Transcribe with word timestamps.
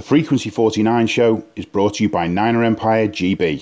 The 0.00 0.06
Frequency 0.06 0.48
49 0.48 1.08
show 1.08 1.44
is 1.56 1.66
brought 1.66 1.96
to 1.96 2.02
you 2.02 2.08
by 2.08 2.26
Niner 2.26 2.64
Empire 2.64 3.06
GB. 3.06 3.60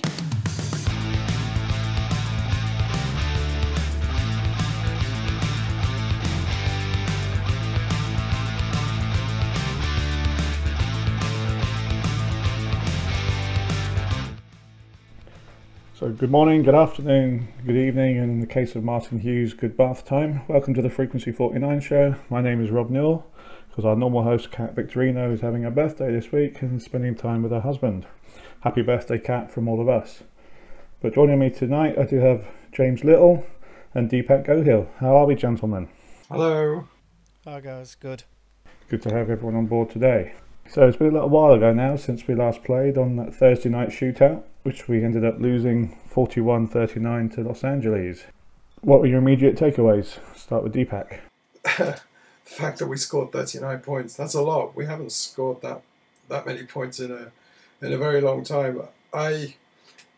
So, 15.95 16.11
good 16.11 16.31
morning, 16.31 16.63
good 16.63 16.77
afternoon, 16.77 17.49
good 17.67 17.75
evening, 17.75 18.19
and 18.19 18.31
in 18.31 18.41
the 18.41 18.47
case 18.47 18.77
of 18.77 18.85
Martin 18.85 19.19
Hughes, 19.19 19.55
good 19.55 19.77
bath 19.77 20.05
time. 20.05 20.43
Welcome 20.47 20.73
to 20.75 20.83
the 20.83 20.89
Frequency 20.89 21.33
49 21.33 21.81
show. 21.81 22.15
My 22.31 22.41
name 22.41 22.63
is 22.63 22.71
Rob 22.71 22.91
Newell, 22.91 23.27
because 23.69 23.85
our 23.85 23.97
normal 23.97 24.23
host, 24.23 24.51
Kat 24.51 24.75
Victorino, 24.75 25.33
is 25.33 25.41
having 25.41 25.65
a 25.65 25.71
birthday 25.71 26.13
this 26.13 26.33
week 26.33 26.63
and 26.63 26.83
spending 26.83 27.15
time 27.15 27.43
with 27.43 27.53
her 27.53 27.61
husband. 27.61 28.07
Happy 28.61 28.83
birthday, 28.83 29.19
Kat, 29.19 29.51
from 29.51 29.69
all 29.69 29.81
of 29.81 29.89
us. 29.89 30.23
But 31.01 31.15
joining 31.15 31.39
me 31.39 31.51
tonight, 31.51 31.99
I 31.99 32.05
do 32.05 32.17
have 32.17 32.49
James 32.73 33.05
Little 33.05 33.47
and 33.95 34.11
Dipak 34.11 34.47
Gohil. 34.47 34.89
How 34.99 35.17
are 35.17 35.27
we, 35.27 35.35
gentlemen? 35.35 35.89
Hello. 36.29 36.89
Hi 37.45 37.61
guys, 37.61 37.95
good. 37.95 38.25
Good 38.89 39.03
to 39.03 39.15
have 39.15 39.31
everyone 39.31 39.55
on 39.55 39.67
board 39.67 39.91
today. 39.91 40.35
So, 40.69 40.87
it's 40.87 40.99
been 40.99 41.09
a 41.09 41.13
little 41.13 41.31
while 41.31 41.55
ago 41.55 41.73
now 41.73 41.97
since 41.97 42.27
we 42.27 42.35
last 42.35 42.63
played 42.63 42.99
on 42.99 43.17
that 43.17 43.35
Thursday 43.35 43.71
night 43.71 43.89
shootout 43.89 44.43
which 44.69 44.87
we 44.87 45.03
ended 45.03 45.25
up 45.25 45.41
losing 45.41 45.97
41 46.11 46.69
39 46.69 47.31
to 47.31 47.41
Los 47.43 47.65
Angeles. 47.65 48.25
What 48.83 49.01
were 49.01 49.07
your 49.07 49.19
immediate 49.19 49.57
takeaways? 49.57 50.19
Start 50.37 50.63
with 50.63 50.75
Dipak. 50.75 51.21
the 52.49 52.55
fact 52.55 52.79
that 52.79 52.87
we 52.87 52.97
scored 52.97 53.33
39 53.33 53.81
points, 53.81 54.17
that's 54.17 54.35
a 54.35 54.43
lot. 54.43 54.75
We 54.75 54.87
haven't 54.87 55.13
scored 55.13 55.61
that 55.63 55.83
that 56.29 56.47
many 56.47 56.65
points 56.65 57.01
in 57.01 57.11
a 57.11 57.31
in 57.85 57.93
a 57.93 57.99
very 57.99 58.21
long 58.21 58.45
time. 58.45 58.83
I 59.13 59.55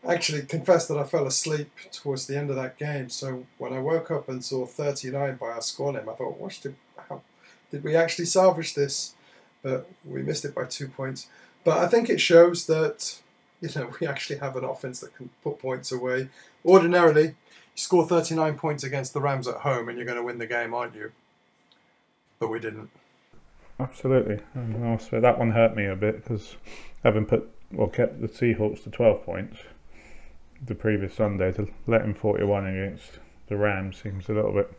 actually 0.07 0.43
confess 0.43 0.87
that 0.87 0.97
I 0.97 1.03
fell 1.03 1.27
asleep 1.27 1.69
towards 1.91 2.25
the 2.25 2.37
end 2.37 2.49
of 2.49 2.55
that 2.55 2.77
game. 2.77 3.09
So 3.09 3.45
when 3.57 3.73
I 3.73 3.79
woke 3.79 4.09
up 4.09 4.27
and 4.27 4.43
saw 4.43 4.65
39 4.65 5.35
by 5.35 5.47
our 5.47 5.61
scorename, 5.61 6.09
I 6.09 6.13
thought, 6.13 6.39
what 6.39 6.59
did, 6.61 6.75
how, 7.07 7.21
did 7.69 7.83
we 7.83 7.95
actually 7.95 8.25
salvage 8.25 8.73
this? 8.73 9.13
But 9.61 9.87
we 10.03 10.23
missed 10.23 10.43
it 10.43 10.55
by 10.55 10.65
two 10.65 10.87
points. 10.87 11.27
But 11.63 11.77
I 11.77 11.87
think 11.87 12.09
it 12.09 12.19
shows 12.19 12.65
that 12.65 13.19
you 13.61 13.69
know, 13.75 13.91
we 14.01 14.07
actually 14.07 14.39
have 14.39 14.55
an 14.55 14.63
offense 14.63 14.99
that 15.01 15.15
can 15.15 15.29
put 15.43 15.59
points 15.59 15.91
away. 15.91 16.29
Ordinarily, 16.65 17.23
you 17.23 17.35
score 17.75 18.07
39 18.07 18.57
points 18.57 18.83
against 18.83 19.13
the 19.13 19.21
Rams 19.21 19.47
at 19.47 19.57
home 19.57 19.87
and 19.87 19.97
you're 19.97 20.05
going 20.05 20.17
to 20.17 20.23
win 20.23 20.39
the 20.39 20.47
game, 20.47 20.73
aren't 20.73 20.95
you? 20.95 21.11
But 22.41 22.49
we 22.49 22.59
didn't. 22.59 22.89
Absolutely. 23.79 24.39
And 24.55 24.83
also, 24.83 25.21
that 25.21 25.37
one 25.37 25.51
hurt 25.51 25.75
me 25.75 25.85
a 25.85 25.95
bit 25.95 26.23
because 26.23 26.55
having 27.03 27.25
put, 27.25 27.47
well, 27.71 27.87
kept 27.87 28.19
the 28.19 28.27
Seahawks 28.27 28.83
to 28.83 28.89
12 28.89 29.23
points 29.23 29.59
the 30.65 30.75
previous 30.75 31.15
Sunday, 31.15 31.51
to 31.51 31.67
let 31.87 32.01
him 32.01 32.13
41 32.13 32.65
against 32.67 33.19
the 33.47 33.57
Rams 33.57 34.01
seems 34.01 34.29
a 34.29 34.33
little 34.33 34.53
bit 34.53 34.71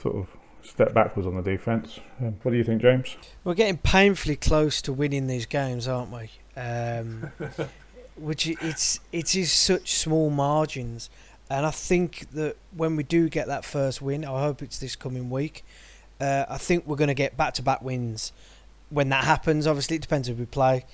sort 0.00 0.16
of 0.16 0.28
step 0.62 0.94
backwards 0.94 1.26
on 1.26 1.34
the 1.34 1.42
defence. 1.42 2.00
Um, 2.20 2.36
what 2.42 2.52
do 2.52 2.56
you 2.56 2.64
think, 2.64 2.82
James? 2.82 3.16
We're 3.44 3.54
getting 3.54 3.78
painfully 3.78 4.36
close 4.36 4.82
to 4.82 4.92
winning 4.92 5.26
these 5.26 5.46
games, 5.46 5.88
aren't 5.88 6.10
we? 6.10 6.30
Um, 6.56 7.30
which 8.16 8.46
it's 8.46 9.00
it 9.12 9.34
is 9.34 9.52
such 9.52 9.94
small 9.94 10.30
margins, 10.30 11.08
and 11.48 11.64
I 11.64 11.70
think 11.70 12.30
that 12.32 12.56
when 12.76 12.96
we 12.96 13.02
do 13.02 13.28
get 13.28 13.46
that 13.46 13.64
first 13.64 14.02
win, 14.02 14.24
I 14.24 14.42
hope 14.42 14.62
it's 14.62 14.78
this 14.78 14.96
coming 14.96 15.30
week. 15.30 15.64
Uh, 16.20 16.44
I 16.48 16.58
think 16.58 16.86
we're 16.86 16.96
going 16.96 17.08
to 17.08 17.14
get 17.14 17.36
back-to-back 17.36 17.82
wins. 17.82 18.32
When 18.90 19.08
that 19.10 19.24
happens, 19.24 19.66
obviously 19.66 19.96
it 19.96 20.02
depends 20.02 20.28
who 20.28 20.34
we 20.34 20.46
play. 20.46 20.84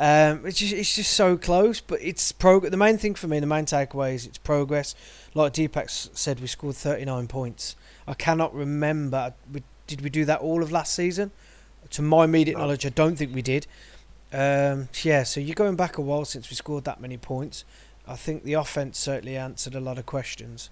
Um, 0.00 0.46
it's 0.46 0.58
just 0.58 0.72
it's 0.72 0.94
just 0.94 1.12
so 1.12 1.36
close, 1.36 1.80
but 1.80 2.00
it's 2.00 2.30
prog. 2.30 2.62
The 2.70 2.76
main 2.76 2.98
thing 2.98 3.14
for 3.14 3.26
me, 3.26 3.40
the 3.40 3.46
main 3.46 3.64
takeaway 3.64 4.14
is 4.14 4.26
it's 4.26 4.38
progress. 4.38 4.94
Like 5.34 5.54
Deepak 5.54 5.90
said, 6.16 6.40
we 6.40 6.46
scored 6.46 6.76
39 6.76 7.26
points. 7.26 7.74
I 8.06 8.14
cannot 8.14 8.54
remember. 8.54 9.34
Did 9.86 10.00
we 10.02 10.10
do 10.10 10.24
that 10.26 10.40
all 10.40 10.62
of 10.62 10.70
last 10.70 10.94
season? 10.94 11.32
To 11.90 12.02
my 12.02 12.24
immediate 12.24 12.58
knowledge, 12.58 12.86
I 12.86 12.90
don't 12.90 13.16
think 13.16 13.34
we 13.34 13.42
did. 13.42 13.66
Um, 14.32 14.88
yeah, 15.02 15.22
so 15.22 15.40
you're 15.40 15.54
going 15.54 15.76
back 15.76 15.98
a 15.98 16.02
while 16.02 16.24
since 16.24 16.50
we 16.50 16.54
scored 16.54 16.84
that 16.84 17.00
many 17.00 17.16
points. 17.16 17.64
I 18.06 18.14
think 18.14 18.44
the 18.44 18.54
offense 18.54 18.98
certainly 18.98 19.36
answered 19.36 19.74
a 19.74 19.80
lot 19.80 19.98
of 19.98 20.06
questions. 20.06 20.70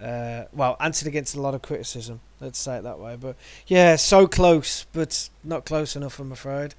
Uh, 0.00 0.44
well, 0.52 0.76
answered 0.80 1.08
against 1.08 1.34
a 1.34 1.40
lot 1.40 1.54
of 1.54 1.62
criticism. 1.62 2.20
Let's 2.40 2.58
say 2.58 2.78
it 2.78 2.82
that 2.82 2.98
way. 2.98 3.16
But 3.16 3.36
yeah, 3.66 3.96
so 3.96 4.26
close, 4.26 4.86
but 4.92 5.28
not 5.42 5.64
close 5.64 5.96
enough. 5.96 6.18
I'm 6.18 6.32
afraid. 6.32 6.74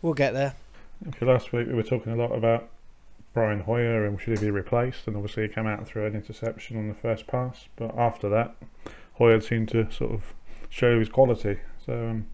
We'll 0.00 0.14
get 0.14 0.32
there. 0.32 0.54
Okay, 1.08 1.26
last 1.26 1.52
week 1.52 1.66
we 1.66 1.74
were 1.74 1.82
talking 1.82 2.12
a 2.12 2.16
lot 2.16 2.32
about 2.32 2.68
Brian 3.34 3.60
Hoyer 3.60 4.06
and 4.06 4.20
should 4.20 4.38
he 4.38 4.44
be 4.46 4.50
replaced, 4.50 5.06
and 5.06 5.16
obviously 5.16 5.46
he 5.46 5.52
came 5.52 5.66
out 5.66 5.78
and 5.78 5.86
threw 5.86 6.06
an 6.06 6.14
interception 6.14 6.78
on 6.78 6.88
the 6.88 6.94
first 6.94 7.26
pass. 7.26 7.68
But 7.76 7.96
after 7.98 8.28
that, 8.30 8.54
Hoyer 9.14 9.40
seemed 9.40 9.68
to 9.70 9.90
sort 9.92 10.12
of 10.12 10.34
show 10.70 10.98
his 10.98 11.08
quality. 11.08 11.58
So. 11.84 11.92
Um, 11.92 12.26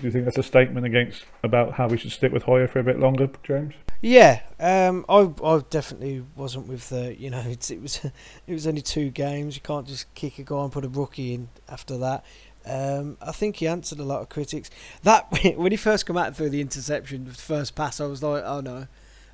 do 0.00 0.06
you 0.06 0.10
think 0.10 0.26
that's 0.26 0.36
a 0.36 0.42
statement 0.42 0.84
against 0.84 1.24
about 1.42 1.74
how 1.74 1.88
we 1.88 1.96
should 1.96 2.12
stick 2.12 2.30
with 2.30 2.42
Hoyer 2.42 2.68
for 2.68 2.80
a 2.80 2.84
bit 2.84 2.98
longer, 2.98 3.30
James? 3.42 3.74
Yeah, 4.02 4.40
um, 4.60 5.04
I 5.08 5.30
I 5.42 5.60
definitely 5.70 6.24
wasn't 6.36 6.68
with 6.68 6.90
the 6.90 7.18
you 7.18 7.30
know 7.30 7.40
it 7.46 7.80
was 7.80 8.04
it 8.04 8.52
was 8.52 8.66
only 8.66 8.82
two 8.82 9.10
games. 9.10 9.56
You 9.56 9.62
can't 9.62 9.86
just 9.86 10.12
kick 10.14 10.38
a 10.38 10.42
guy 10.42 10.62
and 10.62 10.72
put 10.72 10.84
a 10.84 10.88
rookie 10.88 11.34
in 11.34 11.48
after 11.68 11.96
that. 11.98 12.24
Um, 12.68 13.16
I 13.22 13.32
think 13.32 13.56
he 13.56 13.68
answered 13.68 14.00
a 14.00 14.04
lot 14.04 14.20
of 14.22 14.28
critics. 14.28 14.70
That 15.02 15.26
when 15.56 15.72
he 15.72 15.76
first 15.76 16.06
came 16.06 16.16
out 16.16 16.36
through 16.36 16.50
the 16.50 16.60
interception, 16.60 17.24
the 17.24 17.32
first 17.32 17.74
pass, 17.74 18.00
I 18.00 18.06
was 18.06 18.22
like, 18.22 18.42
oh 18.44 18.60
no, 18.60 18.86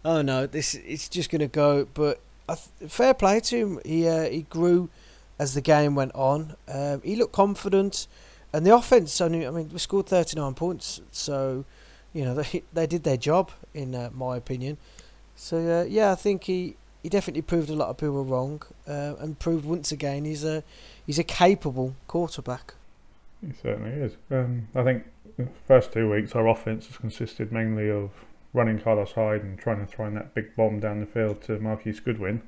oh 0.04 0.22
no, 0.22 0.46
this 0.46 0.74
it's 0.74 1.08
just 1.08 1.30
gonna 1.30 1.48
go. 1.48 1.86
But 1.92 2.20
fair 2.88 3.14
play 3.14 3.40
to 3.40 3.56
him. 3.56 3.80
He 3.84 4.06
uh, 4.06 4.28
he 4.28 4.42
grew 4.42 4.90
as 5.38 5.54
the 5.54 5.60
game 5.60 5.94
went 5.94 6.14
on. 6.14 6.54
Um, 6.68 7.02
he 7.02 7.16
looked 7.16 7.32
confident. 7.32 8.06
And 8.54 8.66
the 8.66 8.74
offense 8.76 9.18
only, 9.22 9.46
I 9.46 9.50
mean, 9.50 9.70
we 9.70 9.78
scored 9.78 10.06
39 10.08 10.52
points, 10.52 11.00
so 11.10 11.64
you 12.12 12.24
know 12.24 12.34
they 12.34 12.62
they 12.72 12.86
did 12.86 13.02
their 13.02 13.16
job 13.16 13.50
in 13.74 13.94
uh, 13.94 14.10
my 14.12 14.36
opinion. 14.36 14.78
So 15.36 15.80
uh, 15.80 15.84
yeah, 15.84 16.12
I 16.12 16.14
think 16.14 16.44
he, 16.44 16.76
he 17.02 17.08
definitely 17.08 17.42
proved 17.42 17.70
a 17.70 17.74
lot 17.74 17.88
of 17.88 17.96
people 17.96 18.24
wrong, 18.24 18.62
uh, 18.86 19.14
and 19.18 19.38
proved 19.38 19.64
once 19.64 19.92
again 19.92 20.24
he's 20.24 20.44
a 20.44 20.62
he's 21.06 21.18
a 21.18 21.24
capable 21.24 21.94
quarterback. 22.06 22.74
He 23.40 23.52
certainly 23.60 23.90
is. 23.90 24.16
Um, 24.30 24.68
I 24.74 24.84
think 24.84 25.04
the 25.36 25.48
first 25.66 25.92
two 25.92 26.10
weeks 26.10 26.34
our 26.34 26.46
offense 26.46 26.86
has 26.86 26.96
consisted 26.96 27.52
mainly 27.52 27.90
of 27.90 28.10
running 28.52 28.78
Carlos 28.78 29.12
Hyde 29.12 29.42
and 29.42 29.58
trying 29.58 29.84
to 29.84 29.86
throw 29.86 30.06
in 30.06 30.14
that 30.14 30.34
big 30.34 30.54
bomb 30.54 30.80
down 30.80 31.00
the 31.00 31.06
field 31.06 31.42
to 31.42 31.58
Marquise 31.58 32.00
Goodwin. 32.00 32.42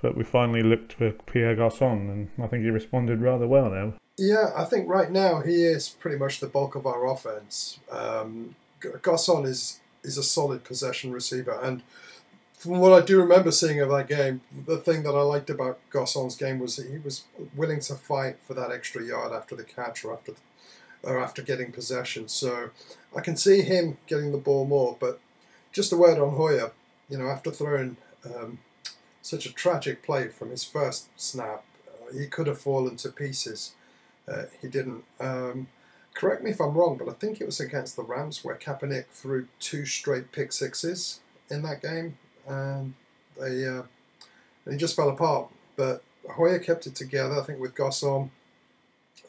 But 0.00 0.16
we 0.16 0.24
finally 0.24 0.62
looked 0.62 0.94
for 0.94 1.12
Pierre 1.12 1.54
Garcon, 1.54 2.10
and 2.10 2.44
I 2.44 2.48
think 2.48 2.64
he 2.64 2.70
responded 2.70 3.20
rather 3.20 3.46
well 3.46 3.70
now. 3.70 3.94
Yeah, 4.18 4.52
I 4.56 4.64
think 4.64 4.88
right 4.88 5.10
now 5.10 5.40
he 5.40 5.64
is 5.64 5.88
pretty 5.88 6.18
much 6.18 6.40
the 6.40 6.46
bulk 6.46 6.74
of 6.74 6.86
our 6.86 7.06
offense. 7.06 7.78
Um, 7.90 8.56
Garcon 8.80 9.44
is 9.46 9.80
is 10.06 10.16
a 10.16 10.22
solid 10.22 10.64
possession 10.64 11.12
receiver, 11.12 11.58
and 11.62 11.82
from 12.56 12.78
what 12.80 12.92
I 12.92 13.04
do 13.04 13.18
remember 13.18 13.52
seeing 13.52 13.80
of 13.80 13.90
that 13.90 14.08
game, 14.08 14.40
the 14.66 14.78
thing 14.78 15.02
that 15.02 15.14
I 15.14 15.20
liked 15.20 15.50
about 15.50 15.78
Garcon's 15.90 16.36
game 16.36 16.58
was 16.58 16.76
that 16.76 16.90
he 16.90 16.98
was 16.98 17.24
willing 17.54 17.80
to 17.80 17.94
fight 17.94 18.38
for 18.42 18.54
that 18.54 18.72
extra 18.72 19.04
yard 19.04 19.32
after 19.32 19.54
the 19.54 19.62
catch 19.62 20.04
or 20.04 20.14
after 20.14 20.32
the, 20.32 20.38
or 21.02 21.18
after 21.18 21.42
getting 21.42 21.70
possession. 21.70 22.28
So 22.28 22.70
I 23.14 23.20
can 23.20 23.36
see 23.36 23.62
him 23.62 23.98
getting 24.06 24.32
the 24.32 24.38
ball 24.38 24.64
more. 24.66 24.96
But 24.98 25.20
just 25.70 25.92
a 25.92 25.96
word 25.96 26.18
on 26.18 26.36
Hoyer, 26.36 26.72
you 27.10 27.18
know, 27.18 27.28
after 27.28 27.50
throwing 27.50 27.98
um, 28.24 28.58
such 29.20 29.44
a 29.44 29.52
tragic 29.52 30.02
play 30.02 30.28
from 30.28 30.50
his 30.50 30.64
first 30.64 31.08
snap, 31.20 31.62
uh, 31.86 32.16
he 32.18 32.26
could 32.26 32.46
have 32.46 32.60
fallen 32.60 32.96
to 32.96 33.10
pieces. 33.10 33.74
Uh, 34.26 34.44
he 34.62 34.68
didn't. 34.68 35.04
Um, 35.20 35.68
correct 36.16 36.42
me 36.42 36.50
if 36.50 36.60
I'm 36.60 36.74
wrong, 36.74 36.96
but 36.96 37.08
I 37.08 37.12
think 37.12 37.40
it 37.40 37.46
was 37.46 37.60
against 37.60 37.94
the 37.94 38.02
Rams 38.02 38.42
where 38.42 38.56
Kaepernick 38.56 39.06
threw 39.12 39.46
two 39.60 39.84
straight 39.84 40.32
pick 40.32 40.50
sixes 40.50 41.20
in 41.50 41.62
that 41.62 41.82
game, 41.82 42.18
and 42.48 42.94
they 43.38 43.64
uh, 43.66 43.82
they 44.64 44.76
just 44.76 44.96
fell 44.96 45.10
apart. 45.10 45.48
But 45.76 46.02
Hoyer 46.28 46.58
kept 46.58 46.86
it 46.86 46.96
together. 46.96 47.38
I 47.38 47.44
think 47.44 47.60
with 47.60 47.74
Garcon, 47.74 48.30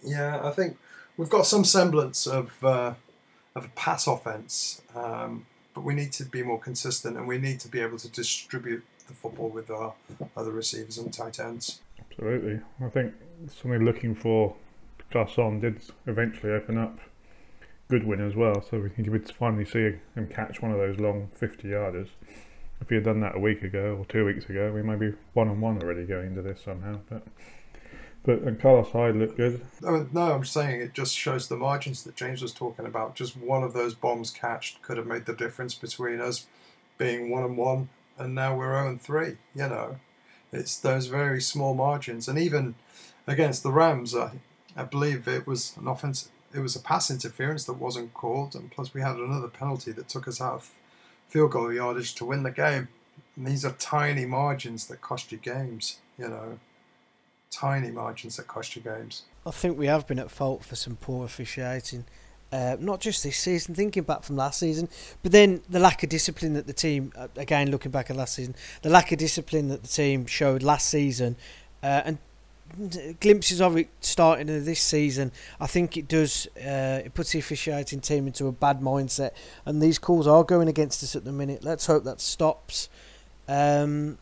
yeah, 0.04 0.40
I 0.42 0.52
think 0.52 0.78
we've 1.18 1.30
got 1.30 1.46
some 1.46 1.66
semblance 1.66 2.26
of 2.26 2.64
uh, 2.64 2.94
of 3.56 3.66
a 3.66 3.70
pass 3.76 4.08
offense, 4.08 4.82
um, 4.96 5.46
but 5.76 5.84
we 5.84 5.94
need 5.94 6.14
to 6.14 6.24
be 6.24 6.42
more 6.42 6.60
consistent, 6.60 7.18
and 7.18 7.28
we 7.28 7.38
need 7.38 7.60
to 7.60 7.68
be 7.68 7.82
able 7.82 7.98
to 8.00 8.10
distribute 8.10 8.84
the 9.08 9.14
football 9.14 9.50
with 9.50 9.70
our 9.70 9.94
other 10.36 10.52
receivers 10.52 10.98
and 10.98 11.14
tight 11.14 11.40
ends. 11.40 11.82
Absolutely, 12.00 12.62
I 12.82 12.90
think 12.90 13.14
something 13.48 13.84
looking 13.84 14.16
for 14.16 14.56
Garcon 15.12 15.60
did 15.60 15.82
eventually 16.06 16.52
open 16.52 16.78
up 16.78 17.00
Goodwin 17.90 18.20
as 18.20 18.36
well, 18.36 18.62
so 18.62 18.80
we 18.80 18.90
could 18.90 19.32
finally 19.32 19.66
see 19.66 19.96
him 20.16 20.28
catch 20.30 20.62
one 20.62 20.72
of 20.72 20.78
those 20.78 21.00
long 21.00 21.30
50 21.36 21.70
yarders. 21.70 22.10
If 22.82 22.90
he 22.90 22.96
had 22.96 23.06
done 23.06 23.22
that 23.22 23.36
a 23.36 23.40
week 23.40 23.64
ago 23.64 23.96
or 24.00 24.06
two 24.06 24.26
weeks 24.26 24.46
ago, 24.50 24.72
we 24.74 24.84
might 24.84 25.00
be 25.00 25.14
one 25.34 25.48
on 25.48 25.62
one 25.62 25.82
already 25.82 26.06
going 26.06 26.28
into 26.28 26.42
this 26.42 26.62
somehow. 26.62 27.00
But 27.10 27.24
But 28.24 28.42
and 28.42 28.60
Carlos 28.60 28.92
Hyde 28.92 29.16
looked 29.16 29.38
good. 29.38 29.66
No, 29.82 30.34
I'm 30.34 30.44
saying 30.44 30.82
it 30.82 30.94
just 30.94 31.16
shows 31.16 31.48
the 31.48 31.56
margins 31.56 32.04
that 32.04 32.16
James 32.16 32.42
was 32.42 32.52
talking 32.52 32.86
about. 32.86 33.16
Just 33.16 33.38
one 33.38 33.64
of 33.64 33.72
those 33.72 33.96
bombs 33.96 34.32
catched 34.32 34.82
could 34.82 34.98
have 34.98 35.08
made 35.08 35.26
the 35.26 35.34
difference 35.34 35.74
between 35.74 36.20
us 36.20 36.46
being 36.98 37.30
one 37.30 37.46
and 37.46 37.58
one, 37.58 37.88
and 38.18 38.36
now 38.36 38.56
we're 38.56 38.74
0 38.74 38.90
and 38.90 39.02
three. 39.02 39.38
You 39.56 39.70
know, 39.70 40.00
it's 40.52 40.78
those 40.78 41.08
very 41.08 41.42
small 41.42 41.74
margins, 41.74 42.28
and 42.28 42.38
even 42.38 42.76
against 43.26 43.64
the 43.64 43.72
Rams, 43.72 44.14
I, 44.14 44.32
I 44.78 44.84
believe 44.84 45.28
it 45.28 45.48
was 45.48 45.76
an 45.78 45.88
offense. 45.88 46.30
It 46.54 46.60
was 46.60 46.76
a 46.76 46.80
pass 46.80 47.12
interference 47.12 47.66
that 47.66 47.74
wasn't 47.74 48.14
called, 48.14 48.56
and 48.56 48.72
plus 48.72 48.94
we 48.94 49.02
had 49.02 49.18
another 49.18 49.50
penalty 49.50 49.92
that 49.92 50.08
took 50.08 50.28
us 50.28 50.40
out 50.40 50.54
of 50.54 50.72
field 51.28 51.52
goal 51.52 51.74
yardage 51.74 52.16
to 52.16 52.26
win 52.26 52.44
the 52.44 52.52
game. 52.52 52.88
And 53.36 53.46
these 53.46 53.66
are 53.66 53.74
tiny 53.74 54.26
margins 54.26 54.88
that 54.88 55.02
cost 55.02 55.32
you 55.32 55.38
games. 55.38 56.00
You 56.18 56.30
know 56.30 56.60
tiny 57.50 57.92
margins 57.92 58.38
that 58.38 58.48
cost 58.48 58.76
you 58.76 58.82
games. 58.82 59.24
I 59.46 59.52
think 59.52 59.78
we 59.78 59.88
have 59.88 60.08
been 60.08 60.20
at 60.20 60.32
fault 60.32 60.64
for 60.64 60.76
some 60.76 60.96
poor 60.96 61.26
officiating. 61.26 62.06
Uh, 62.52 62.78
not 62.80 63.02
just 63.02 63.24
this 63.24 63.38
season, 63.38 63.76
thinking 63.76 64.04
back 64.04 64.24
from 64.24 64.38
last 64.38 64.60
season, 64.60 64.88
but 65.22 65.34
then 65.34 65.62
the 65.70 65.80
lack 65.80 66.02
of 66.04 66.10
discipline 66.10 66.54
that 66.54 66.66
the 66.66 66.74
team, 66.74 67.12
uh, 67.18 67.28
again 67.36 67.70
looking 67.70 67.92
back 67.92 68.10
at 68.10 68.16
last 68.16 68.36
season, 68.36 68.56
the 68.84 68.90
lack 68.90 69.12
of 69.12 69.18
discipline 69.18 69.68
that 69.68 69.82
the 69.82 69.88
team 69.88 70.26
showed 70.26 70.64
last 70.64 70.88
season, 70.88 71.36
uh, 71.84 72.04
and 72.06 72.18
glimpses 73.20 73.62
of 73.62 73.78
it 73.78 73.90
starting 74.02 74.48
this 74.48 74.82
season, 74.82 75.32
I 75.60 75.68
think 75.68 75.98
it 75.98 76.08
does. 76.08 76.48
Uh, 76.58 77.02
it 77.06 77.14
puts 77.14 77.32
the 77.32 77.40
officiating 77.40 78.02
team 78.02 78.28
into 78.28 78.48
a 78.48 78.52
bad 78.52 78.82
mindset, 78.82 79.32
and 79.66 79.82
these 79.82 80.00
calls 80.00 80.28
are 80.28 80.44
going 80.44 80.68
against 80.68 81.04
us 81.04 81.16
at 81.16 81.24
the 81.24 81.32
minute. 81.32 81.64
Let's 81.64 81.86
hope 81.86 82.04
that 82.04 82.22
stops. 82.22 82.90
Um, 83.48 84.18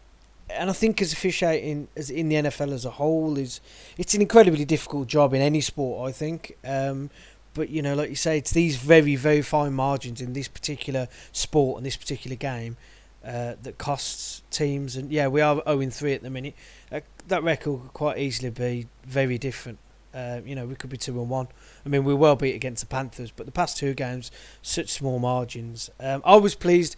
and 0.50 0.69
I 0.69 0.74
think 0.74 1.01
as 1.01 1.12
officiating 1.12 1.88
as 1.95 2.09
in 2.09 2.30
the 2.30 2.36
NFL 2.36 2.71
as 2.71 2.86
a 2.86 2.92
whole 2.92 3.38
is 3.38 3.62
it's 3.97 4.13
an 4.13 4.21
incredibly 4.21 4.63
difficult 4.63 5.07
job 5.07 5.33
in 5.33 5.41
any 5.41 5.62
sport. 5.62 6.07
I 6.07 6.12
think, 6.12 6.57
um, 6.63 7.09
but 7.53 7.69
you 7.69 7.81
know, 7.81 7.95
like 7.95 8.09
you 8.09 8.15
say, 8.15 8.38
it's 8.38 8.51
these 8.51 8.77
very 8.77 9.15
very 9.15 9.41
fine 9.41 9.74
margins 9.74 10.21
in 10.21 10.33
this 10.33 10.48
particular 10.48 11.07
sport 11.31 11.77
and 11.77 11.86
this 11.86 11.98
particular 11.98 12.36
game 12.36 12.77
uh, 13.25 13.56
that 13.63 13.77
costs 13.77 14.44
teams. 14.51 14.95
And 14.95 15.12
yeah, 15.12 15.27
we 15.27 15.42
are 15.42 15.62
0 15.68 15.89
3 15.89 16.13
at 16.13 16.22
the 16.22 16.30
minute. 16.30 16.54
Uh, 16.92 17.01
that 17.27 17.44
record 17.44 17.81
could 17.81 17.94
quite 17.94 18.18
easily 18.18 18.50
be 18.50 18.88
very 19.04 19.38
different. 19.38 19.80
Uh, 20.13 20.39
you 20.45 20.56
know, 20.56 20.66
we 20.66 20.75
could 20.75 20.89
be 20.89 20.95
two 20.95 21.19
and 21.19 21.30
one. 21.30 21.50
I 21.86 21.89
mean, 21.89 22.06
we 22.06 22.13
well 22.13 22.38
beat 22.38 22.56
against 22.56 22.81
the 22.81 22.88
Panthers, 22.88 23.31
but 23.31 23.45
the 23.45 23.51
past 23.51 23.75
two 23.75 23.94
games, 23.94 24.31
such 24.62 24.89
small 24.89 25.19
margins. 25.19 25.89
Um, 26.00 26.22
I 26.24 26.38
was 26.38 26.56
pleased, 26.56 26.95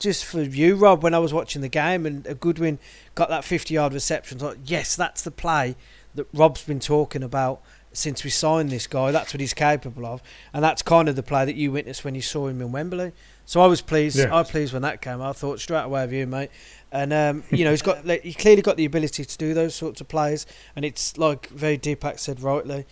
just 0.00 0.24
for 0.24 0.42
you, 0.42 0.74
Rob, 0.74 1.04
when 1.04 1.14
I 1.14 1.20
was 1.20 1.32
watching 1.32 1.62
the 1.62 1.68
game 1.68 2.04
and 2.04 2.24
Goodwin 2.40 2.80
got 3.14 3.28
that 3.28 3.42
50-yard 3.42 3.92
reception. 3.92 4.38
I 4.38 4.40
thought, 4.40 4.58
yes, 4.64 4.96
that's 4.96 5.22
the 5.22 5.30
play 5.30 5.76
that 6.16 6.26
Rob's 6.32 6.64
been 6.64 6.80
talking 6.80 7.22
about 7.22 7.62
since 7.96 8.24
we 8.24 8.30
signed 8.30 8.70
this 8.70 8.86
guy. 8.86 9.10
That's 9.10 9.32
what 9.32 9.40
he's 9.40 9.54
capable 9.54 10.06
of, 10.06 10.22
and 10.52 10.62
that's 10.62 10.82
kind 10.82 11.08
of 11.08 11.16
the 11.16 11.22
play 11.22 11.44
that 11.44 11.56
you 11.56 11.72
witnessed 11.72 12.04
when 12.04 12.14
you 12.14 12.22
saw 12.22 12.46
him 12.48 12.60
in 12.60 12.72
Wembley. 12.72 13.12
So 13.46 13.60
I 13.60 13.66
was 13.66 13.80
pleased. 13.80 14.18
I 14.20 14.40
was 14.40 14.50
pleased 14.50 14.72
when 14.72 14.82
that 14.82 15.00
came. 15.00 15.22
I 15.22 15.32
thought 15.32 15.60
straight 15.60 15.84
away 15.84 16.04
of 16.04 16.12
you, 16.12 16.26
mate. 16.26 16.50
And 16.92 17.12
um, 17.12 17.42
you 17.50 17.64
know 17.64 17.70
he's 17.70 17.82
got 17.82 18.06
like, 18.06 18.22
he 18.22 18.34
clearly 18.34 18.62
got 18.62 18.76
the 18.76 18.84
ability 18.84 19.24
to 19.24 19.38
do 19.38 19.54
those 19.54 19.74
sorts 19.74 20.00
of 20.00 20.08
plays, 20.08 20.46
and 20.74 20.84
it's 20.84 21.16
like 21.18 21.48
very 21.48 21.78
Dipak 21.78 22.18
said 22.18 22.40
rightly, 22.40 22.86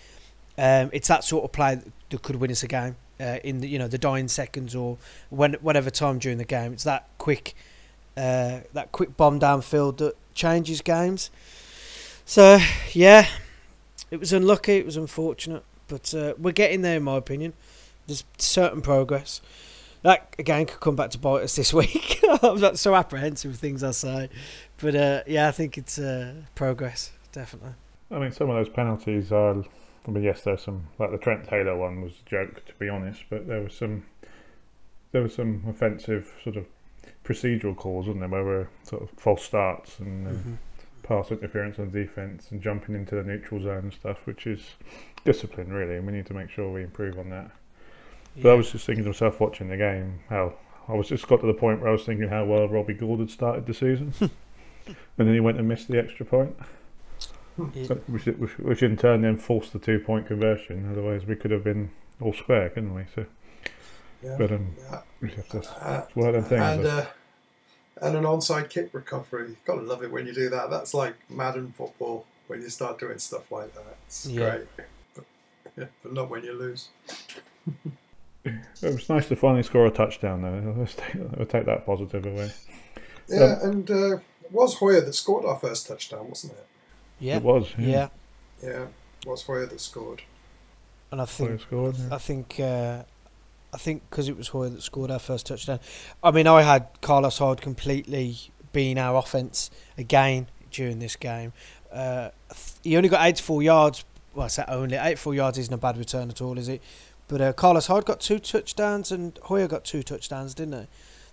um, 0.58 0.90
it's 0.92 1.08
that 1.08 1.24
sort 1.24 1.44
of 1.44 1.52
play 1.52 1.80
that 2.10 2.22
could 2.22 2.36
win 2.36 2.50
us 2.50 2.62
a 2.62 2.68
game 2.68 2.96
uh, 3.20 3.38
in 3.44 3.60
the 3.60 3.68
you 3.68 3.78
know 3.78 3.88
the 3.88 3.98
dying 3.98 4.28
seconds 4.28 4.74
or 4.74 4.98
when 5.30 5.54
whatever 5.54 5.90
time 5.90 6.18
during 6.18 6.38
the 6.38 6.44
game. 6.44 6.72
It's 6.72 6.84
that 6.84 7.08
quick, 7.18 7.54
uh, 8.16 8.60
that 8.72 8.92
quick 8.92 9.16
bomb 9.16 9.40
downfield 9.40 9.98
that 9.98 10.16
changes 10.34 10.80
games. 10.80 11.30
So 12.24 12.58
yeah, 12.92 13.26
it 14.14 14.20
was 14.20 14.32
unlucky. 14.32 14.74
It 14.74 14.86
was 14.86 14.96
unfortunate, 14.96 15.64
but 15.88 16.14
uh, 16.14 16.34
we're 16.38 16.52
getting 16.52 16.82
there 16.82 16.98
in 16.98 17.02
my 17.02 17.16
opinion. 17.16 17.52
There's 18.06 18.24
certain 18.38 18.80
progress 18.80 19.40
that 20.02 20.34
again 20.38 20.66
could 20.66 20.80
come 20.80 20.94
back 20.94 21.10
to 21.10 21.18
bite 21.18 21.42
us 21.42 21.56
this 21.56 21.74
week. 21.74 22.20
I'm 22.42 22.76
so 22.76 22.94
apprehensive 22.94 23.50
with 23.50 23.60
things 23.60 23.82
I 23.82 23.90
say, 23.90 24.30
but 24.78 24.94
uh, 24.94 25.22
yeah, 25.26 25.48
I 25.48 25.50
think 25.50 25.76
it's 25.76 25.98
uh, 25.98 26.34
progress 26.54 27.10
definitely. 27.32 27.72
I 28.10 28.20
mean, 28.20 28.30
some 28.30 28.48
of 28.50 28.56
those 28.56 28.72
penalties 28.72 29.32
are. 29.32 29.64
I 30.06 30.10
mean, 30.10 30.22
yes, 30.22 30.42
there's 30.42 30.62
some 30.62 30.86
like 30.98 31.10
the 31.10 31.18
Trent 31.18 31.48
Taylor 31.48 31.76
one 31.76 32.02
was 32.02 32.12
a 32.24 32.30
joke 32.30 32.64
to 32.66 32.74
be 32.74 32.88
honest, 32.88 33.24
but 33.30 33.48
there 33.48 33.62
was 33.62 33.74
some 33.74 34.04
there 35.10 35.22
was 35.22 35.34
some 35.34 35.64
offensive 35.68 36.32
sort 36.44 36.56
of 36.56 36.66
procedural 37.24 37.74
calls, 37.74 38.06
wasn't 38.06 38.20
there, 38.20 38.28
where 38.28 38.44
were 38.44 38.68
sort 38.84 39.02
of 39.02 39.10
false 39.18 39.42
starts 39.42 39.98
and 39.98 40.28
uh, 40.28 40.30
mm-hmm. 40.30 40.54
Pass 41.04 41.30
interference 41.30 41.78
on 41.78 41.90
defence 41.90 42.50
and 42.50 42.60
jumping 42.60 42.94
into 42.94 43.14
the 43.14 43.22
neutral 43.22 43.62
zone 43.62 43.84
and 43.84 43.92
stuff, 43.92 44.26
which 44.26 44.46
is 44.46 44.60
discipline 45.24 45.72
really, 45.72 45.96
and 45.96 46.06
we 46.06 46.12
need 46.12 46.26
to 46.26 46.34
make 46.34 46.50
sure 46.50 46.72
we 46.72 46.82
improve 46.82 47.18
on 47.18 47.30
that. 47.30 47.50
But 48.42 48.50
I 48.50 48.54
was 48.54 48.72
just 48.72 48.84
thinking 48.84 49.04
to 49.04 49.10
myself 49.10 49.38
watching 49.38 49.68
the 49.68 49.76
game 49.76 50.20
how 50.28 50.54
I 50.88 50.94
was 50.94 51.08
just 51.08 51.28
got 51.28 51.40
to 51.40 51.46
the 51.46 51.54
point 51.54 51.80
where 51.80 51.90
I 51.90 51.92
was 51.92 52.04
thinking 52.04 52.28
how 52.28 52.44
well 52.44 52.68
Robbie 52.68 52.94
Gould 52.94 53.20
had 53.20 53.30
started 53.30 53.66
the 53.66 53.74
season, 53.74 54.12
and 54.20 54.96
then 55.16 55.32
he 55.32 55.40
went 55.40 55.58
and 55.58 55.68
missed 55.68 55.88
the 55.88 55.98
extra 55.98 56.26
point, 56.26 56.56
yeah. 57.74 57.86
so, 57.86 57.94
which, 58.06 58.26
which, 58.26 58.58
which, 58.58 58.82
in 58.82 58.96
turn 58.96 59.22
then 59.22 59.36
forced 59.36 59.72
the 59.72 59.78
two 59.78 60.00
point 60.00 60.26
conversion. 60.26 60.90
Otherwise, 60.90 61.26
we 61.26 61.36
could 61.36 61.52
have 61.52 61.62
been 61.62 61.90
all 62.20 62.32
square, 62.32 62.70
couldn't 62.70 62.94
we? 62.94 63.04
So, 63.14 63.24
yeah. 64.22 64.36
but 64.36 64.50
um, 64.50 64.74
yeah. 64.90 65.00
we 65.20 65.30
have 65.30 65.48
to 65.50 65.86
uh, 65.86 66.06
one 66.14 66.28
of 66.28 66.34
them 66.34 66.44
things. 66.44 66.62
And, 66.62 66.86
uh, 66.86 67.06
and 68.00 68.16
an 68.16 68.24
onside 68.24 68.70
kick 68.70 68.90
recovery. 68.92 69.48
You've 69.48 69.64
got 69.64 69.76
to 69.76 69.82
love 69.82 70.02
it 70.02 70.10
when 70.10 70.26
you 70.26 70.34
do 70.34 70.48
that. 70.50 70.70
That's 70.70 70.94
like 70.94 71.14
Madden 71.30 71.72
football 71.76 72.26
when 72.46 72.60
you 72.60 72.68
start 72.68 72.98
doing 72.98 73.18
stuff 73.18 73.50
like 73.50 73.74
that. 73.74 73.96
It's 74.06 74.26
yeah. 74.26 74.50
great, 74.50 74.66
but, 75.14 75.24
yeah, 75.76 75.84
but 76.02 76.12
not 76.12 76.30
when 76.30 76.44
you 76.44 76.52
lose. 76.52 76.88
it 78.44 78.54
was 78.82 79.08
nice 79.08 79.28
to 79.28 79.36
finally 79.36 79.62
score 79.62 79.86
a 79.86 79.90
touchdown, 79.90 80.42
though. 80.42 80.74
Let's 80.76 80.94
take, 80.94 81.14
we'll 81.14 81.46
take 81.46 81.66
that 81.66 81.86
positive 81.86 82.26
away. 82.26 82.52
Yeah, 83.28 83.58
um, 83.62 83.70
and 83.70 83.90
uh, 83.90 84.16
it 84.16 84.52
was 84.52 84.74
Hoyer 84.74 85.00
that 85.00 85.14
scored 85.14 85.44
our 85.44 85.58
first 85.58 85.86
touchdown, 85.86 86.28
wasn't 86.28 86.54
it? 86.54 86.66
Yeah, 87.20 87.36
it 87.36 87.42
was. 87.42 87.72
Yeah, 87.78 87.86
yeah, 87.86 88.08
yeah 88.62 88.82
it 89.22 89.26
was 89.26 89.42
Hoyer 89.42 89.66
that 89.66 89.80
scored. 89.80 90.22
And 91.10 91.22
I 91.22 91.26
think, 91.26 91.60
scored, 91.60 91.96
yeah. 91.96 92.14
I 92.14 92.18
think, 92.18 92.58
uh, 92.60 93.04
I 93.74 93.76
think 93.76 94.08
because 94.08 94.28
it 94.28 94.36
was 94.36 94.48
Hoyer 94.48 94.68
that 94.70 94.82
scored 94.82 95.10
our 95.10 95.18
first 95.18 95.46
touchdown. 95.46 95.80
I 96.22 96.30
mean, 96.30 96.46
I 96.46 96.62
had 96.62 96.86
Carlos 97.00 97.38
Hyde 97.38 97.60
completely 97.60 98.36
being 98.72 98.98
our 98.98 99.18
offense 99.18 99.70
again 99.98 100.48
during 100.70 101.00
this 101.00 101.16
game. 101.16 101.52
Uh, 101.92 102.30
he 102.82 102.96
only 102.96 103.08
got 103.08 103.26
84 103.26 103.62
yards. 103.62 104.04
Well, 104.34 104.44
I 104.44 104.48
said 104.48 104.66
only 104.68 104.96
84 104.96 105.34
yards 105.34 105.58
isn't 105.58 105.74
a 105.74 105.78
bad 105.78 105.96
return 105.98 106.30
at 106.30 106.40
all, 106.40 106.56
is 106.56 106.68
it? 106.68 106.82
But 107.26 107.40
uh, 107.40 107.52
Carlos 107.52 107.86
Hyde 107.86 108.04
got 108.04 108.20
two 108.20 108.38
touchdowns 108.38 109.10
and 109.10 109.38
Hoyer 109.44 109.66
got 109.66 109.84
two 109.84 110.02
touchdowns, 110.02 110.54
didn't 110.54 110.80
he? 110.80 110.86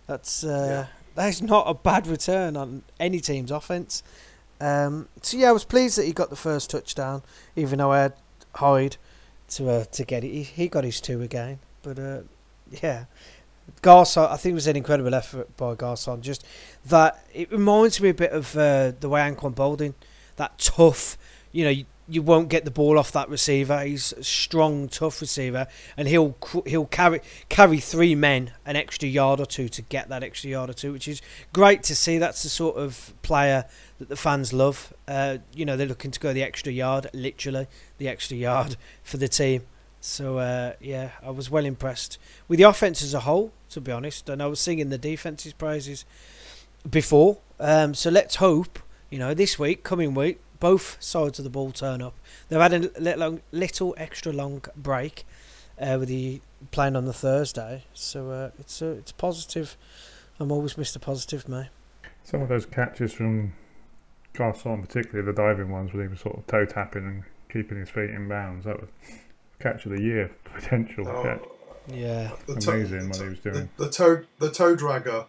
That's 0.08 0.44
uh, 0.44 0.88
yeah. 0.88 0.88
that's 1.16 1.42
not 1.42 1.66
a 1.68 1.74
bad 1.74 2.08
return 2.08 2.58
on 2.58 2.84
any 3.00 3.20
team's 3.20 3.52
offense. 3.52 4.04
Um, 4.60 5.10
so 5.22 5.38
yeah, 5.38 5.50
I 5.50 5.52
was 5.52 5.66
pleased 5.66 5.98
that 5.98 6.06
he 6.06 6.14
got 6.14 6.30
the 6.30 6.36
first 6.36 6.70
touchdown, 6.70 7.24
even 7.56 7.80
though 7.80 7.92
I 7.92 8.02
had 8.02 8.14
Hyde 8.56 8.98
to 9.50 9.70
uh, 9.70 9.86
to 9.86 10.06
get 10.06 10.24
it. 10.24 10.30
He, 10.30 10.44
he 10.44 10.68
got 10.68 10.84
his 10.84 11.02
two 11.02 11.22
again, 11.22 11.60
but 11.84 12.00
uh, 12.00 12.22
yeah, 12.82 13.06
Garcon, 13.82 14.28
I 14.30 14.38
think 14.38 14.52
it 14.52 14.56
was 14.56 14.68
an 14.68 14.76
incredible 14.76 15.14
effort 15.14 15.56
by 15.58 15.76
Garcon. 15.76 16.22
Just 16.22 16.46
that 16.86 17.24
it 17.34 17.52
reminds 17.52 18.02
me 18.02 18.10
a 18.10 18.14
bit 18.14 18.32
of 18.32 18.56
uh, 18.56 18.92
the 19.00 19.10
way 19.10 19.22
Anquan 19.22 19.56
Boldin, 19.56 19.94
that 20.36 20.58
tough. 20.58 21.18
You 21.52 21.66
know, 21.66 21.84
you 22.08 22.22
won't 22.22 22.50
get 22.50 22.66
the 22.66 22.72
ball 22.72 23.00
off 23.00 23.12
that 23.14 23.30
receiver. 23.30 23.82
He's 23.84 24.14
a 24.14 24.24
strong, 24.24 24.90
tough 24.90 25.22
receiver, 25.22 25.68
and 25.96 26.08
he'll 26.08 26.36
he'll 26.66 26.86
carry 26.86 27.22
carry 27.50 27.80
three 27.80 28.16
men 28.16 28.52
an 28.66 28.76
extra 28.76 29.08
yard 29.08 29.40
or 29.40 29.46
two 29.46 29.70
to 29.70 29.82
get 29.82 30.10
that 30.10 30.24
extra 30.24 30.50
yard 30.50 30.70
or 30.70 30.74
two, 30.74 30.92
which 30.92 31.08
is 31.08 31.22
great 31.54 31.84
to 31.84 31.96
see. 31.96 32.18
That's 32.18 32.44
the 32.44 32.50
sort 32.50 32.78
of 32.78 33.14
player 33.22 33.66
that 34.00 34.10
the 34.10 34.16
fans 34.18 34.52
love. 34.54 34.94
Uh, 35.08 35.38
you 35.56 35.66
know, 35.66 35.78
they're 35.78 35.88
looking 35.88 36.12
to 36.12 36.20
go 36.20 36.34
the 36.34 36.44
extra 36.44 36.72
yard, 36.72 37.08
literally 37.14 37.68
the 37.98 38.08
extra 38.08 38.38
yard 38.38 38.76
for 39.04 39.18
the 39.18 39.28
team. 39.28 39.64
So 40.02 40.40
uh, 40.40 40.74
yeah, 40.82 41.12
I 41.24 41.30
was 41.30 41.50
well 41.50 41.66
impressed 41.66 42.18
with 42.48 42.58
the 42.58 42.64
offense 42.64 43.02
as 43.02 43.14
a 43.14 43.22
whole, 43.22 43.54
to 43.70 43.80
be 43.80 43.92
honest. 43.92 44.28
And 44.28 44.42
I 44.42 44.48
was 44.48 44.60
singing 44.60 44.90
the 44.90 44.98
defense's 44.98 45.54
praises 45.54 46.04
before. 46.90 47.38
Um, 47.60 47.94
so 47.94 48.10
let's 48.10 48.36
hope, 48.36 48.80
you 49.10 49.20
know, 49.20 49.34
this 49.34 49.60
week, 49.60 49.84
coming 49.84 50.16
week, 50.16 50.40
both 50.60 50.98
sides 51.00 51.40
of 51.40 51.44
the 51.44 51.50
ball 51.52 51.72
turn 51.72 52.02
up. 52.02 52.16
They've 52.50 52.60
had 52.60 52.74
a 52.74 52.92
little, 53.00 53.40
little 53.52 53.94
extra 53.98 54.34
long 54.34 54.64
break 54.76 55.26
uh, 55.80 55.98
with 56.00 56.10
the 56.10 56.42
playing 56.72 56.96
on 56.96 57.06
the 57.06 57.14
Thursday, 57.14 57.86
so 57.94 58.30
uh, 58.30 58.52
it's 58.60 58.82
a, 58.82 58.92
it's 58.92 59.12
positive. 59.12 59.78
I'm 60.40 60.52
always 60.52 60.76
Mr. 60.76 61.02
Positive, 61.02 61.48
mate. 61.48 61.70
Some 62.24 62.42
of 62.42 62.50
those 62.50 62.66
catches 62.66 63.14
from 63.14 63.54
Garcon, 64.34 64.82
particularly 64.82 65.26
the 65.26 65.34
diving 65.36 65.70
ones, 65.72 65.94
where 65.94 66.04
he 66.04 66.10
was 66.10 66.22
sort 66.22 66.38
of 66.38 66.48
toe 66.48 66.66
tapping 66.66 67.06
and 67.06 67.24
keeping 67.50 67.80
his 67.80 67.90
feet 67.90 68.12
in 68.12 68.28
bounds, 68.28 68.66
that 68.66 68.80
was 68.80 68.90
catch 69.62 69.86
of 69.86 69.92
the 69.92 70.02
year 70.02 70.32
potential 70.44 71.08
oh, 71.08 71.24
catch. 71.24 71.44
Yeah, 71.88 72.32
amazing 72.48 73.10
what 73.10 73.18
he 73.18 73.30
was 73.30 73.40
doing. 73.40 73.70
The, 73.78 73.86
the 73.86 73.92
toe 73.92 74.24
the 74.40 74.52
toe 74.52 74.76
dragger 74.76 75.26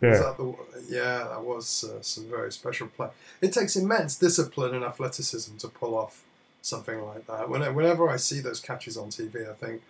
Yeah. 0.00 0.18
That 0.18 0.36
the, 0.36 0.54
yeah, 0.88 1.28
that 1.30 1.44
was 1.44 1.84
uh, 1.84 2.02
some 2.02 2.28
very 2.28 2.52
special 2.52 2.88
play. 2.88 3.08
It 3.40 3.52
takes 3.52 3.76
immense 3.76 4.16
discipline 4.16 4.74
and 4.74 4.84
athleticism 4.84 5.56
to 5.58 5.68
pull 5.68 5.96
off 5.96 6.24
something 6.62 7.02
like 7.04 7.26
that. 7.26 7.48
When, 7.48 7.62
whenever 7.74 8.08
I 8.08 8.16
see 8.16 8.40
those 8.40 8.60
catches 8.60 8.96
on 8.96 9.08
TV, 9.08 9.48
I 9.48 9.54
think, 9.54 9.82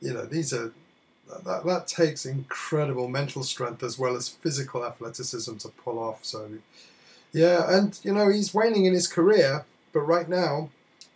you 0.00 0.12
know, 0.12 0.24
these 0.24 0.52
are 0.52 0.72
that, 1.44 1.64
that 1.64 1.86
takes 1.86 2.26
incredible 2.26 3.08
mental 3.08 3.44
strength 3.44 3.82
as 3.82 3.98
well 3.98 4.16
as 4.16 4.28
physical 4.28 4.84
athleticism 4.84 5.56
to 5.58 5.68
pull 5.68 5.98
off. 5.98 6.24
So, 6.24 6.48
yeah, 7.32 7.72
and 7.72 7.98
you 8.02 8.12
know, 8.12 8.28
he's 8.28 8.52
waning 8.52 8.84
in 8.84 8.92
his 8.92 9.06
career, 9.06 9.64
but 9.92 10.00
right 10.00 10.28
now, 10.28 10.70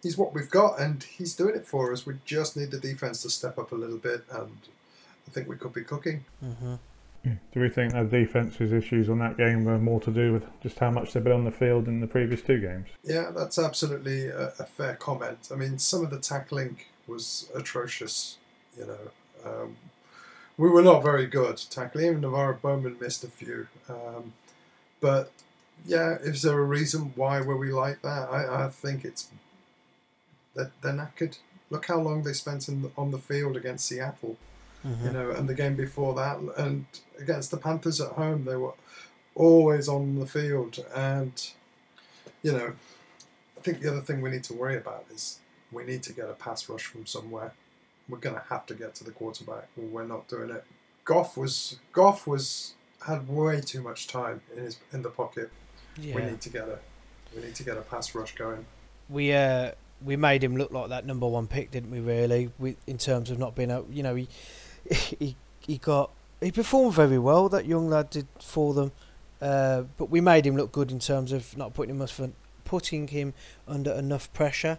he's 0.04 0.16
what 0.16 0.32
we've 0.32 0.50
got, 0.50 0.78
and 0.78 1.02
he's 1.02 1.34
doing 1.34 1.56
it 1.56 1.66
for 1.66 1.92
us. 1.92 2.06
We 2.06 2.18
just 2.24 2.56
need 2.56 2.70
the 2.70 2.78
defense 2.78 3.22
to 3.22 3.30
step 3.30 3.58
up 3.58 3.72
a 3.72 3.74
little 3.74 3.96
bit, 3.96 4.24
and 4.30 4.56
I 5.26 5.30
think 5.32 5.48
we 5.48 5.56
could 5.56 5.72
be 5.72 5.82
cooking. 5.82 6.24
Mm-hmm. 6.44 6.74
Do 7.54 7.60
we 7.60 7.70
think 7.70 7.94
the 7.94 8.04
defence's 8.04 8.70
issues 8.70 9.08
on 9.08 9.18
that 9.20 9.38
game 9.38 9.64
were 9.64 9.78
more 9.78 9.98
to 10.02 10.10
do 10.10 10.34
with 10.34 10.44
just 10.60 10.78
how 10.78 10.90
much 10.90 11.14
they've 11.14 11.24
been 11.24 11.32
on 11.32 11.44
the 11.44 11.50
field 11.50 11.88
in 11.88 12.00
the 12.00 12.06
previous 12.06 12.42
two 12.42 12.60
games? 12.60 12.86
Yeah, 13.02 13.30
that's 13.34 13.58
absolutely 13.58 14.26
a, 14.26 14.48
a 14.58 14.66
fair 14.66 14.94
comment. 14.96 15.48
I 15.50 15.56
mean, 15.56 15.78
some 15.78 16.04
of 16.04 16.10
the 16.10 16.18
tackling 16.18 16.76
was 17.06 17.50
atrocious. 17.54 18.36
You 18.78 18.86
know, 18.86 19.50
um, 19.50 19.76
we 20.58 20.68
were 20.68 20.82
not 20.82 21.02
very 21.02 21.26
good 21.26 21.56
tackling. 21.70 22.06
Even 22.06 22.20
NaVorro 22.20 22.60
Bowman 22.60 22.98
missed 23.00 23.24
a 23.24 23.28
few. 23.28 23.68
Um, 23.88 24.34
but 25.00 25.30
yeah, 25.86 26.16
is 26.20 26.42
there 26.42 26.58
a 26.58 26.64
reason 26.64 27.14
why 27.16 27.40
were 27.40 27.56
we 27.56 27.72
like 27.72 28.02
that? 28.02 28.28
I, 28.30 28.66
I 28.66 28.68
think 28.68 29.02
it's 29.02 29.22
that 29.24 29.43
they're, 30.54 30.72
they're 30.82 30.92
knackered. 30.92 31.38
Look 31.70 31.86
how 31.86 32.00
long 32.00 32.22
they 32.22 32.32
spent 32.32 32.68
in 32.68 32.82
the, 32.82 32.90
on 32.96 33.10
the 33.10 33.18
field 33.18 33.56
against 33.56 33.86
Seattle 33.86 34.36
Mm-hmm. 34.86 35.06
you 35.06 35.12
know, 35.12 35.30
and 35.30 35.48
the 35.48 35.54
game 35.54 35.76
before 35.76 36.14
that, 36.14 36.38
and 36.58 36.84
against 37.18 37.50
the 37.50 37.56
Panthers 37.56 38.02
at 38.02 38.12
home, 38.12 38.44
they 38.44 38.56
were 38.56 38.74
always 39.34 39.88
on 39.88 40.18
the 40.18 40.26
field. 40.26 40.84
And, 40.94 41.32
you 42.42 42.52
know, 42.52 42.74
I 43.56 43.60
think 43.62 43.80
the 43.80 43.90
other 43.90 44.02
thing 44.02 44.20
we 44.20 44.30
need 44.30 44.44
to 44.44 44.52
worry 44.52 44.76
about 44.76 45.06
is 45.10 45.38
we 45.72 45.84
need 45.84 46.02
to 46.02 46.12
get 46.12 46.28
a 46.28 46.34
pass 46.34 46.68
rush 46.68 46.84
from 46.84 47.06
somewhere. 47.06 47.54
We're 48.10 48.18
going 48.18 48.36
to 48.36 48.42
have 48.50 48.66
to 48.66 48.74
get 48.74 48.94
to 48.96 49.04
the 49.04 49.10
quarterback. 49.10 49.68
We're 49.74 50.04
not 50.04 50.28
doing 50.28 50.50
it. 50.50 50.64
Goff 51.06 51.36
was 51.36 51.76
Goff 51.92 52.26
was 52.26 52.74
had 53.06 53.26
way 53.26 53.62
too 53.62 53.82
much 53.82 54.06
time 54.06 54.42
in 54.54 54.64
his 54.64 54.78
in 54.92 55.00
the 55.00 55.08
pocket. 55.08 55.50
Yeah. 55.98 56.16
We 56.16 56.22
need 56.22 56.40
to 56.42 56.50
get 56.50 56.68
a 56.68 56.78
we 57.34 57.42
need 57.42 57.54
to 57.54 57.62
get 57.62 57.78
a 57.78 57.82
pass 57.82 58.14
rush 58.14 58.34
going. 58.34 58.66
we 59.08 59.32
uh 59.32 59.72
we 60.02 60.16
made 60.16 60.42
him 60.42 60.56
look 60.56 60.70
like 60.70 60.88
that 60.88 61.06
number 61.06 61.26
one 61.26 61.46
pick, 61.46 61.70
didn't 61.70 61.90
we? 61.90 62.00
Really, 62.00 62.50
we, 62.58 62.76
in 62.86 62.98
terms 62.98 63.30
of 63.30 63.38
not 63.38 63.54
being 63.54 63.70
a, 63.70 63.82
you 63.90 64.02
know, 64.02 64.14
he 64.14 64.28
he 64.90 65.36
he 65.60 65.78
got 65.78 66.10
he 66.40 66.50
performed 66.50 66.94
very 66.94 67.18
well. 67.18 67.48
That 67.48 67.66
young 67.66 67.88
lad 67.88 68.10
did 68.10 68.26
for 68.40 68.74
them, 68.74 68.92
uh, 69.40 69.82
but 69.96 70.10
we 70.10 70.20
made 70.20 70.46
him 70.46 70.56
look 70.56 70.72
good 70.72 70.90
in 70.90 70.98
terms 70.98 71.32
of 71.32 71.56
not 71.56 71.74
putting 71.74 71.94
him 71.94 72.02
us 72.02 72.20
putting 72.64 73.08
him 73.08 73.34
under 73.68 73.92
enough 73.92 74.32
pressure, 74.32 74.78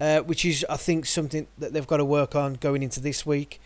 uh, 0.00 0.20
which 0.20 0.44
is 0.44 0.64
I 0.68 0.76
think 0.76 1.06
something 1.06 1.46
that 1.58 1.72
they've 1.72 1.86
got 1.86 1.98
to 1.98 2.04
work 2.04 2.34
on 2.34 2.54
going 2.54 2.82
into 2.82 3.00
this 3.00 3.24
week, 3.24 3.60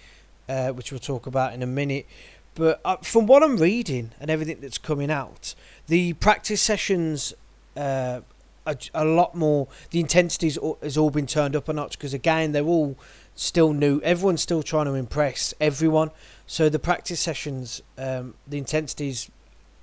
uh, 0.48 0.70
which 0.70 0.92
we'll 0.92 0.98
talk 1.00 1.26
about 1.26 1.54
in 1.54 1.62
a 1.62 1.66
minute. 1.66 2.06
But 2.54 2.80
uh, 2.84 2.96
from 2.96 3.26
what 3.26 3.42
I'm 3.42 3.56
reading 3.56 4.10
and 4.20 4.30
everything 4.30 4.58
that's 4.60 4.78
coming 4.78 5.10
out, 5.10 5.54
the 5.86 6.14
practice 6.14 6.60
sessions 6.60 7.32
uh, 7.76 8.20
a, 8.66 8.76
a 8.94 9.04
lot 9.04 9.34
more. 9.34 9.68
The 9.90 10.00
intensity's 10.00 10.58
has 10.82 10.96
all 10.96 11.10
been 11.10 11.26
turned 11.26 11.56
up 11.56 11.68
a 11.68 11.72
notch 11.72 11.98
because 11.98 12.14
again 12.14 12.52
they're 12.52 12.64
all 12.64 12.96
still 13.34 13.72
new. 13.72 14.00
Everyone's 14.00 14.42
still 14.42 14.62
trying 14.62 14.86
to 14.86 14.94
impress 14.94 15.54
everyone. 15.60 16.10
So 16.46 16.68
the 16.68 16.78
practice 16.78 17.20
sessions, 17.20 17.82
um, 17.96 18.34
the 18.46 18.58
intensity's 18.58 19.30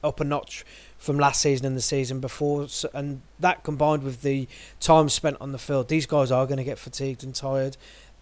up 0.04 0.20
a 0.20 0.24
notch 0.24 0.66
from 0.98 1.18
last 1.18 1.42
season 1.42 1.66
and 1.66 1.76
the 1.76 1.82
season 1.82 2.20
before, 2.20 2.68
so, 2.68 2.90
and 2.94 3.22
that 3.40 3.64
combined 3.64 4.04
with 4.04 4.22
the 4.22 4.48
time 4.80 5.10
spent 5.10 5.38
on 5.40 5.52
the 5.52 5.58
field, 5.58 5.90
these 5.90 6.06
guys 6.06 6.32
are 6.32 6.46
going 6.46 6.58
to 6.58 6.64
get 6.64 6.80
fatigued 6.80 7.24
and 7.24 7.36
tired. 7.36 7.78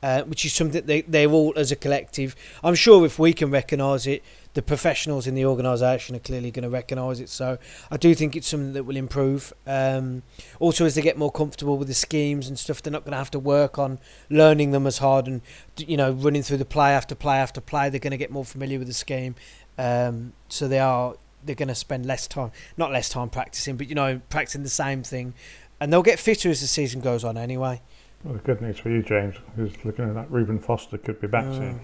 Uh, 0.06 0.22
which 0.26 0.46
is 0.46 0.54
something 0.54 0.86
they, 0.86 1.02
they're 1.02 1.32
all 1.32 1.52
as 1.56 1.72
a 1.72 1.76
collective. 1.76 2.36
I'm 2.64 2.76
sure 2.76 3.08
if 3.08 3.18
we 3.18 3.34
can 3.34 3.50
recognise 3.50 4.06
it, 4.06 4.22
the 4.54 4.62
professionals 4.62 5.26
in 5.26 5.34
the 5.34 5.48
organisation 5.48 6.16
are 6.16 6.20
clearly 6.20 6.52
going 6.52 6.62
to 6.62 6.70
recognise 6.70 7.20
it. 7.20 7.28
So 7.28 7.58
I 7.90 7.98
do 7.98 8.14
think 8.14 8.36
it's 8.36 8.48
something 8.48 8.74
that 8.74 8.84
will 8.84 8.98
improve. 8.98 9.52
Um, 9.66 10.22
also, 10.60 10.86
as 10.86 10.94
they 10.94 11.02
get 11.02 11.18
more 11.18 11.32
comfortable 11.32 11.80
with 11.80 11.88
the 11.88 11.96
schemes 11.96 12.48
and 12.48 12.60
stuff, 12.60 12.84
they're 12.84 12.94
not 12.94 13.04
going 13.04 13.14
to 13.14 13.18
have 13.18 13.32
to 13.32 13.40
work 13.40 13.80
on 13.80 13.98
learning 14.30 14.70
them 14.70 14.86
as 14.86 15.00
hard 15.00 15.26
and 15.26 15.42
you 15.76 15.98
know 15.98 16.12
running 16.12 16.44
through 16.44 16.58
the 16.58 16.66
play 16.66 16.92
after 16.92 17.16
play 17.16 17.38
after 17.38 17.60
play. 17.60 17.90
They're 17.90 18.00
going 18.00 18.12
to 18.12 18.18
get 18.18 18.30
more 18.30 18.46
familiar 18.46 18.78
with 18.78 18.88
the 18.88 18.94
scheme. 18.94 19.34
Um, 19.80 20.34
so 20.50 20.68
they 20.68 20.78
are 20.78 21.16
they're 21.44 21.56
going 21.56 21.70
to 21.70 21.74
spend 21.74 22.06
less 22.06 22.28
time, 22.28 22.52
not 22.78 22.92
less 22.92 23.10
time 23.10 23.32
practicing, 23.32 23.76
but 23.76 23.90
you 23.90 23.96
know 23.96 24.22
practicing 24.30 24.62
the 24.62 24.70
same 24.70 25.02
thing, 25.02 25.34
and 25.80 25.92
they'll 25.92 26.04
get 26.04 26.20
fitter 26.20 26.52
as 26.52 26.62
the 26.62 26.68
season 26.68 27.02
goes 27.02 27.24
on 27.24 27.40
anyway. 27.40 27.82
Well, 28.26 28.34
the 28.34 28.40
good 28.40 28.60
news 28.60 28.80
for 28.80 28.90
you, 28.90 29.04
James, 29.04 29.36
is 29.56 29.72
looking 29.86 30.06
at 30.10 30.16
that 30.16 30.32
Reuben 30.32 30.58
Foster 30.58 30.98
could 30.98 31.22
be 31.22 31.28
back 31.28 31.46
Mm. 31.46 31.58
soon. 31.58 31.80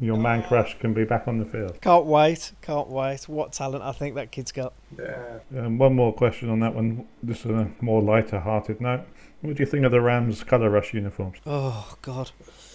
Your 0.00 0.16
man 0.16 0.42
crush 0.42 0.76
can 0.80 0.94
be 0.94 1.04
back 1.04 1.28
on 1.28 1.38
the 1.38 1.44
field. 1.44 1.78
Can't 1.82 2.06
wait, 2.06 2.52
can't 2.62 2.88
wait. 2.88 3.28
What 3.28 3.52
talent 3.52 3.84
I 3.84 3.92
think 3.92 4.14
that 4.14 4.32
kid's 4.32 4.50
got. 4.50 4.72
Yeah. 4.98 5.38
Um, 5.56 5.76
one 5.76 5.94
more 5.94 6.12
question 6.14 6.48
on 6.48 6.60
that 6.60 6.74
one, 6.74 7.06
just 7.24 7.44
on 7.44 7.54
a 7.54 7.84
more 7.84 8.00
lighter 8.02 8.40
hearted 8.40 8.80
note. 8.80 9.02
What 9.42 9.54
do 9.56 9.62
you 9.62 9.66
think 9.66 9.84
of 9.84 9.92
the 9.92 10.00
Rams 10.00 10.42
colour 10.44 10.70
rush 10.70 10.94
uniforms? 10.94 11.38
Oh 11.46 11.94
God. 12.00 12.30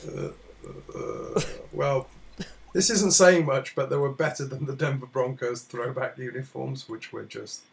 Uh, 0.08 0.30
uh, 0.96 1.42
well, 1.74 2.08
this 2.72 2.90
isn't 2.92 3.12
saying 3.14 3.46
much, 3.48 3.74
but 3.76 3.90
they 3.90 3.98
were 3.98 4.12
better 4.12 4.46
than 4.46 4.66
the 4.66 4.76
Denver 4.76 5.08
Broncos 5.08 5.64
throwback 5.64 6.20
uniforms, 6.20 6.88
which 6.88 7.12
were 7.12 7.24
just 7.26 7.64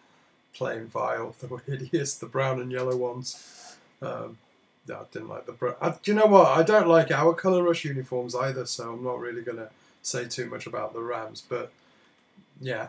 plain 0.55 0.87
vile. 0.87 1.37
They 1.41 1.49
were 1.49 1.63
hideous, 1.67 2.15
the 2.15 2.27
brown 2.27 2.61
and 2.61 2.73
yellow 2.73 2.97
ones. 2.97 3.77
Um, 4.01 4.39
yeah, 4.87 4.97
I 4.97 5.05
didn't 5.13 5.29
like 5.29 5.47
the 5.47 5.53
brown. 5.53 5.77
I, 5.81 5.91
do 5.91 6.13
you 6.13 6.15
know 6.15 6.27
what? 6.27 6.47
I 6.49 6.63
don't 6.63 6.89
like 6.89 7.11
our 7.11 7.35
colour 7.35 7.63
rush 7.63 7.85
uniforms 7.85 8.35
either, 8.35 8.67
so 8.67 8.93
I'm 8.93 9.05
not 9.05 9.19
really 9.19 9.43
going 9.43 9.59
to 9.59 9.71
say 10.03 10.27
too 10.27 10.47
much 10.47 10.67
about 10.67 10.93
the 10.93 11.01
Rams. 11.01 11.43
But 11.49 11.73
yeah, 12.61 12.89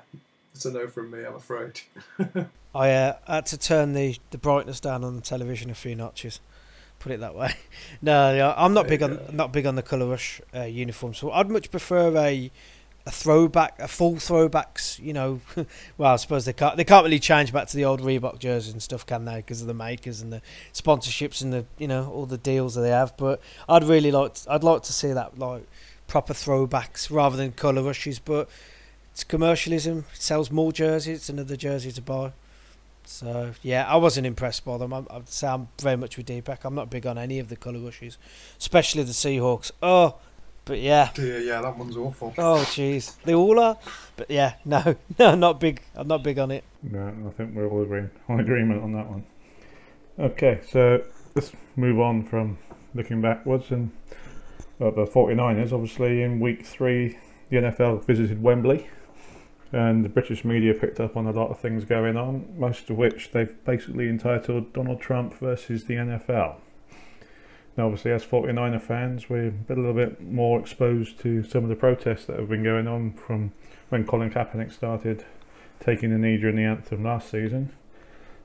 it's 0.53 0.65
a 0.65 0.71
no 0.71 0.87
from 0.87 1.11
me, 1.11 1.23
I'm 1.23 1.35
afraid. 1.35 1.81
I 2.75 2.91
uh, 2.91 3.17
had 3.25 3.45
to 3.47 3.57
turn 3.57 3.93
the, 3.93 4.17
the 4.31 4.37
brightness 4.37 4.79
down 4.79 5.03
on 5.03 5.15
the 5.15 5.21
television 5.21 5.69
a 5.69 5.75
few 5.75 5.95
notches. 5.95 6.41
Put 6.99 7.13
it 7.13 7.21
that 7.21 7.35
way. 7.35 7.53
no, 8.01 8.35
yeah, 8.35 8.53
I'm 8.57 8.73
not 8.73 8.87
big 8.87 9.03
on 9.03 9.19
not 9.31 9.51
big 9.53 9.65
on 9.65 9.75
the 9.75 9.81
colour 9.81 10.07
rush 10.07 10.41
uh, 10.53 10.63
uniform. 10.63 11.13
So 11.13 11.31
I'd 11.31 11.49
much 11.49 11.71
prefer 11.71 12.15
a 12.17 12.51
a 13.05 13.11
throwback, 13.11 13.79
a 13.79 13.87
full 13.87 14.15
throwbacks. 14.15 14.99
You 14.99 15.13
know, 15.13 15.41
well 15.97 16.13
I 16.13 16.15
suppose 16.15 16.45
they 16.45 16.53
can't 16.53 16.77
they 16.77 16.83
can't 16.83 17.03
really 17.03 17.19
change 17.19 17.53
back 17.53 17.67
to 17.67 17.77
the 17.77 17.85
old 17.85 18.01
Reebok 18.01 18.39
jerseys 18.39 18.73
and 18.73 18.81
stuff, 18.81 19.05
can 19.05 19.25
they? 19.25 19.37
Because 19.37 19.61
of 19.61 19.67
the 19.67 19.73
makers 19.73 20.21
and 20.21 20.33
the 20.33 20.41
sponsorships 20.73 21.41
and 21.41 21.53
the 21.53 21.65
you 21.77 21.87
know 21.87 22.09
all 22.11 22.25
the 22.25 22.37
deals 22.37 22.75
that 22.75 22.81
they 22.81 22.89
have. 22.89 23.15
But 23.17 23.41
I'd 23.69 23.83
really 23.83 24.11
like 24.11 24.33
to, 24.35 24.51
I'd 24.51 24.63
like 24.63 24.83
to 24.83 24.93
see 24.93 25.11
that 25.13 25.37
like 25.37 25.67
proper 26.07 26.33
throwbacks 26.33 27.11
rather 27.11 27.37
than 27.37 27.51
colour 27.51 27.83
rushes. 27.83 28.19
But 28.19 28.49
it's 29.11 29.23
commercialism. 29.23 30.05
It 30.13 30.21
sells 30.21 30.51
more 30.51 30.71
jerseys. 30.71 31.17
It's 31.17 31.29
another 31.29 31.55
jersey 31.55 31.91
to 31.91 32.01
buy. 32.01 32.33
So 33.05 33.53
yeah, 33.61 33.85
I 33.87 33.97
wasn't 33.97 34.27
impressed 34.27 34.65
by 34.65 34.77
them. 34.77 34.93
I'd 34.93 35.29
say 35.29 35.47
I'm 35.47 35.69
very 35.79 35.95
much 35.95 36.17
with 36.17 36.25
Dipak. 36.25 36.59
I'm 36.63 36.75
not 36.75 36.89
big 36.89 37.05
on 37.05 37.17
any 37.17 37.39
of 37.39 37.49
the 37.49 37.55
colour 37.55 37.79
rushes, 37.79 38.17
especially 38.57 39.03
the 39.03 39.11
Seahawks. 39.11 39.71
Oh, 39.81 40.15
but 40.65 40.79
yeah. 40.79 41.09
Dear, 41.13 41.39
yeah, 41.39 41.61
that 41.61 41.77
one's 41.77 41.95
awful. 41.97 42.33
Oh 42.37 42.57
jeez, 42.67 43.15
they 43.23 43.33
all 43.33 43.59
are. 43.59 43.77
But 44.17 44.29
yeah, 44.29 44.55
no, 44.65 44.95
no, 45.19 45.25
I'm 45.31 45.39
not 45.39 45.59
big. 45.59 45.81
I'm 45.95 46.07
not 46.07 46.23
big 46.23 46.37
on 46.39 46.51
it. 46.51 46.63
No, 46.83 47.13
I 47.27 47.31
think 47.31 47.55
we're 47.55 47.67
all 47.69 47.83
agree- 47.83 48.09
on 48.27 48.39
agreement 48.39 48.83
on 48.83 48.93
that 48.93 49.09
one. 49.09 49.25
Okay, 50.19 50.61
so 50.69 51.03
let's 51.35 51.51
move 51.75 51.99
on 51.99 52.23
from 52.23 52.57
looking 52.93 53.21
backwards. 53.21 53.71
And 53.71 53.91
well, 54.79 54.91
the 54.91 55.05
49ers, 55.05 55.71
obviously, 55.71 56.21
in 56.21 56.39
week 56.39 56.65
three, 56.65 57.17
the 57.49 57.57
NFL 57.57 58.05
visited 58.05 58.41
Wembley. 58.41 58.87
And 59.71 60.05
the 60.05 60.09
British 60.09 60.45
media 60.45 60.73
picked 60.73 61.01
up 61.01 61.17
on 61.17 61.25
a 61.27 61.31
lot 61.31 61.49
of 61.49 61.59
things 61.59 61.83
going 61.83 62.15
on, 62.15 62.45
most 62.57 62.89
of 62.89 62.95
which 62.95 63.31
they've 63.31 63.53
basically 63.65 64.07
entitled 64.07 64.71
Donald 64.71 65.01
Trump 65.01 65.33
versus 65.33 65.83
the 65.85 65.95
NFL. 65.95 66.55
Now, 67.77 67.87
obviously, 67.87 68.11
as 68.11 68.23
49er 68.23 68.81
fans, 68.81 69.29
we're 69.29 69.53
a 69.69 69.73
little 69.73 69.93
bit 69.93 70.21
more 70.21 70.59
exposed 70.59 71.19
to 71.19 71.43
some 71.43 71.63
of 71.63 71.69
the 71.69 71.75
protests 71.75 72.25
that 72.25 72.39
have 72.39 72.49
been 72.49 72.63
going 72.63 72.87
on 72.87 73.13
from 73.13 73.51
when 73.89 74.05
Colin 74.05 74.31
Kaepernick 74.31 74.71
started 74.71 75.25
taking 75.81 76.09
the 76.09 76.17
knee 76.17 76.37
during 76.37 76.55
the 76.55 76.63
anthem 76.63 77.03
last 77.03 77.29
season. 77.29 77.73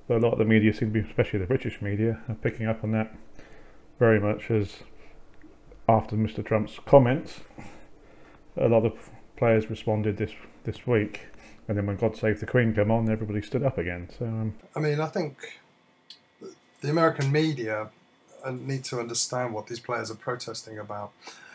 But 0.08 0.16
a 0.16 0.20
lot 0.20 0.32
of 0.32 0.38
the 0.38 0.44
media 0.44 0.74
seem 0.74 0.92
to 0.92 1.00
be, 1.00 1.08
especially 1.08 1.38
the 1.38 1.46
British 1.46 1.80
media, 1.80 2.20
are 2.28 2.34
picking 2.34 2.66
up 2.66 2.82
on 2.82 2.90
that 2.92 3.16
very 4.00 4.18
much 4.18 4.50
as 4.50 4.78
after 5.88 6.16
Mr. 6.16 6.44
Trump's 6.44 6.78
comments, 6.84 7.40
a 8.56 8.68
lot 8.68 8.84
of 8.84 9.10
players 9.36 9.70
responded 9.70 10.16
this 10.16 10.32
this 10.64 10.86
week. 10.86 11.28
And 11.68 11.78
then 11.78 11.86
when 11.86 11.96
God 11.96 12.16
Save 12.16 12.40
the 12.40 12.46
Queen 12.46 12.74
came 12.74 12.90
on, 12.90 13.08
everybody 13.08 13.42
stood 13.42 13.62
up 13.62 13.78
again. 13.78 14.08
So 14.18 14.24
um, 14.24 14.54
I 14.74 14.80
mean, 14.80 15.00
I 15.00 15.06
think 15.06 15.60
the 16.80 16.90
American 16.90 17.30
media 17.30 17.90
need 18.50 18.84
to 18.84 19.00
understand 19.00 19.54
what 19.54 19.66
these 19.66 19.80
players 19.80 20.10
are 20.10 20.16
protesting 20.16 20.78
about. 20.78 21.12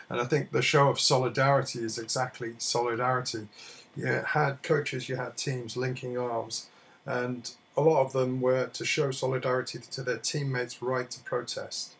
And 0.08 0.20
I 0.20 0.24
think 0.24 0.52
the 0.52 0.62
show 0.62 0.88
of 0.88 1.00
solidarity 1.00 1.80
is 1.80 1.98
exactly 1.98 2.54
solidarity. 2.58 3.48
You 3.96 4.06
had 4.06 4.62
coaches, 4.62 5.08
you 5.08 5.16
had 5.16 5.36
teams 5.36 5.76
linking 5.76 6.16
arms, 6.16 6.68
and 7.04 7.50
a 7.76 7.80
lot 7.80 8.02
of 8.02 8.12
them 8.12 8.40
were 8.40 8.66
to 8.66 8.84
show 8.84 9.10
solidarity 9.10 9.78
to 9.78 10.02
their 10.02 10.18
teammates' 10.18 10.80
right 10.80 11.10
to 11.10 11.20
protest. 11.20 11.94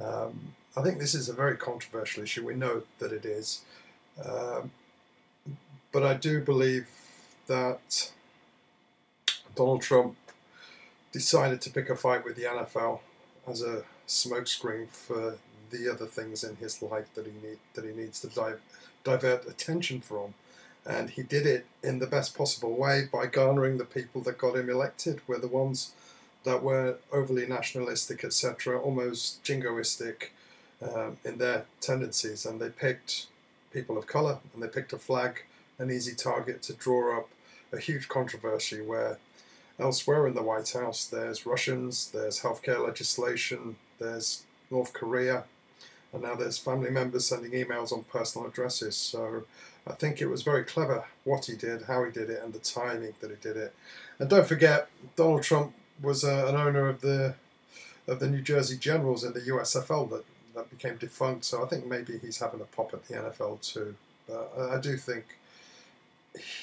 Um, 0.00 0.54
I 0.76 0.82
think 0.82 0.98
this 0.98 1.14
is 1.14 1.28
a 1.28 1.32
very 1.32 1.56
controversial 1.56 2.22
issue. 2.22 2.44
We 2.44 2.54
know 2.54 2.82
that 2.98 3.12
it 3.12 3.24
is. 3.24 3.62
Um, 4.24 4.70
but 5.90 6.02
I 6.02 6.14
do 6.14 6.40
believe 6.40 6.88
that 7.46 8.12
Donald 9.54 9.82
Trump 9.82 10.16
decided 11.12 11.60
to 11.62 11.70
pick 11.70 11.88
a 11.88 11.96
fight 11.96 12.24
with 12.24 12.36
the 12.36 12.42
NFL 12.42 13.00
as 13.48 13.62
a 13.62 13.82
smokescreen 14.08 14.88
for 14.88 15.38
the 15.70 15.88
other 15.90 16.06
things 16.06 16.42
in 16.42 16.56
his 16.56 16.80
life 16.82 17.12
that 17.14 17.26
he 17.26 17.32
need 17.46 17.58
that 17.74 17.84
he 17.84 17.92
needs 17.92 18.20
to 18.20 18.28
di- 18.28 18.54
divert 19.04 19.46
attention 19.46 20.00
from, 20.00 20.34
and 20.84 21.10
he 21.10 21.22
did 21.22 21.46
it 21.46 21.66
in 21.82 21.98
the 21.98 22.06
best 22.06 22.36
possible 22.36 22.74
way 22.74 23.06
by 23.12 23.26
garnering 23.26 23.78
the 23.78 23.84
people 23.84 24.22
that 24.22 24.38
got 24.38 24.56
him 24.56 24.70
elected 24.70 25.20
were 25.28 25.38
the 25.38 25.46
ones 25.46 25.92
that 26.44 26.62
were 26.62 26.96
overly 27.12 27.46
nationalistic, 27.46 28.24
etc., 28.24 28.80
almost 28.80 29.44
jingoistic 29.44 30.30
um, 30.80 31.18
in 31.24 31.38
their 31.38 31.66
tendencies, 31.80 32.46
and 32.46 32.60
they 32.60 32.70
picked 32.70 33.26
people 33.72 33.98
of 33.98 34.06
color 34.06 34.38
and 34.54 34.62
they 34.62 34.68
picked 34.68 34.92
a 34.92 34.98
flag, 34.98 35.42
an 35.78 35.90
easy 35.90 36.14
target 36.14 36.62
to 36.62 36.72
draw 36.72 37.18
up 37.18 37.28
a 37.72 37.78
huge 37.78 38.08
controversy 38.08 38.80
where 38.80 39.18
elsewhere 39.78 40.26
in 40.26 40.34
the 40.34 40.42
White 40.42 40.70
House 40.72 41.04
there's 41.04 41.44
Russians, 41.44 42.10
there's 42.10 42.40
healthcare 42.40 42.84
legislation, 42.84 43.76
there's 43.98 44.44
North 44.70 44.92
Korea, 44.92 45.44
and 46.12 46.22
now 46.22 46.34
there's 46.34 46.58
family 46.58 46.90
members 46.90 47.26
sending 47.26 47.52
emails 47.52 47.92
on 47.92 48.04
personal 48.04 48.48
addresses. 48.48 48.96
So 48.96 49.44
I 49.86 49.92
think 49.92 50.20
it 50.20 50.26
was 50.26 50.42
very 50.42 50.64
clever 50.64 51.04
what 51.24 51.46
he 51.46 51.56
did, 51.56 51.82
how 51.82 52.04
he 52.04 52.10
did 52.10 52.30
it, 52.30 52.42
and 52.42 52.52
the 52.52 52.58
timing 52.58 53.14
that 53.20 53.30
he 53.30 53.36
did 53.36 53.56
it. 53.56 53.74
And 54.18 54.28
don't 54.28 54.46
forget, 54.46 54.88
Donald 55.16 55.42
Trump 55.42 55.72
was 56.02 56.24
uh, 56.24 56.46
an 56.48 56.56
owner 56.56 56.88
of 56.88 57.00
the 57.00 57.34
of 58.06 58.20
the 58.20 58.28
New 58.28 58.40
Jersey 58.40 58.76
Generals 58.76 59.22
in 59.22 59.34
the 59.34 59.40
USFL 59.40 60.08
that, 60.10 60.24
that 60.54 60.70
became 60.70 60.96
defunct. 60.96 61.44
So 61.44 61.62
I 61.62 61.68
think 61.68 61.86
maybe 61.86 62.18
he's 62.18 62.38
having 62.38 62.60
a 62.60 62.64
pop 62.64 62.94
at 62.94 63.06
the 63.06 63.14
NFL 63.14 63.60
too. 63.60 63.94
But 64.26 64.50
I 64.58 64.80
do 64.80 64.96
think 64.96 65.24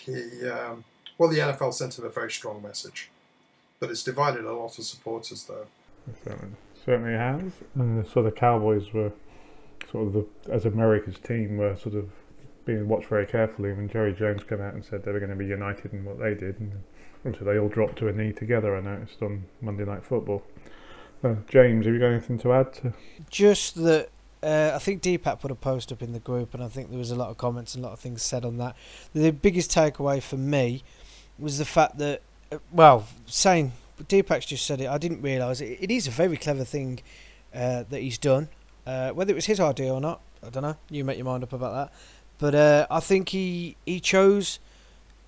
he, 0.06 0.48
um, 0.48 0.84
well, 1.18 1.30
the 1.30 1.39
NFL 1.39 1.74
sent 1.74 2.00
him 2.00 2.06
a 2.06 2.10
very 2.10 2.32
strong 2.32 2.63
message, 2.63 3.10
but 3.80 3.92
it's 3.92 4.04
divided 4.04 4.46
a 4.46 4.54
lot 4.54 4.77
of 4.77 4.86
supporters 4.86 5.44
though. 5.46 5.68
Certainly, 6.24 6.55
certainly 6.85 7.13
has. 7.13 7.51
And 7.75 8.05
so 8.07 8.21
the 8.21 8.31
Cowboys 8.31 8.93
were 8.93 9.12
sort 9.91 10.07
of 10.07 10.13
the, 10.13 10.25
as 10.51 10.65
America's 10.65 11.19
team 11.19 11.57
were 11.57 11.75
sort 11.75 11.95
of 11.95 12.09
being 12.65 12.88
watched 12.88 13.07
very 13.07 13.25
carefully 13.25 13.71
when 13.74 13.88
Jerry 13.88 14.13
Jones 14.13 14.43
came 14.43 14.62
out 14.62 14.74
and 14.74 14.83
said 14.83 15.03
they 15.03 15.12
were 15.12 15.19
going 15.19 15.31
to 15.31 15.35
be 15.35 15.45
united 15.45 15.93
in 15.93 16.03
what 16.03 16.19
they 16.19 16.33
did. 16.33 16.59
And 16.59 16.71
until 17.24 17.45
they 17.45 17.57
all 17.57 17.69
dropped 17.69 17.97
to 18.00 18.07
a 18.07 18.12
knee 18.12 18.31
together, 18.31 18.75
I 18.75 18.81
noticed 18.81 19.21
on 19.21 19.45
Monday 19.62 19.85
Night 19.85 20.03
Football. 20.03 20.43
Uh, 21.24 21.35
James, 21.47 21.85
have 21.85 21.93
you 21.93 22.00
got 22.00 22.07
anything 22.07 22.38
to 22.39 22.53
add? 22.53 22.74
To? 22.74 22.93
Just 23.29 23.75
that 23.83 24.09
uh, 24.43 24.74
I 24.75 24.79
think 24.79 25.01
Dipak 25.01 25.39
put 25.39 25.50
a 25.50 25.55
post 25.55 25.91
up 25.91 26.03
in 26.03 26.13
the 26.13 26.19
group, 26.19 26.53
and 26.53 26.63
I 26.63 26.67
think 26.67 26.89
there 26.89 27.00
was 27.00 27.12
a 27.12 27.15
lot 27.15 27.29
of 27.29 27.38
comments 27.38 27.74
and 27.74 27.83
a 27.83 27.88
lot 27.88 27.93
of 27.93 28.00
things 28.00 28.21
said 28.21 28.45
on 28.45 28.57
that. 28.57 28.75
The 29.13 29.31
biggest 29.31 29.71
takeaway 29.71 30.21
for 30.21 30.38
me 30.38 30.83
was 31.39 31.57
the 31.57 31.65
fact 31.65 31.97
that, 31.97 32.21
uh, 32.51 32.59
well, 32.71 33.07
saying 33.25 33.71
Dipak's 34.04 34.46
just 34.46 34.66
said 34.66 34.82
it, 34.82 34.88
I 34.88 34.98
didn't 34.98 35.22
realise 35.22 35.62
it, 35.62 35.78
it 35.82 35.92
is 35.92 36.08
a 36.08 36.12
very 36.12 36.38
clever 36.38 36.64
thing 36.64 37.00
uh, 37.54 37.84
that 37.90 38.02
he's 38.02 38.18
done. 38.18 38.50
Uh, 38.86 39.12
whether 39.12 39.32
it 39.32 39.36
was 39.36 39.46
his 39.46 39.60
idea 39.60 39.94
or 39.94 40.02
not, 40.02 40.22
I 40.46 40.50
don't 40.50 40.64
know. 40.64 40.78
You 40.90 41.04
make 41.04 41.18
your 41.18 41.25
mind 41.25 41.44
up 41.44 41.54
about 41.54 41.74
that. 41.74 41.94
But 42.38 42.56
uh, 42.56 42.88
I 42.92 43.00
think 43.00 43.30
he 43.30 43.78
he 43.86 44.00
chose 44.00 44.60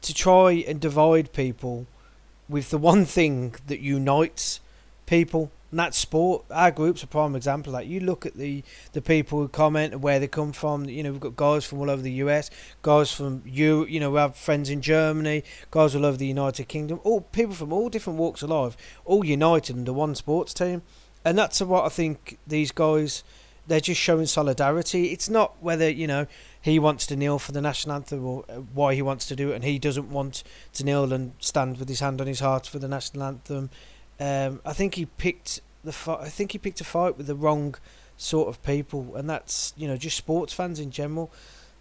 to 0.02 0.14
try 0.14 0.52
and 0.68 0.80
divide 0.80 1.34
people 1.34 1.88
with 2.48 2.70
the 2.70 2.78
one 2.78 3.06
thing 3.06 3.56
that 3.68 3.80
unites 3.80 4.60
people 5.06 5.52
and 5.72 5.80
that's 5.80 5.98
sport. 5.98 6.46
Our 6.50 6.72
group's 6.72 7.04
a 7.04 7.08
prime 7.08 7.36
example 7.36 7.74
that. 7.74 7.88
You 7.88 8.00
look 8.00 8.26
at 8.26 8.36
the, 8.36 8.64
the 8.94 9.02
people 9.02 9.40
who 9.40 9.48
comment 9.50 9.94
and 9.94 10.02
where 10.02 10.20
they 10.20 10.28
come 10.28 10.54
from. 10.54 10.86
You 10.86 11.04
know, 11.04 11.12
we've 11.12 11.20
got 11.20 11.36
guys 11.36 11.66
from 11.66 11.80
all 11.80 11.90
over 11.90 12.02
the 12.02 12.12
US, 12.14 12.50
guys 12.82 13.12
from 13.12 13.42
you. 13.46 13.86
You 13.86 14.00
know, 14.00 14.12
we 14.12 14.18
have 14.18 14.36
friends 14.36 14.70
in 14.70 14.82
Germany, 14.82 15.44
guys 15.72 15.94
all 15.96 16.06
over 16.06 16.18
the 16.18 16.28
United 16.28 16.68
Kingdom. 16.70 17.02
All 17.04 17.22
people 17.22 17.53
from 17.53 17.74
all 17.74 17.90
different 17.90 18.18
walks 18.18 18.42
of 18.42 18.50
life, 18.50 18.77
all 19.03 19.25
united 19.25 19.75
under 19.75 19.92
one 19.92 20.16
sports 20.16 20.53
team, 20.53 20.84
and 21.25 21.38
that's 21.38 21.62
what 21.62 21.86
I 21.86 21.90
think 21.90 22.40
these 22.48 22.72
guys. 22.72 23.24
They're 23.68 23.82
just 23.82 24.00
showing 24.00 24.27
solidarity. 24.27 25.08
It's 25.08 25.30
not 25.30 25.62
whether 25.62 25.90
you 25.90 26.08
know 26.08 26.27
he 26.62 26.80
wants 26.80 27.06
to 27.08 27.18
kneel 27.18 27.38
for 27.38 27.51
the 27.51 27.60
national 27.60 27.98
anthem 27.98 28.25
or 28.25 28.46
uh, 28.48 28.62
why 28.74 28.96
he 28.96 29.01
wants 29.01 29.25
to 29.25 29.36
do 29.36 29.51
it, 29.51 29.56
and 29.56 29.66
he 29.66 29.77
doesn't 29.77 30.10
want 30.10 30.44
to 30.72 30.86
kneel 30.86 31.12
and 31.12 31.34
stand 31.40 31.77
with 31.77 31.90
his 31.90 32.00
hand 32.00 32.22
on 32.22 32.27
his 32.27 32.40
heart 32.40 32.66
for 32.66 32.80
the 32.80 32.88
national 32.88 33.24
anthem 33.24 33.70
um, 34.20 34.62
I 34.66 34.74
think 34.74 34.96
he 34.96 35.06
picked 35.06 35.62
the 35.84 35.92
fi- 35.94 36.22
I 36.22 36.30
think 36.30 36.51
he 36.51 36.58
picked 36.58 36.82
a 36.82 36.84
fight 36.84 37.18
with 37.18 37.27
the 37.27 37.36
wrong 37.36 37.75
sort 38.18 38.50
of 38.50 38.62
people, 38.64 39.16
and 39.16 39.30
that's 39.30 39.74
you 39.77 39.88
know 39.88 39.98
just 39.98 40.18
sports 40.18 40.53
fans 40.53 40.80
in 40.80 40.92
general. 40.92 41.32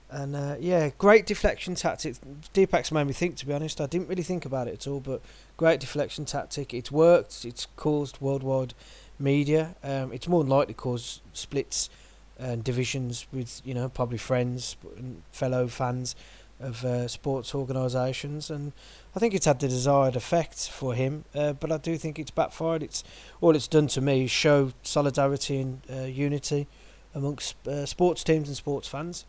And 0.09 0.37
uh, 0.37 0.57
yeah, 0.61 0.91
great 0.99 1.27
deflection 1.27 1.75
tactic. 1.75 2.15
Dipak's 2.55 2.93
made 2.93 3.07
me 3.07 3.13
think. 3.13 3.37
To 3.37 3.47
be 3.47 3.53
honest, 3.53 3.81
I 3.81 3.87
didn't 3.87 4.09
really 4.09 4.23
think 4.23 4.45
about 4.45 4.69
it 4.69 4.75
at 4.75 4.87
all, 4.87 5.01
but 5.01 5.21
great 5.57 5.81
deflection 5.81 6.25
tactic. 6.25 6.73
It's 6.73 6.93
worked. 6.93 7.45
It's 7.45 7.67
caused 7.77 8.21
worldwide 8.21 8.75
media. 9.19 9.75
Um, 9.83 10.13
it's 10.13 10.29
more 10.29 10.45
than 10.45 10.51
likely 10.51 10.75
caused 10.75 11.23
splits 11.33 11.91
and 12.39 12.63
divisions 12.63 13.27
with 13.33 13.63
you 13.65 13.75
know 13.75 13.89
probably 13.89 14.19
friends 14.19 14.77
and 14.97 15.23
fellow 15.33 15.67
fans 15.69 16.15
of 16.61 16.85
uh, 16.85 17.07
sports 17.09 17.55
organisations, 17.55 18.51
and 18.51 18.73
I 19.15 19.19
think 19.19 19.35
it's 19.35 19.47
had 19.47 19.61
the 19.61 19.69
desired 19.69 20.17
effect 20.17 20.69
for 20.69 20.95
him. 20.95 21.25
Uh, 21.35 21.53
but 21.53 21.71
I 21.71 21.77
do 21.77 21.97
think 21.97 22.19
it's 22.19 22.31
backfired. 22.31 22.83
It's 22.83 23.05
all 23.41 23.55
it's 23.55 23.69
done 23.69 23.89
to 23.89 24.01
me 24.01 24.25
is 24.25 24.31
show 24.31 24.73
solidarity 24.83 25.61
and 25.61 25.81
uh, 25.91 26.03
unity 26.03 26.67
amongst 27.15 27.67
uh, 27.67 27.87
sports 27.87 28.25
teams 28.25 28.49
and 28.49 28.57
sports 28.57 28.89
fans. 28.89 29.25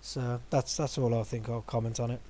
So 0.00 0.40
that's 0.50 0.76
that's 0.76 0.98
all 0.98 1.18
I 1.18 1.22
think. 1.22 1.48
I'll 1.48 1.62
comment 1.62 2.00
on 2.00 2.10
it. 2.10 2.20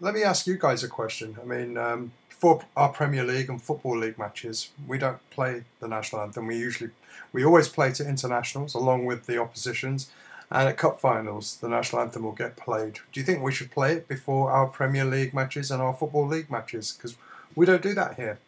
Let 0.00 0.14
me 0.14 0.22
ask 0.22 0.46
you 0.46 0.56
guys 0.56 0.84
a 0.84 0.88
question. 0.88 1.36
I 1.42 1.44
mean, 1.44 1.76
um, 1.76 2.12
for 2.28 2.60
our 2.76 2.90
Premier 2.90 3.24
League 3.24 3.48
and 3.48 3.60
Football 3.60 3.98
League 3.98 4.16
matches, 4.16 4.70
we 4.86 4.96
don't 4.96 5.18
play 5.30 5.64
the 5.80 5.88
national 5.88 6.22
anthem. 6.22 6.46
We 6.46 6.56
usually, 6.56 6.90
we 7.32 7.44
always 7.44 7.68
play 7.68 7.92
to 7.94 8.08
internationals 8.08 8.74
along 8.74 9.06
with 9.06 9.26
the 9.26 9.38
oppositions 9.38 10.10
and 10.50 10.68
at 10.68 10.78
cup 10.78 11.00
finals, 11.00 11.58
the 11.58 11.68
national 11.68 12.02
anthem 12.02 12.22
will 12.22 12.32
get 12.32 12.56
played. 12.56 12.94
Do 13.12 13.20
you 13.20 13.26
think 13.26 13.42
we 13.42 13.52
should 13.52 13.70
play 13.70 13.92
it 13.94 14.08
before 14.08 14.50
our 14.50 14.66
Premier 14.66 15.04
League 15.04 15.34
matches 15.34 15.70
and 15.70 15.82
our 15.82 15.94
Football 15.94 16.26
League 16.26 16.50
matches? 16.50 16.92
Because 16.92 17.16
we 17.54 17.66
don't 17.66 17.82
do 17.82 17.94
that 17.94 18.16
here. 18.16 18.38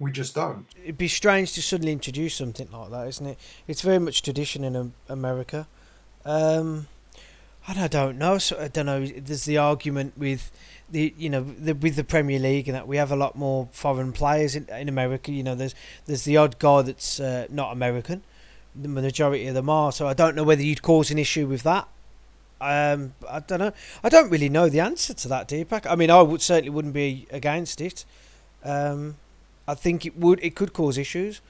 We 0.00 0.10
just 0.12 0.34
don't. 0.34 0.66
It'd 0.82 0.98
be 0.98 1.08
strange 1.08 1.52
to 1.54 1.62
suddenly 1.62 1.92
introduce 1.92 2.34
something 2.34 2.68
like 2.70 2.90
that, 2.90 3.08
isn't 3.08 3.26
it? 3.26 3.38
It's 3.66 3.82
very 3.82 3.98
much 3.98 4.22
tradition 4.22 4.64
in 4.64 4.92
America. 5.08 5.66
Um, 6.24 6.86
and 7.68 7.78
I 7.78 7.88
don't 7.88 8.18
know. 8.18 8.38
So 8.38 8.58
I 8.58 8.68
don't 8.68 8.86
know. 8.86 9.04
There's 9.06 9.44
the 9.44 9.58
argument 9.58 10.16
with 10.16 10.50
the 10.90 11.14
you 11.18 11.28
know 11.28 11.42
the, 11.42 11.74
with 11.74 11.96
the 11.96 12.04
Premier 12.04 12.38
League 12.38 12.68
and 12.68 12.74
that 12.74 12.88
we 12.88 12.96
have 12.96 13.12
a 13.12 13.16
lot 13.16 13.36
more 13.36 13.68
foreign 13.72 14.12
players 14.12 14.56
in, 14.56 14.68
in 14.70 14.88
America. 14.88 15.30
You 15.32 15.42
know, 15.42 15.54
there's 15.54 15.74
there's 16.06 16.24
the 16.24 16.36
odd 16.36 16.58
guy 16.58 16.82
that's 16.82 17.20
uh, 17.20 17.46
not 17.50 17.72
American 17.72 18.22
the 18.74 18.88
majority 18.88 19.46
of 19.46 19.54
them 19.54 19.68
are. 19.68 19.92
So 19.92 20.06
I 20.06 20.14
don't 20.14 20.34
know 20.34 20.44
whether 20.44 20.62
you'd 20.62 20.82
cause 20.82 21.10
an 21.10 21.18
issue 21.18 21.46
with 21.46 21.62
that. 21.62 21.88
Um, 22.60 23.14
I 23.28 23.40
don't 23.40 23.60
know. 23.60 23.72
I 24.02 24.08
don't 24.08 24.30
really 24.30 24.48
know 24.48 24.68
the 24.68 24.80
answer 24.80 25.14
to 25.14 25.28
that, 25.28 25.48
Dipak. 25.48 25.86
I 25.88 25.94
mean, 25.94 26.10
I 26.10 26.22
would 26.22 26.42
certainly 26.42 26.70
wouldn't 26.70 26.94
be 26.94 27.26
against 27.30 27.80
it. 27.80 28.04
Um, 28.64 29.16
I 29.66 29.74
think 29.74 30.04
it 30.04 30.16
would. 30.16 30.40
It 30.42 30.56
could 30.56 30.72
cause 30.72 30.98
issues. 30.98 31.40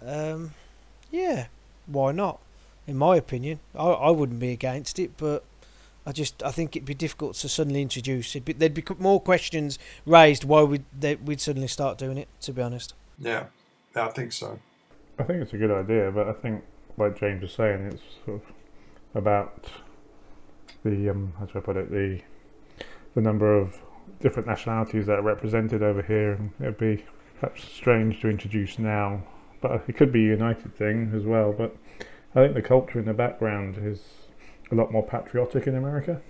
Um, 0.00 0.54
yeah, 1.10 1.46
why 1.86 2.12
not? 2.12 2.38
In 2.86 2.96
my 2.96 3.16
opinion, 3.16 3.58
I, 3.74 3.86
I 3.86 4.10
wouldn't 4.10 4.38
be 4.38 4.52
against 4.52 4.98
it, 5.00 5.16
but 5.16 5.42
I 6.06 6.12
just 6.12 6.42
I 6.44 6.52
think 6.52 6.76
it'd 6.76 6.86
be 6.86 6.94
difficult 6.94 7.34
to 7.36 7.48
suddenly 7.48 7.82
introduce 7.82 8.36
it. 8.36 8.44
But 8.44 8.60
there'd 8.60 8.74
be 8.74 8.84
more 8.98 9.20
questions 9.20 9.78
raised 10.04 10.44
why 10.44 10.62
we'd 10.62 10.84
we'd 11.24 11.40
suddenly 11.40 11.68
start 11.68 11.98
doing 11.98 12.18
it. 12.18 12.28
To 12.42 12.52
be 12.52 12.62
honest. 12.62 12.94
Yeah, 13.18 13.46
I 13.96 14.08
think 14.08 14.32
so. 14.32 14.60
I 15.18 15.22
think 15.22 15.42
it's 15.42 15.54
a 15.54 15.58
good 15.58 15.70
idea, 15.70 16.10
but 16.10 16.28
I 16.28 16.32
think, 16.32 16.62
like 16.98 17.18
James 17.18 17.42
was 17.42 17.52
saying, 17.52 17.86
it's 17.86 18.02
sort 18.24 18.42
of 18.42 18.42
about 19.14 19.66
the 20.84 21.10
um, 21.10 21.32
how 21.38 21.46
do 21.46 21.58
I 21.58 21.60
put 21.60 21.76
it 21.76 21.90
the 21.90 22.20
the 23.14 23.22
number 23.22 23.56
of 23.56 23.80
different 24.20 24.46
nationalities 24.46 25.06
that 25.06 25.18
are 25.18 25.22
represented 25.22 25.82
over 25.82 26.02
here, 26.02 26.32
and 26.32 26.52
it'd 26.60 26.78
be 26.78 27.04
perhaps 27.40 27.64
strange 27.64 28.20
to 28.20 28.28
introduce 28.28 28.78
now, 28.78 29.22
but 29.60 29.82
it 29.88 29.96
could 29.96 30.12
be 30.12 30.26
a 30.26 30.30
united 30.30 30.74
thing 30.76 31.12
as 31.14 31.24
well. 31.24 31.52
But 31.52 31.74
I 32.34 32.42
think 32.42 32.54
the 32.54 32.62
culture 32.62 32.98
in 32.98 33.06
the 33.06 33.14
background 33.14 33.78
is 33.80 34.02
a 34.70 34.74
lot 34.74 34.92
more 34.92 35.06
patriotic 35.06 35.66
in 35.66 35.76
America 35.76 36.20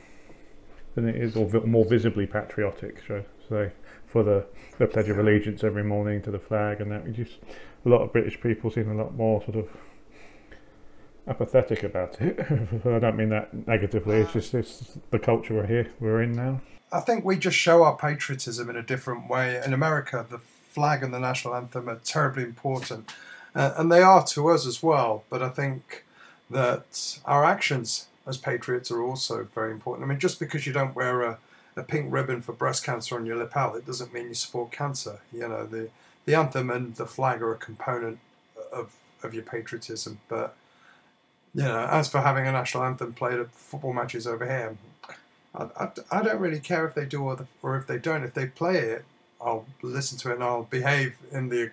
than 0.94 1.08
it 1.08 1.16
is, 1.16 1.36
or 1.36 1.48
more 1.66 1.84
visibly 1.84 2.26
patriotic, 2.26 3.02
should 3.04 3.24
I 3.24 3.48
say, 3.48 3.72
for 4.06 4.22
the 4.22 4.46
the 4.78 4.86
Pledge 4.86 5.08
of 5.08 5.18
Allegiance 5.18 5.64
every 5.64 5.84
morning 5.84 6.22
to 6.22 6.30
the 6.30 6.38
flag, 6.38 6.80
and 6.80 6.90
that 6.92 7.04
we 7.04 7.12
just 7.12 7.38
a 7.84 7.88
lot 7.88 8.02
of 8.02 8.12
British 8.12 8.40
people 8.40 8.70
seem 8.70 8.90
a 8.90 8.94
lot 8.94 9.14
more 9.14 9.42
sort 9.42 9.56
of 9.56 9.68
apathetic 11.28 11.82
about 11.82 12.20
it. 12.20 12.38
I 12.84 12.98
don't 12.98 13.16
mean 13.16 13.30
that 13.30 13.66
negatively. 13.66 14.16
It's 14.16 14.32
just 14.32 14.54
it's 14.54 14.98
the 15.10 15.18
culture 15.18 15.54
we're 15.54 15.66
here 15.66 15.90
we're 16.00 16.22
in 16.22 16.32
now. 16.32 16.60
I 16.92 17.00
think 17.00 17.24
we 17.24 17.36
just 17.36 17.56
show 17.56 17.82
our 17.82 17.96
patriotism 17.96 18.70
in 18.70 18.76
a 18.76 18.82
different 18.82 19.28
way. 19.28 19.60
In 19.64 19.72
America, 19.72 20.24
the 20.28 20.38
flag 20.38 21.02
and 21.02 21.12
the 21.12 21.18
national 21.18 21.54
anthem 21.54 21.88
are 21.88 21.96
terribly 21.96 22.44
important, 22.44 23.12
uh, 23.54 23.74
and 23.76 23.90
they 23.90 24.02
are 24.02 24.24
to 24.26 24.48
us 24.48 24.66
as 24.66 24.82
well. 24.82 25.24
But 25.28 25.42
I 25.42 25.48
think 25.48 26.04
that 26.50 27.18
our 27.24 27.44
actions 27.44 28.06
as 28.26 28.36
patriots 28.36 28.90
are 28.90 29.02
also 29.02 29.44
very 29.54 29.72
important. 29.72 30.04
I 30.04 30.08
mean, 30.08 30.20
just 30.20 30.38
because 30.38 30.66
you 30.66 30.72
don't 30.72 30.94
wear 30.94 31.22
a, 31.22 31.38
a 31.76 31.82
pink 31.82 32.12
ribbon 32.12 32.40
for 32.40 32.52
breast 32.52 32.84
cancer 32.84 33.16
on 33.16 33.26
your 33.26 33.36
lapel, 33.36 33.74
it 33.74 33.86
doesn't 33.86 34.12
mean 34.12 34.28
you 34.28 34.34
support 34.34 34.72
cancer. 34.72 35.20
You 35.32 35.48
know, 35.48 35.66
the 35.66 35.90
the 36.24 36.34
anthem 36.34 36.70
and 36.70 36.96
the 36.96 37.06
flag 37.06 37.42
are 37.42 37.52
a 37.52 37.58
component 37.58 38.18
of 38.72 38.94
of 39.22 39.34
your 39.34 39.42
patriotism, 39.42 40.20
but 40.28 40.56
you 41.54 41.62
know, 41.62 41.86
as 41.90 42.08
for 42.08 42.20
having 42.20 42.46
a 42.46 42.52
national 42.52 42.84
anthem 42.84 43.14
played 43.14 43.40
at 43.40 43.50
football 43.50 43.94
matches 43.94 44.26
over 44.26 44.44
here, 44.44 44.76
I, 45.54 45.84
I, 45.84 45.88
I 46.10 46.22
don't 46.22 46.38
really 46.38 46.60
care 46.60 46.86
if 46.86 46.94
they 46.94 47.06
do 47.06 47.22
or, 47.22 47.34
the, 47.34 47.46
or 47.62 47.76
if 47.78 47.86
they 47.86 47.98
don't. 47.98 48.24
If 48.24 48.34
they 48.34 48.46
play 48.46 48.76
it, 48.76 49.04
I'll 49.40 49.64
listen 49.80 50.18
to 50.18 50.30
it 50.30 50.34
and 50.34 50.44
I'll 50.44 50.64
behave 50.64 51.16
in 51.32 51.48
the 51.48 51.70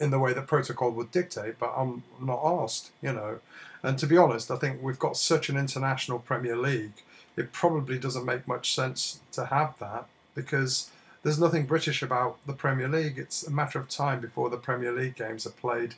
in 0.00 0.10
the 0.10 0.18
way 0.20 0.32
that 0.32 0.46
protocol 0.46 0.92
would 0.92 1.10
dictate. 1.10 1.58
But 1.58 1.74
I'm 1.76 2.04
not 2.20 2.40
asked, 2.44 2.92
you 3.02 3.12
know. 3.12 3.40
And 3.82 3.98
to 3.98 4.06
be 4.06 4.16
honest, 4.16 4.50
I 4.50 4.56
think 4.56 4.82
we've 4.82 4.98
got 4.98 5.16
such 5.16 5.48
an 5.48 5.56
international 5.56 6.20
Premier 6.20 6.56
League. 6.56 7.02
It 7.38 7.52
probably 7.52 7.98
doesn't 7.98 8.24
make 8.24 8.48
much 8.48 8.74
sense 8.74 9.20
to 9.32 9.46
have 9.46 9.78
that 9.78 10.06
because 10.34 10.90
there's 11.22 11.38
nothing 11.38 11.66
British 11.66 12.02
about 12.02 12.38
the 12.46 12.52
Premier 12.52 12.88
League. 12.88 13.18
It's 13.18 13.46
a 13.46 13.50
matter 13.50 13.78
of 13.78 13.88
time 13.88 14.20
before 14.20 14.50
the 14.50 14.56
Premier 14.56 14.92
League 14.92 15.16
games 15.16 15.46
are 15.46 15.50
played 15.50 15.94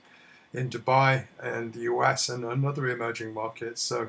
in 0.52 0.68
Dubai 0.68 1.26
and 1.40 1.72
the 1.72 1.80
US 1.80 2.28
and, 2.28 2.44
and 2.44 2.64
other 2.64 2.88
emerging 2.88 3.32
markets. 3.34 3.82
So 3.82 4.08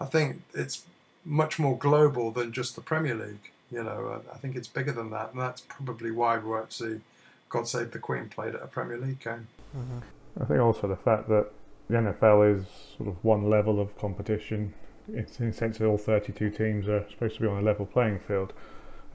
I 0.00 0.04
think 0.04 0.42
it's 0.54 0.84
much 1.24 1.58
more 1.58 1.76
global 1.76 2.30
than 2.30 2.52
just 2.52 2.74
the 2.74 2.80
Premier 2.80 3.14
League. 3.14 3.50
You 3.70 3.84
know, 3.84 4.22
I 4.32 4.38
think 4.38 4.56
it's 4.56 4.68
bigger 4.68 4.92
than 4.92 5.10
that, 5.10 5.32
and 5.32 5.40
that's 5.40 5.60
probably 5.60 6.10
why 6.10 6.38
we 6.38 6.50
won't 6.50 6.72
see 6.72 7.00
God 7.48 7.68
Save 7.68 7.92
the 7.92 7.98
Queen 7.98 8.28
played 8.28 8.54
at 8.54 8.62
a 8.62 8.66
Premier 8.66 8.96
League 8.98 9.20
game. 9.20 9.46
Mm-hmm. 9.76 9.98
I 10.40 10.44
think 10.44 10.60
also 10.60 10.88
the 10.88 10.96
fact 10.96 11.28
that 11.28 11.50
the 11.88 11.96
NFL 11.96 12.56
is 12.56 12.66
sort 12.96 13.08
of 13.08 13.24
one 13.24 13.48
level 13.48 13.80
of 13.80 13.96
competition. 13.98 14.74
It's 15.14 15.40
in 15.40 15.52
sense 15.52 15.78
that 15.78 15.86
all 15.86 15.98
32 15.98 16.50
teams 16.50 16.88
are 16.88 17.04
supposed 17.10 17.36
to 17.36 17.42
be 17.42 17.46
on 17.46 17.58
a 17.58 17.62
level 17.62 17.86
playing 17.86 18.20
field. 18.20 18.52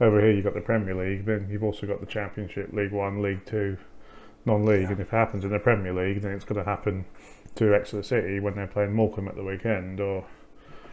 Over 0.00 0.20
here, 0.20 0.32
you've 0.32 0.44
got 0.44 0.54
the 0.54 0.60
Premier 0.60 0.94
League, 0.94 1.24
then 1.24 1.48
you've 1.50 1.64
also 1.64 1.86
got 1.86 2.00
the 2.00 2.06
Championship, 2.06 2.72
League 2.72 2.92
One, 2.92 3.22
League 3.22 3.46
Two, 3.46 3.78
non-league, 4.44 4.82
yeah. 4.82 4.90
and 4.90 5.00
if 5.00 5.08
it 5.08 5.16
happens 5.16 5.44
in 5.44 5.50
the 5.50 5.58
Premier 5.58 5.94
League, 5.94 6.20
then 6.20 6.32
it's 6.32 6.44
going 6.44 6.62
to 6.62 6.68
happen 6.68 7.06
to 7.54 7.74
Exeter 7.74 8.02
City 8.02 8.38
when 8.38 8.56
they're 8.56 8.66
playing 8.66 8.92
Morecambe 8.92 9.28
at 9.28 9.36
the 9.36 9.44
weekend, 9.44 10.00
or 10.00 10.26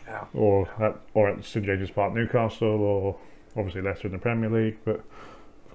yeah. 0.08 0.26
or 0.34 0.70
at 0.82 1.00
or 1.14 1.30
at 1.30 1.44
St 1.44 1.66
James's 1.66 1.92
Park, 1.92 2.14
Newcastle, 2.14 2.68
or 2.68 3.20
obviously 3.58 3.82
Leicester 3.82 4.08
in 4.08 4.14
the 4.14 4.20
Premier 4.20 4.50
League. 4.50 4.78
But 4.86 5.04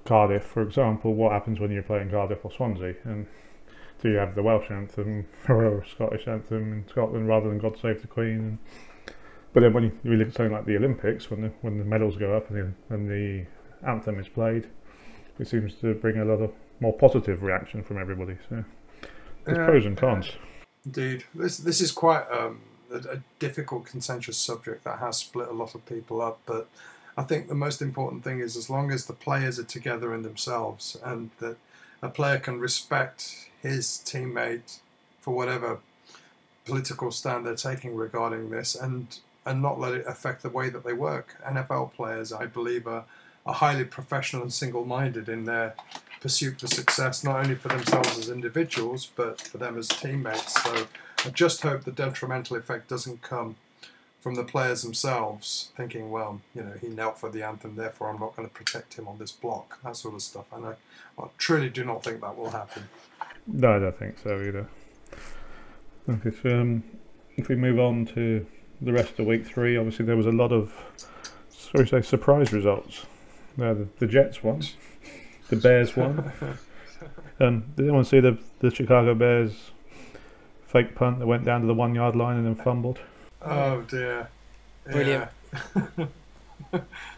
Cardiff, 0.05 0.43
for 0.43 0.61
example, 0.63 1.13
what 1.13 1.31
happens 1.31 1.59
when 1.59 1.71
you're 1.71 1.83
playing 1.83 2.09
Cardiff 2.09 2.43
or 2.43 2.51
Swansea? 2.51 2.95
And 3.03 3.27
do 4.01 4.09
you 4.09 4.15
have 4.15 4.35
the 4.35 4.43
Welsh 4.43 4.71
anthem 4.71 5.27
or 5.49 5.85
Scottish 5.85 6.27
anthem 6.27 6.73
in 6.73 6.87
Scotland 6.89 7.27
rather 7.27 7.49
than 7.49 7.59
God 7.59 7.77
Save 7.79 8.01
the 8.01 8.07
Queen? 8.07 8.59
But 9.53 9.61
then 9.61 9.73
when 9.73 9.83
you, 9.85 9.91
you 10.03 10.15
look 10.15 10.29
at 10.29 10.35
something 10.35 10.53
like 10.53 10.65
the 10.65 10.77
Olympics, 10.77 11.31
when 11.31 11.41
the 11.41 11.51
when 11.61 11.77
the 11.77 11.85
medals 11.85 12.17
go 12.17 12.35
up 12.35 12.49
and 12.49 12.73
the, 12.89 12.93
and 12.93 13.09
the 13.09 13.45
anthem 13.87 14.19
is 14.19 14.27
played, 14.27 14.67
it 15.39 15.47
seems 15.47 15.73
to 15.75 15.93
bring 15.95 16.17
a 16.17 16.25
lot 16.25 16.41
of 16.41 16.51
more 16.79 16.93
positive 16.93 17.41
reaction 17.41 17.83
from 17.83 17.97
everybody. 17.97 18.37
So 18.49 18.63
there's 19.45 19.57
pros 19.57 19.85
and 19.85 19.97
cons. 19.97 20.31
Indeed, 20.85 21.25
this 21.33 21.57
this 21.57 21.81
is 21.81 21.91
quite 21.91 22.29
um, 22.31 22.61
a, 22.91 22.97
a, 22.97 23.23
difficult, 23.39 23.85
contentious 23.85 24.37
subject 24.37 24.83
that 24.83 24.99
has 24.99 25.17
split 25.17 25.47
a 25.47 25.53
lot 25.53 25.75
of 25.75 25.85
people 25.85 26.21
up. 26.21 26.39
But 26.45 26.67
I 27.17 27.23
think 27.23 27.47
the 27.47 27.55
most 27.55 27.81
important 27.81 28.23
thing 28.23 28.39
is 28.39 28.55
as 28.55 28.69
long 28.69 28.91
as 28.91 29.05
the 29.05 29.13
players 29.13 29.59
are 29.59 29.63
together 29.63 30.13
in 30.13 30.21
themselves, 30.21 30.97
and 31.03 31.31
that 31.39 31.57
a 32.01 32.09
player 32.09 32.37
can 32.37 32.59
respect 32.59 33.49
his 33.61 34.01
teammate 34.05 34.79
for 35.19 35.35
whatever 35.35 35.79
political 36.65 37.11
stand 37.11 37.45
they're 37.45 37.55
taking 37.55 37.95
regarding 37.95 38.51
this, 38.51 38.75
and 38.75 39.19
and 39.49 39.63
not 39.63 39.79
let 39.79 39.95
it 39.95 40.05
affect 40.07 40.43
the 40.43 40.49
way 40.49 40.69
that 40.69 40.83
they 40.83 40.93
work. 40.93 41.35
NFL 41.43 41.93
players, 41.93 42.31
I 42.31 42.45
believe, 42.45 42.85
are, 42.85 43.03
are 43.47 43.53
highly 43.55 43.83
professional 43.83 44.43
and 44.43 44.53
single-minded 44.53 45.27
in 45.27 45.45
their 45.45 45.73
pursuit 46.21 46.59
for 46.59 46.67
success, 46.67 47.23
not 47.23 47.43
only 47.43 47.55
for 47.55 47.69
themselves 47.69 48.15
as 48.19 48.29
individuals, 48.29 49.09
but 49.15 49.41
for 49.41 49.57
them 49.57 49.75
as 49.75 49.87
teammates. 49.87 50.61
So 50.63 50.87
I 51.25 51.29
just 51.31 51.63
hope 51.63 51.83
the 51.83 51.91
detrimental 51.91 52.57
effect 52.57 52.89
doesn't 52.89 53.23
come 53.23 53.55
from 54.21 54.35
the 54.35 54.43
players 54.43 54.83
themselves 54.83 55.71
thinking, 55.75 56.11
well, 56.11 56.41
you 56.53 56.61
know, 56.61 56.73
he 56.79 56.87
knelt 56.87 57.17
for 57.17 57.31
the 57.31 57.41
anthem, 57.41 57.75
therefore 57.75 58.11
I'm 58.11 58.19
not 58.19 58.35
going 58.35 58.47
to 58.47 58.53
protect 58.53 58.93
him 58.95 59.07
on 59.07 59.17
this 59.17 59.31
block, 59.31 59.79
that 59.83 59.95
sort 59.95 60.13
of 60.13 60.21
stuff. 60.21 60.45
And 60.51 60.65
I, 60.67 60.73
I 61.17 61.27
truly 61.39 61.69
do 61.69 61.83
not 61.83 62.03
think 62.03 62.21
that 62.21 62.37
will 62.37 62.51
happen. 62.51 62.83
No, 63.47 63.77
I 63.77 63.79
don't 63.79 63.97
think 63.97 64.19
so 64.19 64.39
either. 64.41 64.67
If, 66.23 66.45
um, 66.45 66.83
if 67.35 67.47
we 67.47 67.55
move 67.55 67.79
on 67.79 68.05
to 68.07 68.45
the 68.81 68.93
rest 68.93 69.19
of 69.19 69.25
week 69.25 69.45
three, 69.45 69.77
obviously 69.77 70.05
there 70.05 70.17
was 70.17 70.25
a 70.25 70.31
lot 70.31 70.51
of, 70.51 70.73
sorry, 71.49 71.87
say, 71.87 72.01
surprise 72.01 72.53
results. 72.53 73.05
Uh, 73.59 73.73
the, 73.73 73.87
the 73.99 74.07
Jets 74.07 74.43
won 74.43 74.61
the 75.49 75.55
Bears 75.55 75.95
won. 75.95 76.31
um, 77.39 77.65
did 77.75 77.85
anyone 77.85 78.05
see 78.05 78.19
the 78.19 78.37
the 78.59 78.73
Chicago 78.73 79.13
Bears 79.13 79.71
fake 80.67 80.95
punt 80.95 81.19
that 81.19 81.27
went 81.27 81.43
down 81.43 81.61
to 81.61 81.67
the 81.67 81.73
one 81.73 81.93
yard 81.93 82.15
line 82.15 82.37
and 82.37 82.45
then 82.45 82.55
fumbled? 82.55 82.99
Oh 83.41 83.81
dear! 83.81 84.29
Brilliant. 84.85 85.29
and 85.75 86.09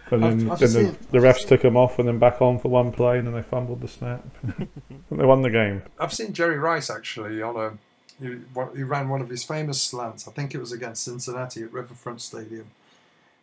then, 0.09 0.51
I've, 0.51 0.51
I've 0.51 0.59
then 0.59 0.71
the, 0.71 0.97
the, 1.11 1.17
refs 1.17 1.47
took 1.47 1.63
him 1.63 1.75
off 1.75 1.99
and 1.99 2.07
then 2.07 2.19
back 2.19 2.41
on 2.41 2.59
for 2.59 2.69
one 2.69 2.91
play 2.91 3.17
and 3.17 3.27
then 3.27 3.33
they 3.33 3.41
fumbled 3.41 3.81
the 3.81 3.87
snap. 3.87 4.25
And 4.41 4.69
they 5.11 5.25
won 5.25 5.41
the 5.41 5.49
game. 5.49 5.83
I've 5.99 6.13
seen 6.13 6.33
Jerry 6.33 6.57
Rice 6.57 6.89
actually 6.89 7.41
on 7.41 7.55
a. 7.57 7.77
He, 8.21 8.83
ran 8.83 9.09
one 9.09 9.21
of 9.21 9.29
his 9.29 9.43
famous 9.43 9.81
slants. 9.81 10.27
I 10.27 10.31
think 10.31 10.53
it 10.53 10.59
was 10.59 10.71
against 10.71 11.03
Cincinnati 11.03 11.63
at 11.63 11.73
Riverfront 11.73 12.21
Stadium 12.21 12.67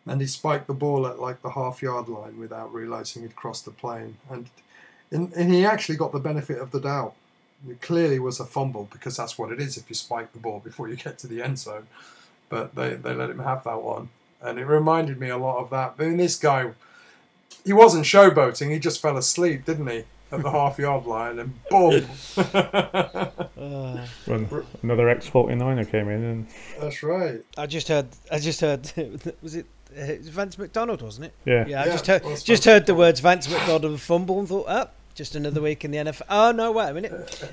and 0.05 0.21
he 0.21 0.27
spiked 0.27 0.67
the 0.67 0.73
ball 0.73 1.05
at 1.05 1.19
like 1.19 1.41
the 1.41 1.51
half 1.51 1.81
yard 1.81 2.07
line 2.07 2.39
without 2.39 2.73
realizing 2.73 3.21
he'd 3.21 3.35
crossed 3.35 3.65
the 3.65 3.71
plane. 3.71 4.17
And 4.29 4.49
and, 5.11 5.33
and 5.33 5.51
he 5.51 5.65
actually 5.65 5.97
got 5.97 6.11
the 6.11 6.19
benefit 6.19 6.59
of 6.59 6.71
the 6.71 6.79
doubt. 6.79 7.13
It 7.67 7.81
clearly 7.81 8.19
was 8.19 8.39
a 8.39 8.45
fumble 8.45 8.87
because 8.91 9.17
that's 9.17 9.37
what 9.37 9.51
it 9.51 9.59
is 9.59 9.75
if 9.75 9.89
you 9.89 9.95
spike 9.95 10.33
the 10.33 10.39
ball 10.39 10.61
before 10.63 10.87
you 10.87 10.95
get 10.95 11.17
to 11.19 11.27
the 11.27 11.41
end 11.41 11.59
zone. 11.59 11.87
But 12.47 12.75
they, 12.75 12.93
they 12.93 13.13
let 13.13 13.29
him 13.29 13.39
have 13.39 13.63
that 13.63 13.81
one. 13.81 14.09
And 14.41 14.59
it 14.59 14.65
reminded 14.65 15.19
me 15.19 15.29
a 15.29 15.37
lot 15.37 15.57
of 15.57 15.69
that. 15.71 15.95
I 15.97 16.03
mean, 16.03 16.17
this 16.17 16.37
guy, 16.37 16.71
he 17.65 17.73
wasn't 17.73 18.05
showboating, 18.05 18.71
he 18.71 18.79
just 18.79 19.01
fell 19.01 19.17
asleep, 19.17 19.65
didn't 19.65 19.87
he? 19.87 20.03
At 20.31 20.43
the 20.43 20.51
half 20.51 20.77
yard 20.77 21.05
line 21.05 21.39
and 21.39 21.53
boom! 21.69 22.05
uh, 22.37 24.05
when 24.25 24.47
another 24.83 25.09
X 25.09 25.29
49er 25.29 25.89
came 25.89 26.07
in. 26.09 26.23
and 26.23 26.47
That's 26.79 27.01
right. 27.01 27.41
I 27.57 27.65
just 27.65 27.87
heard, 27.87 28.07
I 28.31 28.39
just 28.39 28.61
heard, 28.61 28.91
was 29.41 29.55
it 29.55 29.65
Vance 29.91 30.57
McDonald, 30.57 31.01
wasn't 31.01 31.27
it? 31.27 31.33
Yeah. 31.45 31.65
Yeah, 31.67 31.81
I 31.81 31.85
yeah, 31.85 31.91
just 31.91 32.07
heard, 32.07 32.23
just 32.43 32.65
heard 32.65 32.85
the 32.85 32.93
words 32.93 33.21
Vance 33.21 33.49
McDonald 33.49 33.85
and 33.85 33.99
fumble 33.99 34.39
and 34.39 34.47
thought, 34.47 34.65
oh, 34.69 34.89
just 35.15 35.35
another 35.35 35.61
week 35.61 35.83
in 35.83 35.91
the 35.91 35.97
NFL. 35.97 36.21
Oh 36.29 36.51
no, 36.51 36.71
wait 36.71 36.89
a 36.89 36.93
minute. 36.93 37.45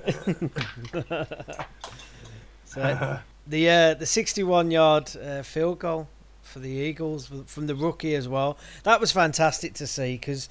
so 2.64 3.18
the 3.46 3.70
uh, 3.70 3.94
the 3.94 4.06
61 4.06 4.70
yard 4.70 5.10
uh, 5.16 5.42
field 5.42 5.78
goal 5.78 6.08
for 6.42 6.58
the 6.58 6.68
Eagles 6.68 7.30
from 7.46 7.66
the 7.66 7.74
rookie 7.74 8.14
as 8.14 8.28
well. 8.28 8.58
That 8.84 9.00
was 9.00 9.12
fantastic 9.12 9.74
to 9.74 9.86
see 9.86 10.12
because 10.12 10.48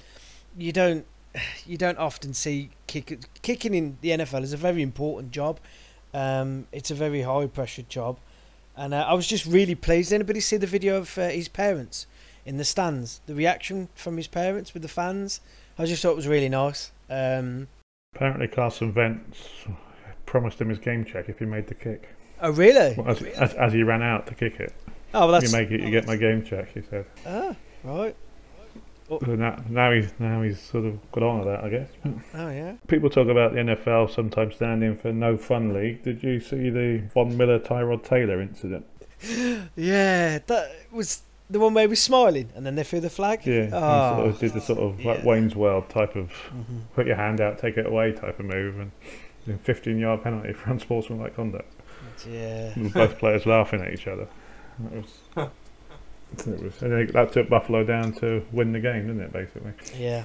you 0.58 0.72
don't 0.72 1.06
you 1.66 1.76
don't 1.76 1.98
often 1.98 2.34
see 2.34 2.70
kick, 2.86 3.18
kicking 3.42 3.74
in 3.74 3.98
the 4.00 4.10
NFL 4.10 4.42
is 4.42 4.52
a 4.52 4.56
very 4.56 4.82
important 4.82 5.32
job. 5.32 5.60
Um, 6.14 6.66
it's 6.72 6.90
a 6.90 6.94
very 6.94 7.22
high 7.22 7.46
pressure 7.46 7.82
job, 7.82 8.18
and 8.76 8.94
uh, 8.94 9.04
I 9.06 9.14
was 9.14 9.26
just 9.26 9.44
really 9.44 9.74
pleased. 9.74 10.12
Anybody 10.12 10.40
see 10.40 10.56
the 10.56 10.66
video 10.66 10.96
of 10.96 11.18
uh, 11.18 11.28
his 11.28 11.48
parents 11.48 12.06
in 12.44 12.56
the 12.56 12.64
stands? 12.64 13.20
The 13.26 13.34
reaction 13.34 13.88
from 13.94 14.16
his 14.16 14.26
parents 14.26 14.72
with 14.72 14.82
the 14.82 14.88
fans. 14.88 15.40
I 15.78 15.84
just 15.84 16.02
thought 16.02 16.12
it 16.12 16.16
was 16.16 16.28
really 16.28 16.48
nice. 16.48 16.90
Um, 17.10 17.68
Apparently, 18.14 18.48
Carson 18.48 18.94
Wentz 18.94 19.66
promised 20.24 20.60
him 20.60 20.70
his 20.70 20.78
game 20.78 21.04
check 21.04 21.28
if 21.28 21.38
he 21.38 21.44
made 21.44 21.66
the 21.66 21.74
kick. 21.74 22.08
Oh, 22.40 22.50
really? 22.50 22.94
Well, 22.96 23.08
as, 23.08 23.22
as, 23.22 23.54
as, 23.54 23.72
he 23.72 23.82
ran 23.82 24.02
out 24.02 24.26
to 24.28 24.34
kick 24.34 24.58
it. 24.58 24.72
Oh, 25.12 25.20
well, 25.20 25.32
that's. 25.32 25.52
You 25.52 25.58
make 25.58 25.70
it, 25.70 25.80
you 25.80 25.90
get 25.90 26.06
my 26.06 26.16
game 26.16 26.42
check. 26.42 26.72
He 26.72 26.82
said. 26.88 27.06
Ah, 27.26 27.54
right. 27.84 28.16
So 29.08 29.18
now, 29.36 29.62
now 29.68 29.92
he's 29.92 30.12
now 30.18 30.42
he's 30.42 30.60
sort 30.60 30.84
of 30.84 31.12
got 31.12 31.22
on 31.22 31.38
with 31.38 31.48
that, 31.48 31.64
I 31.64 31.68
guess. 31.68 31.88
Oh 32.34 32.50
yeah. 32.50 32.74
People 32.88 33.08
talk 33.08 33.28
about 33.28 33.52
the 33.52 33.60
NFL 33.60 34.12
sometimes 34.12 34.56
standing 34.56 34.96
for 34.96 35.12
no 35.12 35.36
fun 35.36 35.72
league. 35.72 36.02
Did 36.02 36.22
you 36.22 36.40
see 36.40 36.70
the 36.70 37.02
Von 37.14 37.36
Miller 37.36 37.60
Tyrod 37.60 38.04
Taylor 38.04 38.40
incident? 38.40 38.84
yeah, 39.76 40.38
that 40.46 40.72
was 40.90 41.22
the 41.48 41.60
one 41.60 41.74
where 41.74 41.82
he 41.82 41.88
was 41.88 42.02
smiling 42.02 42.50
and 42.56 42.66
then 42.66 42.74
they 42.74 42.82
threw 42.82 42.98
the 42.98 43.10
flag. 43.10 43.46
Yeah, 43.46 43.70
oh, 43.72 44.16
sort 44.16 44.28
of 44.28 44.38
did 44.40 44.52
the 44.54 44.60
sort 44.60 44.78
of 44.80 45.04
like 45.04 45.18
yeah. 45.18 45.24
Wayne's 45.24 45.54
World 45.54 45.88
type 45.88 46.16
of 46.16 46.30
mm-hmm. 46.30 46.80
put 46.94 47.06
your 47.06 47.16
hand 47.16 47.40
out, 47.40 47.58
take 47.58 47.76
it 47.76 47.86
away 47.86 48.12
type 48.12 48.40
of 48.40 48.46
move, 48.46 48.80
and 48.80 49.60
15 49.62 49.98
yard 49.98 50.22
penalty 50.22 50.52
for 50.52 50.70
unsportsmanlike 50.72 51.36
conduct. 51.36 51.72
Yeah. 52.28 52.72
Both 52.92 53.18
players 53.18 53.46
laughing 53.46 53.82
at 53.82 53.92
each 53.92 54.08
other. 54.08 54.26
That 54.78 54.92
was, 54.92 55.48
it 56.40 56.62
was, 56.62 56.74
think 56.74 57.12
that 57.12 57.32
took 57.32 57.48
Buffalo 57.48 57.84
down 57.84 58.12
to 58.14 58.44
win 58.52 58.72
the 58.72 58.80
game, 58.80 59.06
didn't 59.06 59.22
it, 59.22 59.32
basically? 59.32 59.72
Yeah. 59.98 60.24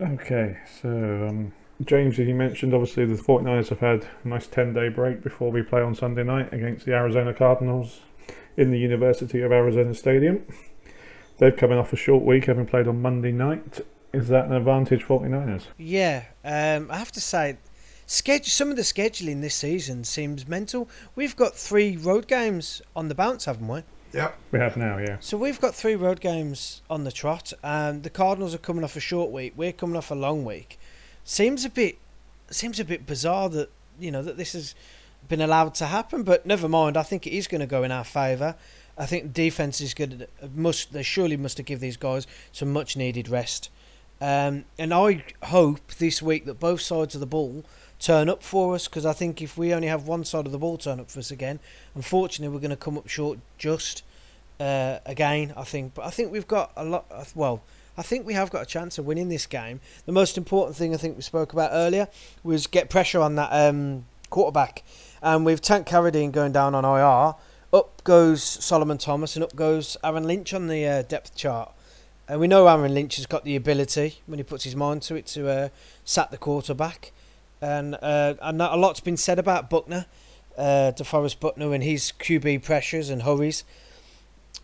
Okay, 0.00 0.58
so 0.80 0.88
um, 0.88 1.52
James, 1.84 2.18
as 2.18 2.26
you 2.26 2.34
mentioned, 2.34 2.74
obviously 2.74 3.04
the 3.06 3.14
49ers 3.14 3.68
have 3.68 3.80
had 3.80 4.06
a 4.24 4.28
nice 4.28 4.46
10 4.46 4.72
day 4.72 4.88
break 4.88 5.22
before 5.22 5.50
we 5.50 5.62
play 5.62 5.80
on 5.80 5.94
Sunday 5.94 6.24
night 6.24 6.52
against 6.52 6.86
the 6.86 6.92
Arizona 6.92 7.34
Cardinals 7.34 8.00
in 8.56 8.70
the 8.70 8.78
University 8.78 9.40
of 9.42 9.52
Arizona 9.52 9.94
Stadium. 9.94 10.44
They've 11.38 11.56
coming 11.56 11.78
off 11.78 11.92
a 11.92 11.96
short 11.96 12.24
week, 12.24 12.44
having 12.44 12.66
played 12.66 12.86
on 12.86 13.02
Monday 13.02 13.32
night. 13.32 13.80
Is 14.12 14.28
that 14.28 14.44
an 14.44 14.52
advantage 14.52 15.02
49ers? 15.02 15.64
Yeah. 15.78 16.24
Um, 16.44 16.90
I 16.90 16.98
have 16.98 17.12
to 17.12 17.20
say, 17.20 17.56
schedule, 18.06 18.46
some 18.46 18.70
of 18.70 18.76
the 18.76 18.82
scheduling 18.82 19.40
this 19.40 19.54
season 19.54 20.04
seems 20.04 20.46
mental. 20.46 20.88
We've 21.16 21.34
got 21.34 21.56
three 21.56 21.96
road 21.96 22.28
games 22.28 22.82
on 22.94 23.08
the 23.08 23.14
bounce, 23.14 23.46
haven't 23.46 23.68
we? 23.68 23.82
Yep. 24.12 24.38
We 24.50 24.58
have 24.58 24.76
now, 24.76 24.98
yeah. 24.98 25.16
So 25.20 25.36
we've 25.36 25.60
got 25.60 25.74
three 25.74 25.96
road 25.96 26.20
games 26.20 26.82
on 26.90 27.04
the 27.04 27.12
trot, 27.12 27.52
and 27.62 28.02
the 28.02 28.10
Cardinals 28.10 28.54
are 28.54 28.58
coming 28.58 28.84
off 28.84 28.96
a 28.96 29.00
short 29.00 29.30
week. 29.30 29.54
We're 29.56 29.72
coming 29.72 29.96
off 29.96 30.10
a 30.10 30.14
long 30.14 30.44
week. 30.44 30.78
Seems 31.24 31.64
a 31.64 31.70
bit, 31.70 31.98
seems 32.50 32.78
a 32.78 32.84
bit 32.84 33.06
bizarre 33.06 33.48
that 33.50 33.70
you 33.98 34.10
know 34.10 34.22
that 34.22 34.36
this 34.36 34.52
has 34.52 34.74
been 35.28 35.40
allowed 35.40 35.74
to 35.76 35.86
happen. 35.86 36.22
But 36.22 36.44
never 36.44 36.68
mind. 36.68 36.96
I 36.96 37.02
think 37.02 37.26
it 37.26 37.32
is 37.32 37.46
going 37.46 37.60
to 37.60 37.66
go 37.66 37.82
in 37.82 37.90
our 37.90 38.04
favour. 38.04 38.56
I 38.98 39.06
think 39.06 39.24
the 39.24 39.30
defense 39.30 39.80
is 39.80 39.94
good. 39.94 40.28
Must 40.54 40.92
they 40.92 41.02
surely 41.02 41.36
must 41.36 41.56
have 41.56 41.66
give 41.66 41.80
these 41.80 41.96
guys 41.96 42.26
some 42.52 42.72
much 42.72 42.96
needed 42.96 43.28
rest. 43.28 43.70
Um, 44.20 44.66
and 44.78 44.94
I 44.94 45.24
hope 45.44 45.80
this 45.94 46.22
week 46.22 46.44
that 46.44 46.60
both 46.60 46.80
sides 46.80 47.14
of 47.14 47.20
the 47.20 47.26
ball 47.26 47.64
turn 48.02 48.28
up 48.28 48.42
for 48.42 48.74
us 48.74 48.88
because 48.88 49.06
I 49.06 49.12
think 49.12 49.40
if 49.40 49.56
we 49.56 49.72
only 49.72 49.86
have 49.86 50.08
one 50.08 50.24
side 50.24 50.44
of 50.44 50.52
the 50.52 50.58
ball 50.58 50.76
turn 50.76 50.98
up 50.98 51.10
for 51.10 51.20
us 51.20 51.30
again, 51.30 51.60
unfortunately 51.94 52.52
we're 52.52 52.60
going 52.60 52.70
to 52.70 52.76
come 52.76 52.98
up 52.98 53.08
short 53.08 53.38
just 53.58 54.02
uh, 54.58 54.98
again. 55.06 55.54
I 55.56 55.62
think, 55.62 55.94
but 55.94 56.04
I 56.04 56.10
think 56.10 56.32
we've 56.32 56.48
got 56.48 56.72
a 56.76 56.84
lot. 56.84 57.06
Of, 57.10 57.34
well, 57.36 57.62
I 57.96 58.02
think 58.02 58.26
we 58.26 58.34
have 58.34 58.50
got 58.50 58.62
a 58.62 58.66
chance 58.66 58.98
of 58.98 59.06
winning 59.06 59.28
this 59.28 59.46
game. 59.46 59.80
The 60.04 60.12
most 60.12 60.36
important 60.36 60.76
thing 60.76 60.92
I 60.92 60.96
think 60.96 61.16
we 61.16 61.22
spoke 61.22 61.52
about 61.52 61.70
earlier 61.72 62.08
was 62.42 62.66
get 62.66 62.90
pressure 62.90 63.20
on 63.20 63.36
that 63.36 63.50
um, 63.52 64.06
quarterback, 64.30 64.82
and 65.22 65.44
with 65.44 65.62
Tank 65.62 65.86
Carradine 65.86 66.32
going 66.32 66.52
down 66.52 66.74
on 66.74 66.84
IR, 66.84 67.36
up 67.72 68.02
goes 68.02 68.42
Solomon 68.42 68.98
Thomas 68.98 69.36
and 69.36 69.44
up 69.44 69.54
goes 69.54 69.96
Aaron 70.02 70.24
Lynch 70.24 70.52
on 70.52 70.66
the 70.66 70.86
uh, 70.86 71.02
depth 71.02 71.36
chart. 71.36 71.72
And 72.28 72.40
we 72.40 72.48
know 72.48 72.66
Aaron 72.66 72.94
Lynch 72.94 73.16
has 73.16 73.26
got 73.26 73.44
the 73.44 73.56
ability 73.56 74.20
when 74.26 74.38
he 74.38 74.42
puts 74.42 74.64
his 74.64 74.76
mind 74.76 75.02
to 75.02 75.16
it 75.16 75.26
to 75.28 75.48
uh, 75.48 75.68
sack 76.04 76.30
the 76.30 76.38
quarterback. 76.38 77.12
And, 77.62 77.94
uh, 78.02 78.34
and 78.42 78.60
a 78.60 78.76
lot's 78.76 79.00
been 79.00 79.16
said 79.16 79.38
about 79.38 79.70
Buckner, 79.70 80.06
uh, 80.58 80.92
DeForest 80.96 81.38
Buckner, 81.40 81.72
and 81.72 81.82
his 81.82 82.12
QB 82.18 82.64
pressures 82.64 83.08
and 83.08 83.22
hurries. 83.22 83.62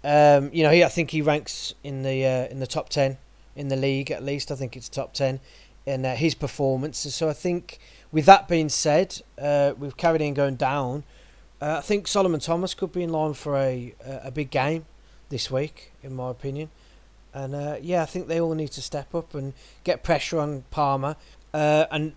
Um, 0.03 0.51
you 0.53 0.63
know, 0.65 0.71
he 0.71 0.85
I 0.85 0.89
think 0.89 1.11
he 1.11 1.23
ranks 1.23 1.75
in 1.83 2.03
the 2.03 2.25
uh, 2.25 2.49
in 2.49 2.61
the 2.61 2.67
top 2.67 2.89
ten 2.89 3.19
in 3.57 3.69
the 3.69 3.77
league 3.77 4.11
at 4.11 4.23
least. 4.23 4.53
I 4.53 4.55
think 4.55 4.77
it's 4.77 4.89
top 4.89 5.13
ten 5.13 5.41
in 5.87 6.05
uh, 6.05 6.15
his 6.15 6.35
performances. 6.35 7.15
So 7.15 7.29
I 7.29 7.33
think, 7.33 7.79
with 8.13 8.27
that 8.27 8.49
being 8.49 8.69
said, 8.69 9.21
uh, 9.41 9.73
with 9.79 9.97
Carradine 9.97 10.35
going 10.35 10.57
down, 10.57 11.05
uh, 11.61 11.77
I 11.79 11.81
think 11.81 12.07
Solomon 12.07 12.41
Thomas 12.41 12.75
could 12.75 12.93
be 12.93 13.03
in 13.03 13.11
line 13.11 13.35
for 13.35 13.57
a 13.57 13.95
a 14.05 14.31
big 14.31 14.51
game 14.51 14.87
this 15.29 15.51
week, 15.51 15.93
in 16.03 16.15
my 16.15 16.31
opinion. 16.31 16.71
And 17.35 17.55
uh, 17.55 17.77
yeah, 17.81 18.03
I 18.03 18.07
think 18.07 18.29
they 18.29 18.41
all 18.41 18.55
need 18.55 18.73
to 18.73 18.83
step 18.83 19.15
up 19.15 19.35
and 19.35 19.53
get 19.85 20.03
pressure 20.03 20.41
on 20.41 20.65
Palmer. 20.71 21.17
Uh, 21.53 21.87
and 21.91 22.15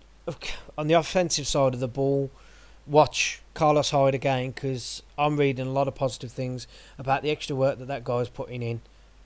on 0.78 0.86
the 0.86 0.94
offensive 0.94 1.46
side 1.46 1.74
of 1.74 1.80
the 1.80 1.88
ball, 1.88 2.30
watch 2.86 3.40
Carlos 3.54 3.90
Hyde 3.90 4.14
again 4.14 4.50
because 4.50 5.02
I'm 5.18 5.36
reading 5.36 5.66
a 5.66 5.72
lot 5.72 5.88
of 5.88 5.94
positive 5.94 6.32
things 6.32 6.66
about 6.98 7.22
the 7.22 7.30
extra 7.30 7.54
work 7.56 7.78
that 7.78 7.88
that 7.88 8.04
guy's 8.04 8.28
putting 8.28 8.62
in. 8.62 8.80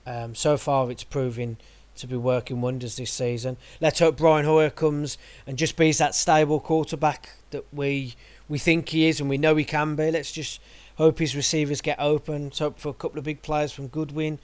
Um, 0.05 0.35
so 0.35 0.57
far, 0.57 0.89
it's 0.91 1.03
proving 1.03 1.57
to 1.97 2.07
be 2.07 2.15
working 2.15 2.61
wonders 2.61 2.95
this 2.95 3.11
season. 3.11 3.57
Let's 3.81 3.99
hope 3.99 4.17
Brian 4.17 4.45
Hoyer 4.45 4.69
comes 4.69 5.17
and 5.45 5.57
just 5.57 5.75
be 5.75 5.91
that 5.93 6.15
stable 6.15 6.59
quarterback 6.59 7.31
that 7.51 7.65
we 7.73 8.15
we 8.49 8.57
think 8.57 8.89
he 8.89 9.07
is 9.07 9.19
and 9.19 9.29
we 9.29 9.37
know 9.37 9.55
he 9.55 9.65
can 9.65 9.95
be. 9.95 10.09
Let's 10.11 10.31
just 10.31 10.61
hope 10.95 11.19
his 11.19 11.35
receivers 11.35 11.81
get 11.81 11.99
open. 11.99 12.45
Let's 12.45 12.59
hope 12.59 12.79
for 12.79 12.89
a 12.89 12.93
couple 12.93 13.19
of 13.19 13.25
big 13.25 13.41
players 13.41 13.71
from 13.71 13.87
Goodwin. 13.87 14.39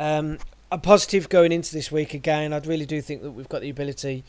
Um, 0.00 0.38
a 0.70 0.78
positive 0.78 1.28
going 1.28 1.52
into 1.52 1.74
this 1.74 1.92
week 1.92 2.14
again. 2.14 2.52
I 2.52 2.58
really 2.58 2.86
do 2.86 3.02
think 3.02 3.22
that 3.22 3.32
we've 3.32 3.48
got 3.48 3.60
the 3.60 3.68
ability 3.68 4.24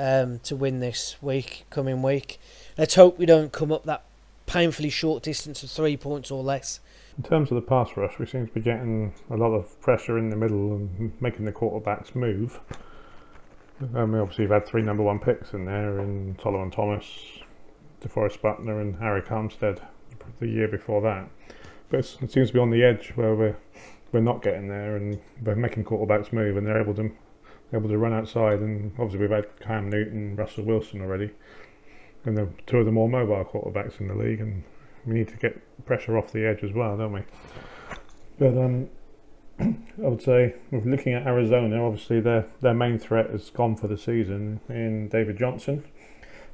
um, 0.00 0.38
to 0.40 0.56
win 0.56 0.80
this 0.80 1.16
week, 1.20 1.66
coming 1.68 2.02
week. 2.02 2.40
Let's 2.78 2.94
hope 2.94 3.18
we 3.18 3.26
don't 3.26 3.52
come 3.52 3.70
up 3.70 3.84
that 3.84 4.02
painfully 4.46 4.90
short 4.90 5.22
distance 5.22 5.62
of 5.62 5.70
three 5.70 5.96
points 5.96 6.30
or 6.30 6.42
less. 6.42 6.80
In 7.18 7.22
terms 7.22 7.50
of 7.50 7.56
the 7.56 7.62
pass 7.62 7.96
rush, 7.96 8.18
we 8.18 8.24
seem 8.24 8.46
to 8.46 8.52
be 8.52 8.62
getting 8.62 9.12
a 9.28 9.36
lot 9.36 9.52
of 9.52 9.78
pressure 9.82 10.18
in 10.18 10.30
the 10.30 10.36
middle 10.36 10.74
and 10.74 11.12
making 11.20 11.44
the 11.44 11.52
quarterbacks 11.52 12.14
move. 12.14 12.60
Um, 13.94 14.12
we 14.12 14.18
obviously 14.18 14.44
have 14.44 14.52
had 14.52 14.66
three 14.66 14.82
number 14.82 15.02
one 15.02 15.18
picks 15.18 15.52
in 15.52 15.66
there 15.66 16.00
in 16.00 16.36
Solomon 16.42 16.70
Thomas, 16.70 17.04
DeForest 18.00 18.40
Buckner, 18.40 18.80
and 18.80 18.96
Arik 18.96 19.28
Armstead 19.28 19.80
the 20.38 20.48
year 20.48 20.68
before 20.68 21.02
that. 21.02 21.28
But 21.90 22.00
it 22.22 22.32
seems 22.32 22.48
to 22.48 22.52
be 22.54 22.58
on 22.58 22.70
the 22.70 22.82
edge 22.82 23.12
where 23.16 23.34
we're 23.34 23.56
we're 24.12 24.20
not 24.20 24.42
getting 24.42 24.68
there, 24.68 24.96
and 24.96 25.20
we're 25.42 25.54
making 25.54 25.84
quarterbacks 25.84 26.32
move, 26.32 26.56
and 26.56 26.66
they're 26.66 26.80
able 26.80 26.94
to 26.94 27.12
able 27.72 27.88
to 27.88 27.98
run 27.98 28.12
outside. 28.12 28.60
And 28.60 28.92
obviously, 28.98 29.20
we've 29.20 29.30
had 29.30 29.60
Cam 29.60 29.88
Newton, 29.90 30.36
Russell 30.36 30.64
Wilson 30.64 31.00
already, 31.00 31.30
and 32.24 32.36
they're 32.36 32.48
two 32.66 32.78
of 32.78 32.86
the 32.86 32.92
more 32.92 33.08
mobile 33.08 33.44
quarterbacks 33.44 34.00
in 34.00 34.08
the 34.08 34.14
league, 34.14 34.40
and 34.40 34.64
we 35.06 35.14
need 35.14 35.28
to 35.28 35.36
get 35.36 35.60
pressure 35.86 36.16
off 36.16 36.32
the 36.32 36.46
edge 36.46 36.62
as 36.62 36.72
well, 36.72 36.96
don't 36.96 37.12
we? 37.12 37.22
But 38.38 38.56
um, 38.58 38.88
I 39.60 40.08
would 40.08 40.22
say, 40.22 40.54
with 40.70 40.86
looking 40.86 41.14
at 41.14 41.26
Arizona, 41.26 41.84
obviously 41.84 42.20
their 42.20 42.46
their 42.60 42.74
main 42.74 42.98
threat 42.98 43.30
has 43.30 43.50
gone 43.50 43.76
for 43.76 43.88
the 43.88 43.98
season 43.98 44.60
in 44.68 45.08
David 45.08 45.38
Johnson 45.38 45.84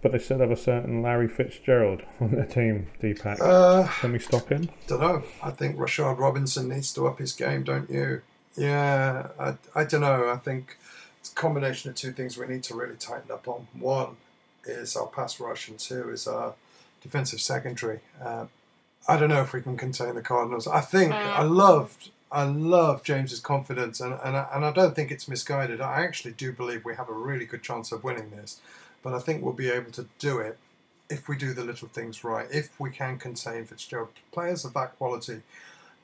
but 0.07 0.13
they 0.13 0.19
still 0.19 0.39
have 0.39 0.51
a 0.51 0.57
certain 0.57 1.03
Larry 1.03 1.27
Fitzgerald 1.27 2.03
on 2.21 2.31
their 2.31 2.45
team, 2.45 2.87
Dipak. 3.01 3.41
Uh, 3.41 3.89
Can 4.01 4.13
we 4.13 4.21
stop 4.21 4.49
him? 4.49 4.69
Don't 4.87 5.01
know. 5.01 5.23
I 5.43 5.51
think 5.51 5.77
Rashard 5.77 6.19
Robinson 6.19 6.69
needs 6.69 6.93
to 6.95 7.09
up 7.09 7.19
his 7.19 7.33
game, 7.33 7.65
don't 7.65 7.91
you? 7.91 8.23
Yeah, 8.57 9.29
I, 9.39 9.55
I 9.75 9.83
don't 9.85 10.03
know. 10.03 10.31
I 10.31 10.37
think 10.37 10.79
it's 11.27 11.33
a 11.33 11.35
combination 11.35 11.91
of 11.91 11.97
two 11.97 12.13
things 12.13 12.39
we 12.39 12.47
need 12.47 12.63
to 12.65 12.75
really 12.75 12.97
tighten 12.97 13.31
up 13.31 13.49
on. 13.49 13.69
One 13.79 14.17
is 14.65 14.97
our 14.97 15.07
pass 15.07 15.39
rush, 15.41 15.69
and 15.69 15.79
two 15.79 16.11
is 16.11 16.27
our 16.27 16.55
defensive 17.03 17.41
secondary. 17.41 18.01
Uh, 18.23 18.47
I 19.09 19.17
don't 19.17 19.29
know 19.29 19.43
if 19.43 19.53
we 19.53 19.63
can 19.63 19.77
contain 19.77 20.15
the 20.15 20.23
Cardinals. 20.23 20.67
I 20.67 20.81
think 20.81 21.13
I 21.13 21.43
loved 21.43 22.11
I 22.33 22.43
love 22.43 23.05
James's 23.05 23.39
confidence, 23.39 24.01
and, 24.01 24.19
and, 24.25 24.37
I, 24.37 24.49
and 24.53 24.65
I 24.65 24.73
don't 24.73 24.97
think 24.97 25.13
it's 25.13 25.29
misguided. 25.29 25.81
I 25.81 26.03
actually 26.03 26.33
do 26.33 26.53
believe 26.53 26.85
we 26.85 26.97
have 26.97 27.09
a 27.09 27.13
really 27.13 27.45
good 27.45 27.63
chance 27.63 27.93
of 27.93 28.03
winning 28.03 28.31
this 28.31 28.61
but 29.07 29.15
I 29.15 29.21
think 29.21 29.41
we'll 29.41 29.53
be 29.53 29.71
able 29.71 29.93
to 29.93 30.07
do 30.19 30.39
it 30.39 30.59
if 31.09 31.29
we 31.29 31.37
do 31.37 31.55
the 31.55 31.63
little 31.63 31.87
things 31.87 32.25
right, 32.25 32.49
if 32.51 32.81
we 32.81 32.91
can 32.91 33.19
contain 33.19 33.65
Fitzgerald. 33.65 34.09
Players 34.33 34.65
of 34.65 34.75
that 34.75 34.99
quality. 34.99 35.43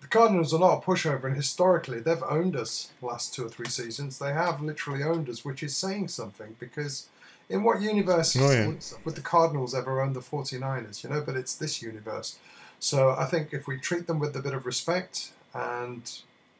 The 0.02 0.08
Cardinals 0.08 0.52
are 0.52 0.58
not 0.58 0.78
a 0.78 0.80
pushover, 0.80 1.24
and 1.24 1.36
historically 1.36 2.00
they've 2.00 2.22
owned 2.28 2.56
us 2.56 2.90
the 3.00 3.06
last 3.06 3.32
two 3.32 3.46
or 3.46 3.48
three 3.48 3.68
seasons. 3.68 4.18
They 4.18 4.32
have 4.32 4.60
literally 4.60 5.04
owned 5.04 5.28
us, 5.28 5.44
which 5.44 5.62
is 5.62 5.76
saying 5.76 6.08
something 6.08 6.56
because 6.58 7.08
in 7.48 7.62
what 7.62 7.80
universe 7.80 8.36
oh, 8.36 8.50
yeah. 8.50 8.72
would 9.04 9.14
the 9.14 9.20
Cardinals 9.20 9.76
ever 9.76 10.02
own 10.02 10.12
the 10.12 10.20
49ers, 10.20 11.04
you 11.04 11.10
know? 11.10 11.20
But 11.20 11.36
it's 11.36 11.54
this 11.54 11.80
universe. 11.80 12.38
So 12.80 13.10
I 13.10 13.26
think 13.26 13.52
if 13.52 13.68
we 13.68 13.78
treat 13.78 14.08
them 14.08 14.18
with 14.18 14.34
a 14.34 14.42
bit 14.42 14.54
of 14.54 14.66
respect 14.66 15.30
and 15.54 16.10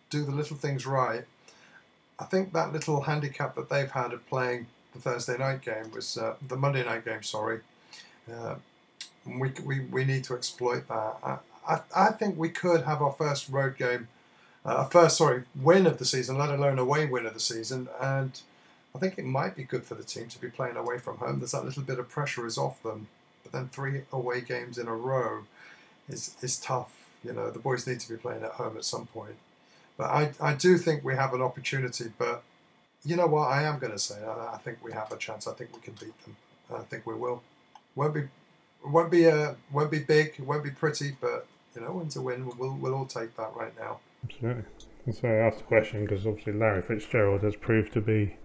do 0.08 0.24
the 0.24 0.30
little 0.30 0.56
things 0.56 0.86
right, 0.86 1.24
I 2.20 2.24
think 2.24 2.52
that 2.52 2.72
little 2.72 3.02
handicap 3.02 3.56
that 3.56 3.68
they've 3.68 3.90
had 3.90 4.12
of 4.12 4.24
playing 4.28 4.68
the 4.92 5.00
Thursday 5.00 5.36
night 5.36 5.62
game 5.62 5.90
was 5.92 6.16
uh, 6.16 6.36
the 6.46 6.56
Monday 6.56 6.84
night 6.84 7.04
game. 7.04 7.24
Sorry, 7.24 7.58
uh, 8.32 8.54
we, 9.26 9.50
we 9.64 9.80
we 9.80 10.04
need 10.04 10.22
to 10.24 10.34
exploit 10.34 10.86
that. 10.86 11.16
I, 11.24 11.38
I, 11.68 11.80
I 11.94 12.10
think 12.10 12.36
we 12.36 12.48
could 12.48 12.82
have 12.82 13.02
our 13.02 13.12
first 13.12 13.48
road 13.48 13.76
game, 13.76 14.08
uh, 14.64 14.84
first 14.84 15.16
sorry 15.16 15.44
win 15.54 15.86
of 15.86 15.98
the 15.98 16.04
season, 16.04 16.38
let 16.38 16.50
alone 16.50 16.78
away 16.78 17.06
win 17.06 17.26
of 17.26 17.34
the 17.34 17.40
season, 17.40 17.88
and 18.00 18.40
I 18.94 18.98
think 18.98 19.18
it 19.18 19.24
might 19.24 19.56
be 19.56 19.64
good 19.64 19.84
for 19.84 19.94
the 19.94 20.04
team 20.04 20.28
to 20.28 20.40
be 20.40 20.48
playing 20.48 20.76
away 20.76 20.98
from 20.98 21.18
home. 21.18 21.38
There's 21.38 21.52
that 21.52 21.64
little 21.64 21.82
bit 21.82 21.98
of 21.98 22.08
pressure 22.08 22.46
is 22.46 22.58
off 22.58 22.82
them, 22.82 23.08
but 23.42 23.52
then 23.52 23.68
three 23.68 24.02
away 24.12 24.40
games 24.40 24.78
in 24.78 24.86
a 24.88 24.94
row 24.94 25.44
is 26.08 26.36
is 26.42 26.58
tough. 26.58 26.94
You 27.24 27.32
know 27.32 27.50
the 27.50 27.58
boys 27.58 27.86
need 27.86 28.00
to 28.00 28.08
be 28.08 28.16
playing 28.16 28.42
at 28.42 28.52
home 28.52 28.76
at 28.76 28.84
some 28.84 29.06
point. 29.06 29.36
But 29.96 30.10
I, 30.10 30.32
I 30.40 30.54
do 30.54 30.78
think 30.78 31.04
we 31.04 31.14
have 31.14 31.34
an 31.34 31.42
opportunity, 31.42 32.12
but 32.18 32.42
you 33.04 33.16
know 33.16 33.26
what? 33.26 33.48
I 33.48 33.62
am 33.64 33.78
going 33.78 33.92
to 33.92 33.98
say 33.98 34.16
I, 34.24 34.54
I, 34.54 34.58
think 34.58 34.78
we 34.82 34.92
have 34.92 35.12
a 35.12 35.16
chance. 35.16 35.46
I 35.46 35.52
think 35.52 35.74
we 35.74 35.80
can 35.82 35.94
beat 35.94 36.18
them. 36.24 36.36
I 36.74 36.82
think 36.82 37.06
we 37.06 37.14
will. 37.14 37.42
Won't 37.94 38.14
be, 38.14 38.22
won't 38.84 39.10
be 39.10 39.26
uh, 39.26 39.54
won't 39.70 39.90
be 39.90 39.98
big. 39.98 40.38
Won't 40.40 40.64
be 40.64 40.70
pretty, 40.70 41.16
but 41.20 41.46
you 41.74 41.82
know, 41.82 41.92
win 41.92 42.08
to 42.08 42.20
win. 42.20 42.50
We'll 42.58 42.74
we'll 42.74 42.94
all 42.94 43.06
take 43.06 43.36
that 43.36 43.54
right 43.54 43.72
now. 43.78 44.00
Absolutely. 44.24 44.64
so 45.12 45.28
I 45.28 45.46
asked 45.46 45.58
the 45.58 45.64
question 45.64 46.04
because 46.04 46.26
obviously 46.26 46.52
Larry 46.52 46.82
Fitzgerald 46.82 47.42
has 47.42 47.56
proved 47.56 47.92
to 47.94 48.00
be 48.00 48.36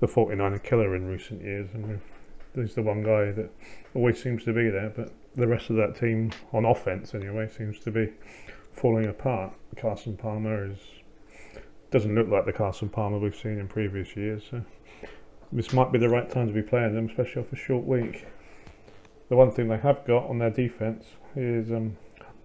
the 0.00 0.06
49er 0.06 0.62
killer 0.62 0.96
in 0.96 1.06
recent 1.06 1.42
years, 1.42 1.68
and 1.74 2.00
He's 2.54 2.74
the 2.74 2.82
one 2.82 3.02
guy 3.02 3.30
that 3.30 3.50
always 3.94 4.20
seems 4.20 4.44
to 4.44 4.52
be 4.52 4.68
there, 4.70 4.92
but 4.94 5.12
the 5.36 5.46
rest 5.46 5.70
of 5.70 5.76
that 5.76 5.94
team, 5.94 6.32
on 6.52 6.64
offense 6.64 7.14
anyway, 7.14 7.48
seems 7.48 7.78
to 7.80 7.90
be 7.90 8.12
falling 8.72 9.06
apart. 9.06 9.52
Carson 9.76 10.16
Palmer 10.16 10.70
is 10.70 10.78
doesn't 11.90 12.14
look 12.14 12.28
like 12.28 12.46
the 12.46 12.52
Carson 12.52 12.88
Palmer 12.88 13.18
we've 13.18 13.36
seen 13.36 13.58
in 13.58 13.66
previous 13.66 14.16
years. 14.16 14.42
So 14.50 14.62
this 15.52 15.72
might 15.72 15.90
be 15.90 15.98
the 15.98 16.08
right 16.08 16.30
time 16.30 16.46
to 16.46 16.52
be 16.52 16.62
playing 16.62 16.94
them, 16.94 17.08
especially 17.08 17.42
off 17.42 17.52
a 17.52 17.56
short 17.56 17.84
week. 17.84 18.26
The 19.28 19.36
one 19.36 19.50
thing 19.50 19.68
they 19.68 19.78
have 19.78 20.04
got 20.04 20.28
on 20.28 20.38
their 20.38 20.50
defence 20.50 21.06
is 21.36 21.70
um, 21.70 21.96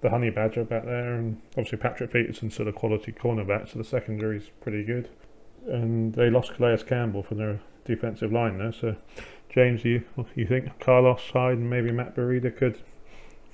the 0.06 0.12
Honey 0.12 0.30
Badger 0.30 0.64
back 0.64 0.86
there, 0.86 1.16
and 1.16 1.42
obviously 1.52 1.80
Patrick 1.80 2.12
Peterson's 2.12 2.56
sort 2.56 2.68
of 2.68 2.76
quality 2.76 3.12
cornerback, 3.12 3.72
so 3.72 3.80
the 3.80 3.84
secondary 3.84 4.38
is 4.38 4.50
pretty 4.62 4.84
good. 4.84 5.10
And 5.66 6.14
they 6.14 6.30
lost 6.30 6.54
Calais 6.54 6.84
Campbell 6.88 7.24
from 7.24 7.40
their 7.40 7.60
defensive 7.86 8.32
line 8.32 8.60
there, 8.60 8.72
so 8.72 8.96
James, 9.50 9.84
you 9.84 10.04
you 10.36 10.46
think 10.46 10.80
Carlos 10.80 11.22
Hyde 11.34 11.58
and 11.58 11.70
maybe 11.70 11.92
Matt 11.92 12.16
Breida 12.16 12.56
could 12.56 12.78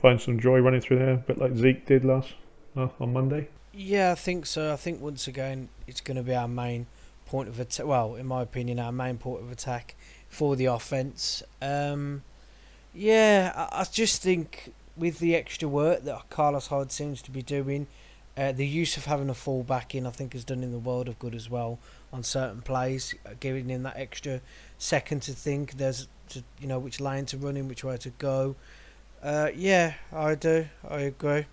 find 0.01 0.19
some 0.19 0.39
joy 0.39 0.59
running 0.59 0.81
through 0.81 0.99
there, 0.99 1.13
a 1.13 1.17
bit 1.17 1.37
like 1.37 1.55
Zeke 1.55 1.85
did 1.85 2.03
last 2.03 2.33
uh, 2.75 2.89
on 2.99 3.13
Monday? 3.13 3.47
Yeah, 3.73 4.11
I 4.11 4.15
think 4.15 4.45
so. 4.45 4.73
I 4.73 4.75
think 4.75 4.99
once 4.99 5.27
again 5.27 5.69
it's 5.87 6.01
going 6.01 6.17
to 6.17 6.23
be 6.23 6.35
our 6.35 6.47
main 6.49 6.87
point 7.25 7.47
of 7.47 7.59
attack. 7.61 7.85
Well, 7.85 8.15
in 8.15 8.25
my 8.25 8.41
opinion, 8.41 8.77
our 8.79 8.91
main 8.91 9.17
point 9.17 9.41
of 9.41 9.51
attack 9.51 9.95
for 10.27 10.57
the 10.57 10.65
offense. 10.65 11.43
Um, 11.61 12.23
yeah, 12.93 13.53
I, 13.55 13.81
I 13.81 13.83
just 13.85 14.21
think 14.21 14.73
with 14.97 15.19
the 15.19 15.35
extra 15.35 15.67
work 15.67 16.03
that 16.03 16.29
Carlos 16.29 16.67
Hyde 16.67 16.91
seems 16.91 17.21
to 17.23 17.31
be 17.31 17.41
doing, 17.41 17.87
uh, 18.37 18.51
the 18.51 18.65
use 18.65 18.97
of 18.97 19.05
having 19.05 19.29
a 19.29 19.33
full 19.33 19.63
back 19.63 19.93
in, 19.93 20.07
I 20.07 20.09
think, 20.09 20.33
has 20.33 20.43
done 20.43 20.63
in 20.63 20.71
the 20.71 20.79
world 20.79 21.07
of 21.07 21.19
good 21.19 21.35
as 21.35 21.49
well 21.49 21.79
on 22.13 22.23
certain 22.23 22.61
plays, 22.61 23.13
uh, 23.25 23.31
giving 23.39 23.69
him 23.69 23.83
that 23.83 23.97
extra 23.97 24.41
second 24.77 25.21
to 25.23 25.33
think. 25.33 25.73
There's, 25.73 26.07
to, 26.29 26.43
you 26.59 26.67
know, 26.67 26.79
which 26.79 26.99
lane 26.99 27.25
to 27.27 27.37
run 27.37 27.57
in, 27.57 27.67
which 27.67 27.83
way 27.83 27.97
to 27.97 28.09
go. 28.11 28.55
Uh, 29.21 29.49
yeah, 29.55 29.93
I 30.13 30.35
do. 30.35 30.67
I 30.87 31.01
agree. 31.01 31.45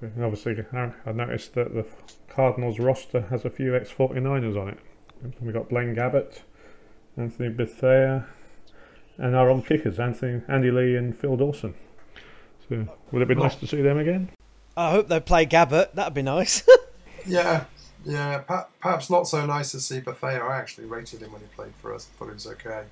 And 0.00 0.24
obviously, 0.24 0.56
I 0.72 1.12
noticed 1.12 1.54
that 1.54 1.72
the 1.74 1.86
Cardinals 2.28 2.78
roster 2.78 3.22
has 3.22 3.44
a 3.44 3.50
few 3.50 3.74
ex 3.74 3.90
49ers 3.90 4.60
on 4.60 4.68
it. 4.68 4.78
We've 5.40 5.54
got 5.54 5.68
Blaine 5.68 5.94
Gabbert, 5.94 6.40
Anthony 7.16 7.48
Bethea, 7.50 8.26
and 9.16 9.36
our 9.36 9.48
own 9.48 9.62
kickers, 9.62 9.98
Anthony, 9.98 10.42
Andy 10.48 10.70
Lee 10.70 10.96
and 10.96 11.16
Phil 11.16 11.36
Dawson. 11.36 11.74
So, 12.70 12.86
would 13.10 13.22
it 13.22 13.28
be 13.28 13.34
nice 13.34 13.56
to 13.56 13.66
see 13.66 13.82
them 13.82 13.98
again? 13.98 14.30
I 14.76 14.92
hope 14.92 15.08
they 15.08 15.18
play 15.18 15.44
Gabbert. 15.44 15.92
That'd 15.92 16.14
be 16.14 16.22
nice. 16.22 16.62
yeah, 17.26 17.64
yeah. 18.04 18.38
Perhaps 18.80 19.10
not 19.10 19.26
so 19.26 19.44
nice 19.44 19.72
to 19.72 19.80
see 19.80 19.98
Bethea. 19.98 20.38
I 20.38 20.56
actually 20.56 20.86
rated 20.86 21.20
him 21.20 21.32
when 21.32 21.42
he 21.42 21.48
played 21.48 21.74
for 21.82 21.92
us. 21.92 22.06
Thought 22.06 22.26
he 22.26 22.34
was 22.34 22.46
okay. 22.46 22.84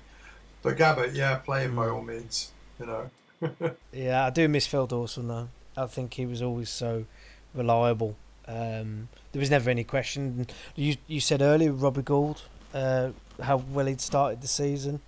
But 0.61 0.77
Gabbert, 0.77 1.15
yeah, 1.15 1.37
play 1.37 1.63
him 1.63 1.71
mm. 1.71 1.77
by 1.77 1.85
hmm. 1.85 1.93
all 1.93 2.01
means. 2.03 2.51
You 2.77 2.85
know. 2.87 3.75
yeah, 3.93 4.25
I 4.25 4.29
do 4.31 4.49
miss 4.49 4.67
Phil 4.67 4.85
Dawson 4.85 5.29
though. 5.29 5.47
I 5.77 5.87
think 5.87 6.13
he 6.15 6.25
was 6.25 6.41
always 6.41 6.69
so 6.69 7.05
reliable. 7.53 8.17
Um, 8.49 9.07
there 9.31 9.39
was 9.39 9.49
never 9.49 9.69
any 9.69 9.85
question. 9.85 10.45
You 10.75 10.97
you 11.07 11.21
said 11.21 11.41
earlier 11.41 11.71
Robbie 11.71 12.01
Gould, 12.01 12.41
uh, 12.73 13.11
how 13.41 13.63
well 13.71 13.85
he'd 13.85 14.01
started 14.01 14.41
the 14.41 14.49
season, 14.49 14.99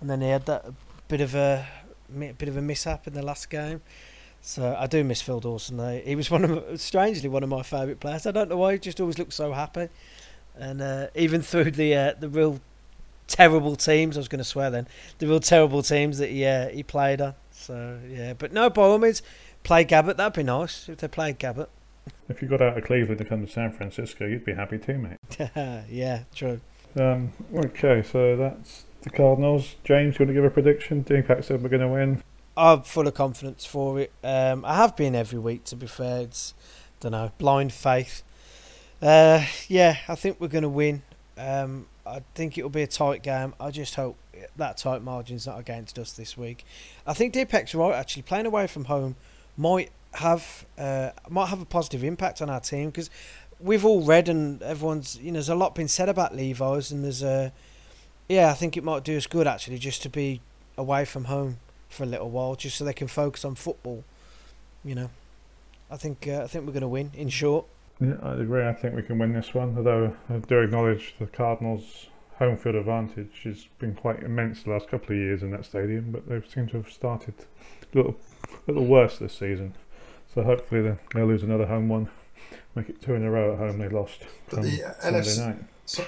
and 0.00 0.08
then 0.08 0.20
he 0.20 0.28
had 0.28 0.46
that 0.46 0.66
bit 1.08 1.20
of 1.20 1.34
a 1.34 1.66
bit 2.38 2.48
of 2.48 2.56
a 2.56 2.62
mishap 2.62 3.08
in 3.08 3.14
the 3.14 3.22
last 3.22 3.50
game. 3.50 3.80
So 4.42 4.76
I 4.76 4.88
do 4.88 5.04
miss 5.04 5.22
Phil 5.22 5.38
Dawson. 5.38 5.76
Though. 5.76 6.02
He 6.04 6.16
was 6.16 6.30
one 6.30 6.44
of 6.44 6.80
strangely 6.80 7.28
one 7.28 7.44
of 7.44 7.48
my 7.48 7.62
favourite 7.62 8.00
players. 8.00 8.26
I 8.26 8.32
don't 8.32 8.50
know 8.50 8.56
why. 8.56 8.72
He 8.72 8.78
just 8.78 9.00
always 9.00 9.18
looked 9.18 9.32
so 9.32 9.52
happy, 9.52 9.88
and 10.56 10.82
uh, 10.82 11.06
even 11.14 11.42
through 11.42 11.70
the 11.70 11.94
uh, 11.94 12.14
the 12.18 12.28
real 12.28 12.60
terrible 13.28 13.76
teams, 13.76 14.16
I 14.16 14.20
was 14.20 14.28
going 14.28 14.40
to 14.40 14.44
swear 14.44 14.68
then 14.68 14.88
the 15.18 15.28
real 15.28 15.40
terrible 15.40 15.82
teams 15.82 16.18
that 16.18 16.30
he 16.30 16.44
uh, 16.44 16.68
he 16.68 16.82
played 16.82 17.20
on. 17.20 17.34
So 17.52 18.00
yeah, 18.08 18.34
but 18.34 18.52
no, 18.52 18.68
by 18.68 18.82
all 18.82 18.98
means, 18.98 19.22
play 19.62 19.84
Gabbert. 19.84 20.16
That'd 20.16 20.34
be 20.34 20.42
nice 20.42 20.88
if 20.88 20.98
they 20.98 21.08
played 21.08 21.38
Gabbert. 21.38 21.68
If 22.28 22.42
you 22.42 22.48
got 22.48 22.60
out 22.60 22.76
of 22.76 22.84
Cleveland 22.84 23.18
to 23.18 23.24
come 23.24 23.46
to 23.46 23.50
San 23.50 23.70
Francisco, 23.70 24.26
you'd 24.26 24.44
be 24.44 24.54
happy 24.54 24.78
too, 24.78 24.98
mate. 24.98 25.18
yeah, 25.88 26.24
true. 26.34 26.60
Um, 26.98 27.32
okay, 27.54 28.02
so 28.02 28.36
that's 28.36 28.84
the 29.02 29.10
Cardinals. 29.10 29.76
James, 29.84 30.18
you 30.18 30.24
want 30.24 30.30
to 30.30 30.34
give 30.34 30.44
a 30.44 30.50
prediction? 30.50 31.02
Do 31.02 31.14
you 31.14 31.22
think 31.22 31.44
said 31.44 31.62
we're 31.62 31.68
going 31.68 31.82
to 31.82 31.88
win? 31.88 32.22
I'm 32.56 32.82
full 32.82 33.06
of 33.06 33.14
confidence 33.14 33.64
for 33.64 34.00
it. 34.00 34.12
Um, 34.22 34.64
I 34.64 34.76
have 34.76 34.96
been 34.96 35.14
every 35.14 35.38
week, 35.38 35.64
to 35.64 35.76
be 35.76 35.86
fair. 35.86 36.22
It's, 36.22 36.54
don't 37.00 37.12
know, 37.12 37.32
blind 37.38 37.72
faith. 37.72 38.22
Uh, 39.00 39.44
yeah, 39.68 39.96
I 40.08 40.14
think 40.14 40.40
we're 40.40 40.48
going 40.48 40.62
to 40.62 40.68
win. 40.68 41.02
Um, 41.38 41.86
I 42.06 42.22
think 42.34 42.58
it'll 42.58 42.70
be 42.70 42.82
a 42.82 42.86
tight 42.86 43.22
game. 43.22 43.54
I 43.58 43.70
just 43.70 43.94
hope 43.94 44.16
that 44.56 44.76
tight 44.76 45.02
margin's 45.02 45.46
not 45.46 45.58
against 45.58 45.98
us 45.98 46.12
this 46.12 46.36
week. 46.36 46.64
I 47.06 47.14
think 47.14 47.34
Dipak's 47.34 47.74
right. 47.74 47.94
Actually, 47.94 48.22
playing 48.22 48.46
away 48.46 48.66
from 48.66 48.84
home 48.84 49.16
might 49.56 49.90
have 50.14 50.66
uh, 50.78 51.10
might 51.28 51.46
have 51.46 51.60
a 51.62 51.64
positive 51.64 52.04
impact 52.04 52.42
on 52.42 52.50
our 52.50 52.60
team 52.60 52.90
because 52.90 53.08
we've 53.58 53.84
all 53.84 54.02
read 54.02 54.28
and 54.28 54.62
everyone's 54.62 55.18
you 55.18 55.30
know 55.30 55.34
there's 55.34 55.48
a 55.48 55.54
lot 55.54 55.74
been 55.74 55.88
said 55.88 56.08
about 56.08 56.34
Levi's 56.34 56.90
and 56.90 57.04
there's 57.04 57.22
a 57.22 57.52
yeah 58.28 58.50
I 58.50 58.54
think 58.54 58.76
it 58.76 58.84
might 58.84 59.04
do 59.04 59.16
us 59.16 59.26
good 59.26 59.46
actually 59.46 59.78
just 59.78 60.02
to 60.02 60.08
be 60.08 60.40
away 60.76 61.04
from 61.04 61.24
home 61.24 61.58
for 61.92 62.04
a 62.04 62.06
little 62.06 62.30
while 62.30 62.54
just 62.54 62.76
so 62.76 62.84
they 62.84 62.92
can 62.92 63.08
focus 63.08 63.44
on 63.44 63.54
football. 63.54 64.04
You 64.84 64.94
know, 64.94 65.10
I 65.90 65.96
think 65.96 66.26
uh, 66.26 66.42
I 66.42 66.46
think 66.46 66.66
we're 66.66 66.72
going 66.72 66.82
to 66.82 66.88
win. 66.88 67.10
In 67.14 67.28
short. 67.28 67.66
Yeah, 68.00 68.14
I 68.22 68.34
agree. 68.34 68.66
I 68.66 68.72
think 68.72 68.96
we 68.96 69.02
can 69.02 69.18
win 69.18 69.32
this 69.32 69.54
one. 69.54 69.76
Although 69.76 70.16
I 70.28 70.38
do 70.38 70.60
acknowledge 70.60 71.14
the 71.18 71.26
Cardinals' 71.26 72.08
home 72.38 72.56
field 72.56 72.74
advantage 72.74 73.42
has 73.44 73.66
been 73.78 73.94
quite 73.94 74.22
immense 74.22 74.64
the 74.64 74.70
last 74.70 74.88
couple 74.88 75.14
of 75.14 75.16
years 75.16 75.42
in 75.42 75.50
that 75.52 75.64
stadium, 75.64 76.10
but 76.10 76.28
they 76.28 76.42
seem 76.48 76.66
to 76.68 76.78
have 76.78 76.90
started 76.90 77.34
a 77.92 77.96
little, 77.96 78.16
a 78.66 78.72
little 78.72 78.86
worse 78.86 79.18
this 79.18 79.34
season. 79.34 79.74
So 80.34 80.42
hopefully 80.42 80.96
they'll 81.14 81.26
lose 81.26 81.42
another 81.42 81.66
home 81.66 81.88
one, 81.88 82.08
make 82.74 82.88
it 82.88 83.00
two 83.02 83.14
in 83.14 83.22
a 83.22 83.30
row 83.30 83.52
at 83.52 83.58
home. 83.58 83.78
They 83.78 83.88
lost 83.88 84.24
from 84.48 84.62
the 84.62 84.82
uh, 84.82 84.94
Sunday 84.98 85.20
NFC, 85.20 85.46
night. 85.46 85.64
So, 85.84 86.04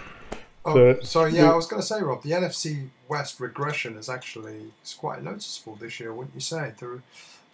oh, 0.64 0.74
so, 0.74 1.00
sorry. 1.02 1.32
Yeah, 1.32 1.50
I 1.50 1.56
was 1.56 1.66
going 1.66 1.80
to 1.80 1.86
say, 1.86 2.02
Rob, 2.02 2.22
the 2.22 2.30
NFC 2.30 2.88
West 3.08 3.40
regression 3.40 3.96
is 3.96 4.08
actually 4.08 4.72
is 4.84 4.94
quite 4.94 5.22
noticeable 5.22 5.76
this 5.76 6.00
year, 6.00 6.12
wouldn't 6.12 6.34
you 6.34 6.40
say? 6.40 6.72
There, 6.78 7.02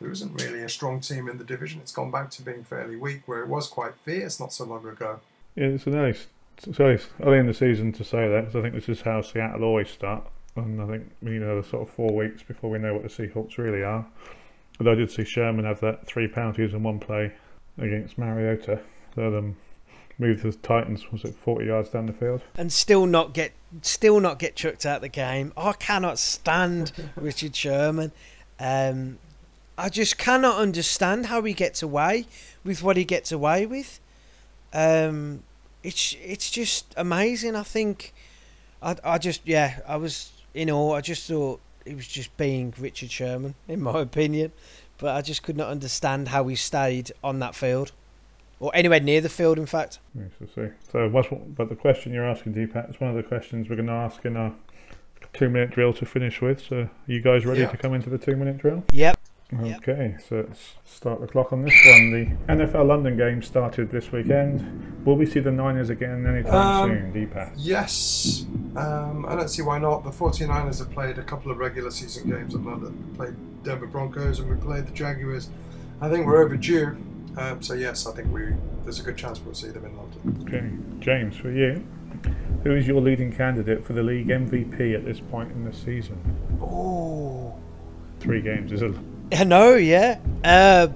there 0.00 0.10
isn't 0.10 0.40
really 0.42 0.62
a 0.62 0.68
strong 0.68 1.00
team 1.00 1.28
in 1.28 1.38
the 1.38 1.44
division. 1.44 1.80
It's 1.80 1.92
gone 1.92 2.10
back 2.10 2.30
to 2.32 2.42
being 2.42 2.64
fairly 2.64 2.96
weak, 2.96 3.22
where 3.26 3.42
it 3.42 3.48
was 3.48 3.68
quite 3.68 3.94
fierce 4.04 4.40
not 4.40 4.52
so 4.52 4.64
long 4.64 4.86
ago. 4.86 5.20
Yeah, 5.54 5.66
it's 5.66 5.86
a 5.86 5.90
nice. 5.90 6.26
So 6.72 6.86
it's 6.86 7.08
early 7.22 7.38
in 7.38 7.46
the 7.46 7.54
season 7.54 7.92
to 7.92 8.04
say 8.04 8.28
that 8.28 8.46
because 8.46 8.56
I 8.56 8.62
think 8.62 8.74
this 8.74 8.88
is 8.88 9.00
how 9.00 9.22
Seattle 9.22 9.64
always 9.64 9.88
start, 9.88 10.24
and 10.56 10.80
I 10.80 10.86
think 10.86 11.10
you 11.22 11.40
know 11.40 11.60
the 11.60 11.66
sort 11.66 11.88
of 11.88 11.94
four 11.94 12.14
weeks 12.14 12.42
before 12.42 12.70
we 12.70 12.78
know 12.78 12.94
what 12.94 13.02
the 13.02 13.08
Seahawks 13.08 13.56
really 13.56 13.82
are. 13.82 14.06
Although 14.78 14.92
I 14.92 14.96
did 14.96 15.10
see 15.10 15.24
Sherman 15.24 15.64
have 15.64 15.80
that 15.80 16.06
three 16.06 16.28
penalties 16.28 16.72
in 16.72 16.82
one 16.82 16.98
play 16.98 17.32
against 17.78 18.18
Mariota. 18.18 18.80
That 19.16 19.36
um, 19.36 19.56
moved 20.20 20.42
the 20.42 20.52
Titans 20.52 21.10
was 21.10 21.24
it 21.24 21.34
forty 21.34 21.66
yards 21.66 21.90
down 21.90 22.06
the 22.06 22.12
field, 22.12 22.42
and 22.56 22.72
still 22.72 23.06
not 23.06 23.32
get 23.32 23.52
still 23.82 24.20
not 24.20 24.38
get 24.38 24.54
chucked 24.54 24.86
out 24.86 25.00
the 25.00 25.08
game. 25.08 25.52
I 25.56 25.72
cannot 25.72 26.18
stand 26.18 26.92
Richard 27.16 27.56
Sherman. 27.56 28.12
Um, 28.58 29.18
I 29.78 29.88
just 29.88 30.18
cannot 30.18 30.58
understand 30.58 31.26
how 31.26 31.42
he 31.42 31.54
gets 31.54 31.82
away 31.82 32.26
with 32.64 32.82
what 32.82 32.96
he 32.96 33.04
gets 33.04 33.32
away 33.32 33.64
with. 33.66 33.98
Um, 34.72 35.42
it's 35.82 36.14
it's 36.22 36.50
just 36.50 36.92
amazing. 36.96 37.56
I 37.56 37.62
think 37.62 38.12
I 38.82 38.96
I 39.02 39.18
just 39.18 39.40
yeah 39.44 39.80
I 39.86 39.96
was 39.96 40.32
in 40.54 40.70
awe. 40.70 40.92
I 40.92 41.00
just 41.00 41.26
thought 41.26 41.60
he 41.84 41.94
was 41.94 42.06
just 42.06 42.36
being 42.36 42.74
Richard 42.78 43.10
Sherman, 43.10 43.54
in 43.66 43.80
my 43.80 44.00
opinion. 44.00 44.52
But 44.98 45.16
I 45.16 45.22
just 45.22 45.42
could 45.42 45.56
not 45.56 45.68
understand 45.68 46.28
how 46.28 46.46
he 46.48 46.56
stayed 46.56 47.10
on 47.24 47.38
that 47.38 47.54
field, 47.54 47.92
or 48.60 48.70
anywhere 48.74 49.00
near 49.00 49.20
the 49.20 49.28
field, 49.28 49.58
in 49.58 49.66
fact. 49.66 49.98
Yes, 50.14 50.30
I 50.40 50.54
see. 50.54 50.68
So, 50.92 51.08
but 51.56 51.68
the 51.68 51.74
question 51.74 52.12
you're 52.12 52.28
asking, 52.28 52.54
Dipak, 52.54 52.90
is 52.90 53.00
one 53.00 53.10
of 53.10 53.16
the 53.16 53.22
questions 53.22 53.68
we're 53.68 53.76
going 53.76 53.88
to 53.88 53.92
ask 53.92 54.24
in 54.24 54.36
our 54.36 54.54
two-minute 55.32 55.70
drill 55.70 55.92
to 55.94 56.06
finish 56.06 56.40
with. 56.40 56.62
So, 56.62 56.76
are 56.76 56.90
you 57.06 57.20
guys 57.20 57.46
ready 57.46 57.66
to 57.66 57.76
come 57.76 57.94
into 57.94 58.10
the 58.10 58.18
two-minute 58.18 58.58
drill? 58.58 58.84
Yep. 58.92 59.18
Okay, 59.52 60.16
so 60.28 60.44
let's 60.46 60.74
start 60.84 61.20
the 61.20 61.26
clock 61.26 61.52
on 61.52 61.62
this 61.62 61.74
one. 61.84 62.12
The 62.12 62.54
NFL 62.54 62.86
London 62.86 63.16
game 63.16 63.42
started 63.42 63.90
this 63.90 64.12
weekend. 64.12 65.04
Will 65.04 65.16
we 65.16 65.26
see 65.26 65.40
the 65.40 65.50
Niners 65.50 65.90
again 65.90 66.24
anytime 66.24 66.54
um, 66.54 66.88
soon, 66.88 67.12
Dipak? 67.12 67.54
Yes. 67.56 68.46
Um, 68.76 69.26
I 69.26 69.34
don't 69.34 69.48
see 69.48 69.62
why 69.62 69.80
not. 69.80 70.04
The 70.04 70.10
49ers 70.10 70.78
have 70.78 70.92
played 70.92 71.18
a 71.18 71.24
couple 71.24 71.50
of 71.50 71.58
regular 71.58 71.90
season 71.90 72.30
games 72.30 72.54
in 72.54 72.64
London. 72.64 73.04
We 73.10 73.16
played 73.16 73.64
Denver 73.64 73.88
Broncos 73.88 74.38
and 74.38 74.48
we 74.48 74.56
played 74.56 74.86
the 74.86 74.92
Jaguars. 74.92 75.50
I 76.00 76.08
think 76.08 76.26
we're 76.26 76.44
overdue. 76.44 76.96
Um, 77.36 77.62
so, 77.62 77.74
yes, 77.74 78.06
I 78.06 78.12
think 78.12 78.32
we 78.32 78.54
there's 78.84 79.00
a 79.00 79.02
good 79.02 79.16
chance 79.16 79.40
we'll 79.40 79.54
see 79.54 79.68
them 79.68 79.84
in 79.84 79.96
London. 79.96 80.44
Okay, 80.46 81.04
James, 81.04 81.36
for 81.36 81.50
you, 81.50 81.84
who 82.64 82.74
is 82.74 82.86
your 82.86 83.00
leading 83.00 83.32
candidate 83.32 83.84
for 83.84 83.92
the 83.92 84.02
league 84.02 84.28
MVP 84.28 84.94
at 84.94 85.04
this 85.04 85.20
point 85.20 85.52
in 85.52 85.64
the 85.64 85.72
season? 85.72 86.18
Oh. 86.60 87.54
Three 88.20 88.42
games 88.42 88.72
is 88.72 88.82
a 88.82 88.92
I 89.32 89.44
know, 89.44 89.76
yeah. 89.76 90.18
Uh, 90.42 90.88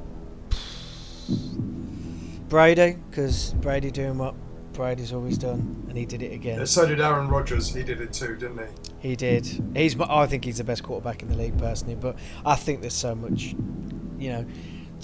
Brady, 2.49 2.99
because 3.11 3.55
Brady 3.55 3.91
doing 3.91 4.19
what 4.19 4.35
Brady's 4.73 5.13
always 5.13 5.39
done, 5.39 5.87
and 5.89 5.97
he 5.97 6.05
did 6.05 6.21
it 6.21 6.33
again. 6.33 6.59
Yeah, 6.59 6.65
so 6.65 6.87
did 6.87 7.01
Aaron 7.01 7.29
Rodgers. 7.29 7.73
He 7.73 7.85
did 7.85 8.01
it 8.01 8.13
too, 8.13 8.37
didn't 8.37 8.59
he? 8.59 9.09
He 9.11 9.17
did. 9.17 9.47
He's. 9.75 9.99
I 10.01 10.27
think 10.27 10.45
he's 10.45 10.59
the 10.59 10.65
best 10.65 10.83
quarterback 10.83 11.23
in 11.23 11.29
the 11.29 11.37
league 11.37 11.57
personally, 11.59 11.95
but 11.95 12.19
I 12.45 12.57
think 12.57 12.81
there's 12.81 12.93
so 12.93 13.15
much, 13.15 13.55
you 14.19 14.31
know, 14.31 14.47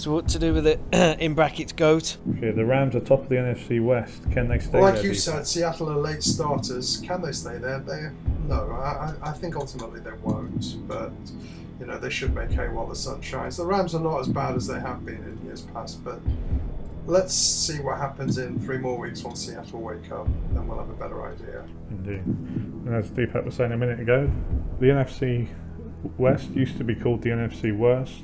to 0.03 0.21
to 0.21 0.39
do 0.39 0.53
with 0.53 0.67
it. 0.67 0.79
in 1.19 1.33
brackets, 1.33 1.71
goat. 1.71 2.17
Okay, 2.37 2.51
the 2.51 2.65
Rams 2.65 2.95
are 2.95 2.99
top 2.99 3.23
of 3.23 3.29
the 3.29 3.35
NFC 3.35 3.83
West. 3.83 4.29
Can 4.31 4.47
they 4.47 4.59
stay 4.59 4.71
there? 4.71 4.81
Like 4.81 4.95
there? 4.95 5.05
you 5.05 5.11
Dipak? 5.11 5.15
said, 5.15 5.47
Seattle 5.47 5.89
are 5.91 5.97
late 5.97 6.23
starters. 6.23 7.01
Can 7.05 7.21
they 7.21 7.31
stay 7.31 7.57
there? 7.57 7.79
They 7.79 8.09
no. 8.47 8.71
I, 8.71 9.13
I 9.23 9.29
I 9.29 9.31
think 9.33 9.55
ultimately 9.55 9.99
they 9.99 10.13
won't. 10.23 10.87
But 10.87 11.11
you 11.79 11.85
know 11.85 11.97
they 11.97 12.09
should 12.09 12.33
make 12.33 12.51
hay 12.51 12.67
while 12.69 12.87
the 12.87 12.95
sun 12.95 13.21
shines. 13.21 13.57
The 13.57 13.65
Rams 13.65 13.95
are 13.95 14.01
not 14.01 14.19
as 14.19 14.27
bad 14.27 14.55
as 14.55 14.67
they 14.67 14.79
have 14.79 15.05
been 15.05 15.15
in 15.23 15.39
years 15.45 15.61
past, 15.61 16.03
but. 16.03 16.19
Let's 17.07 17.33
see 17.33 17.79
what 17.79 17.97
happens 17.97 18.37
in 18.37 18.59
three 18.59 18.77
more 18.77 18.95
weeks 18.95 19.23
once 19.23 19.43
Seattle 19.47 19.81
wake 19.81 20.11
up, 20.11 20.27
then 20.53 20.67
we'll 20.67 20.77
have 20.77 20.89
a 20.91 20.93
better 20.93 21.25
idea. 21.25 21.65
Indeed. 21.89 22.23
And 22.23 22.93
as 22.93 23.09
Dipak 23.09 23.43
was 23.43 23.55
saying 23.55 23.71
a 23.71 23.77
minute 23.77 23.99
ago, 23.99 24.29
the 24.79 24.85
NFC 24.85 25.47
West 26.19 26.51
used 26.51 26.77
to 26.77 26.83
be 26.83 26.93
called 26.93 27.23
the 27.23 27.31
NFC 27.31 27.75
Worst, 27.75 28.21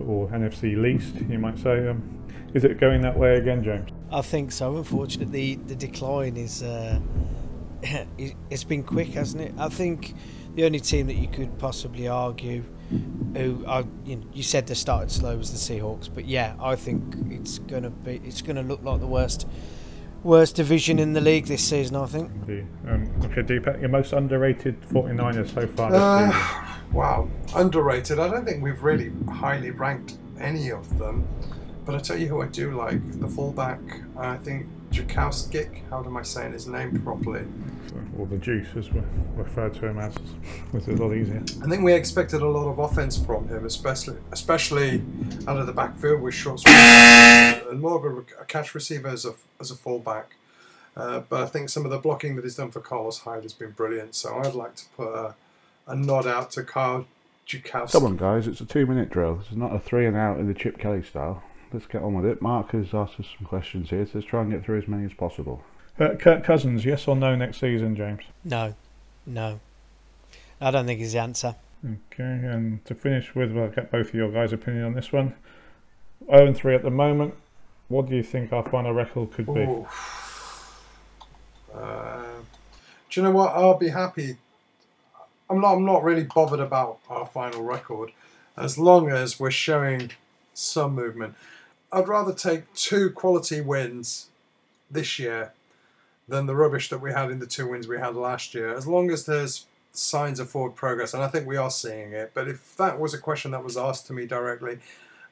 or 0.00 0.28
NFC 0.28 0.80
Least, 0.80 1.14
you 1.28 1.38
might 1.38 1.58
say. 1.58 1.88
Um, 1.88 2.02
is 2.54 2.64
it 2.64 2.78
going 2.80 3.02
that 3.02 3.18
way 3.18 3.36
again, 3.36 3.62
James? 3.62 3.90
I 4.10 4.22
think 4.22 4.52
so. 4.52 4.76
Unfortunately, 4.76 5.56
the 5.56 5.74
decline 5.74 6.36
is. 6.36 6.62
Uh, 6.62 7.00
it- 8.18 8.34
it's 8.50 8.64
been 8.64 8.82
quick, 8.82 9.08
hasn't 9.08 9.42
it? 9.42 9.52
I 9.58 9.68
think 9.68 10.14
the 10.54 10.64
only 10.64 10.80
team 10.80 11.06
that 11.08 11.16
you 11.16 11.28
could 11.28 11.58
possibly 11.58 12.08
argue, 12.08 12.64
who 13.34 13.64
I, 13.66 13.84
you, 14.04 14.16
know, 14.16 14.26
you 14.32 14.42
said 14.42 14.66
they 14.66 14.74
started 14.74 15.10
slow, 15.10 15.36
was 15.36 15.50
the 15.52 15.58
Seahawks. 15.74 16.08
But 16.12 16.24
yeah, 16.26 16.54
I 16.60 16.76
think 16.76 17.02
it's 17.30 17.58
gonna 17.58 17.90
be. 17.90 18.20
It's 18.24 18.42
gonna 18.42 18.62
look 18.62 18.82
like 18.82 19.00
the 19.00 19.06
worst, 19.06 19.46
worst 20.26 20.56
division 20.56 20.98
in 20.98 21.12
the 21.12 21.20
league 21.20 21.46
this 21.46 21.64
season. 21.66 21.96
I 21.96 22.06
think. 22.06 22.30
Indeed. 22.46 22.66
Um, 22.88 23.10
okay, 23.24 23.42
Dipak, 23.42 23.80
your 23.80 23.88
most 23.88 24.12
underrated 24.12 24.80
49ers 24.90 25.54
so 25.54 25.66
far 25.68 25.90
this 25.90 26.00
Uh, 26.00 26.76
wow, 26.92 27.28
underrated. 27.54 28.18
I 28.18 28.28
don't 28.28 28.44
think 28.44 28.62
we've 28.62 28.82
really 28.82 29.12
highly 29.30 29.70
ranked 29.70 30.14
any 30.38 30.70
of 30.70 30.98
them. 30.98 31.26
But 31.84 31.94
I 31.94 31.98
tell 31.98 32.18
you 32.18 32.26
who 32.26 32.42
I 32.42 32.46
do 32.46 32.72
like 32.72 33.20
the 33.20 33.28
fullback. 33.28 33.80
I 34.18 34.36
think 34.36 34.66
Jakowskick. 34.90 35.82
How 35.88 36.04
am 36.04 36.16
I 36.16 36.22
saying 36.22 36.52
his 36.52 36.66
name 36.66 37.00
properly? 37.02 37.44
Or 38.18 38.26
the 38.26 38.38
Juice, 38.38 38.68
as 38.76 38.92
we 38.92 39.00
refer 39.34 39.68
to 39.68 39.86
him 39.86 39.98
as. 39.98 40.14
It's 40.72 40.88
a 40.88 40.92
lot 40.92 41.14
easier. 41.14 41.42
I 41.62 41.68
think 41.68 41.82
we 41.82 41.92
expected 41.92 42.42
a 42.42 42.48
lot 42.48 42.68
of 42.68 42.78
offense 42.78 43.16
from 43.16 43.48
him, 43.48 43.64
especially 43.64 44.16
especially 44.32 45.02
out 45.46 45.58
of 45.58 45.66
the 45.66 45.72
backfield 45.72 46.20
with 46.22 46.34
short 46.34 46.62
and 46.66 47.80
more 47.80 47.96
of 47.96 48.04
a, 48.04 48.42
a 48.42 48.44
catch 48.44 48.74
receiver 48.74 49.08
as 49.08 49.24
a 49.24 49.34
as 49.60 49.70
a 49.70 49.76
fullback. 49.76 50.36
Uh, 50.96 51.20
but 51.20 51.42
I 51.42 51.46
think 51.46 51.68
some 51.68 51.84
of 51.84 51.90
the 51.90 51.98
blocking 51.98 52.36
that 52.36 52.44
he's 52.44 52.56
done 52.56 52.70
for 52.70 52.80
Carlos 52.80 53.18
Hyde 53.20 53.42
has 53.42 53.52
been 53.52 53.72
brilliant. 53.72 54.14
So 54.14 54.38
I'd 54.38 54.54
like 54.54 54.76
to 54.76 54.84
put 54.96 55.08
a, 55.08 55.34
a 55.86 55.94
nod 55.94 56.26
out 56.26 56.50
to 56.52 56.62
Carl 56.62 57.06
Jukowski. 57.46 57.92
Come 57.92 58.04
on, 58.04 58.16
guys, 58.16 58.46
it's 58.46 58.60
a 58.60 58.64
two 58.64 58.86
minute 58.86 59.10
drill. 59.10 59.36
This 59.36 59.50
is 59.50 59.56
not 59.56 59.74
a 59.74 59.78
three 59.78 60.06
and 60.06 60.16
out 60.16 60.38
in 60.38 60.46
the 60.46 60.54
Chip 60.54 60.78
Kelly 60.78 61.02
style. 61.02 61.42
Let's 61.72 61.86
get 61.86 62.02
on 62.02 62.14
with 62.14 62.24
it. 62.24 62.40
Marc 62.40 62.70
has 62.70 62.94
asked 62.94 63.20
us 63.20 63.26
some 63.36 63.46
questions 63.46 63.90
here, 63.90 64.06
so 64.06 64.12
let's 64.14 64.26
try 64.26 64.40
and 64.40 64.50
get 64.50 64.64
through 64.64 64.78
as 64.78 64.88
many 64.88 65.04
as 65.04 65.12
possible. 65.12 65.62
Uh, 65.98 66.14
Kirk 66.14 66.44
Cousins, 66.44 66.84
yes 66.84 67.08
or 67.08 67.16
no 67.16 67.34
next 67.34 67.58
season, 67.60 67.96
James? 67.96 68.22
No, 68.44 68.74
no. 69.24 69.60
I 70.60 70.70
don't 70.70 70.86
think 70.86 71.00
he's 71.00 71.12
the 71.12 71.20
answer. 71.20 71.54
Okay, 71.84 72.22
and 72.22 72.84
to 72.84 72.94
finish 72.94 73.34
with, 73.34 73.52
well, 73.52 73.64
I'll 73.64 73.70
get 73.70 73.90
both 73.90 74.08
of 74.08 74.14
your 74.14 74.30
guys' 74.30 74.52
opinion 74.52 74.84
on 74.84 74.94
this 74.94 75.12
one. 75.12 75.34
0 76.30 76.46
and 76.48 76.56
3 76.56 76.74
at 76.74 76.82
the 76.82 76.90
moment. 76.90 77.34
What 77.88 78.08
do 78.08 78.16
you 78.16 78.22
think 78.22 78.52
our 78.52 78.68
final 78.68 78.92
record 78.92 79.32
could 79.32 79.46
be? 79.46 79.66
Uh, 81.72 82.22
do 83.10 83.20
you 83.20 83.22
know 83.22 83.30
what? 83.30 83.52
I'll 83.52 83.78
be 83.78 83.90
happy. 83.90 84.36
I'm 85.48 85.60
not. 85.60 85.74
I'm 85.74 85.84
not 85.84 86.02
really 86.02 86.24
bothered 86.24 86.58
about 86.58 86.98
our 87.08 87.26
final 87.26 87.62
record, 87.62 88.10
as 88.56 88.76
long 88.78 89.10
as 89.10 89.38
we're 89.38 89.52
showing 89.52 90.10
some 90.52 90.94
movement. 90.94 91.36
I'd 91.92 92.08
rather 92.08 92.32
take 92.32 92.72
two 92.74 93.10
quality 93.10 93.60
wins 93.60 94.26
this 94.90 95.18
year 95.20 95.52
than 96.28 96.46
the 96.46 96.56
rubbish 96.56 96.88
that 96.88 97.00
we 97.00 97.12
had 97.12 97.30
in 97.30 97.38
the 97.38 97.46
two 97.46 97.68
wins 97.68 97.86
we 97.86 97.98
had 97.98 98.16
last 98.16 98.54
year. 98.54 98.74
As 98.74 98.86
long 98.86 99.10
as 99.10 99.26
there's 99.26 99.66
signs 99.92 100.40
of 100.40 100.50
forward 100.50 100.74
progress, 100.74 101.14
and 101.14 101.22
I 101.22 101.28
think 101.28 101.46
we 101.46 101.56
are 101.56 101.70
seeing 101.70 102.12
it. 102.12 102.32
But 102.34 102.48
if 102.48 102.76
that 102.76 102.98
was 102.98 103.14
a 103.14 103.18
question 103.18 103.52
that 103.52 103.64
was 103.64 103.76
asked 103.76 104.06
to 104.08 104.12
me 104.12 104.26
directly, 104.26 104.78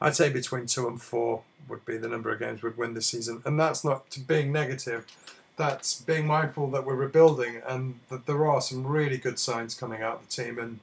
I'd 0.00 0.16
say 0.16 0.30
between 0.30 0.66
two 0.66 0.86
and 0.88 1.00
four 1.00 1.42
would 1.68 1.84
be 1.84 1.96
the 1.96 2.08
number 2.08 2.30
of 2.30 2.38
games 2.38 2.62
we'd 2.62 2.76
win 2.76 2.94
this 2.94 3.06
season, 3.06 3.42
and 3.44 3.58
that's 3.58 3.84
not 3.84 4.10
to 4.10 4.20
being 4.20 4.52
negative. 4.52 5.06
That's 5.56 6.00
being 6.00 6.26
mindful 6.26 6.68
that 6.70 6.84
we're 6.84 6.96
rebuilding 6.96 7.62
and 7.66 8.00
that 8.08 8.26
there 8.26 8.44
are 8.44 8.60
some 8.60 8.84
really 8.84 9.18
good 9.18 9.38
signs 9.38 9.74
coming 9.74 10.02
out 10.02 10.16
of 10.16 10.28
the 10.28 10.42
team, 10.42 10.58
and 10.58 10.80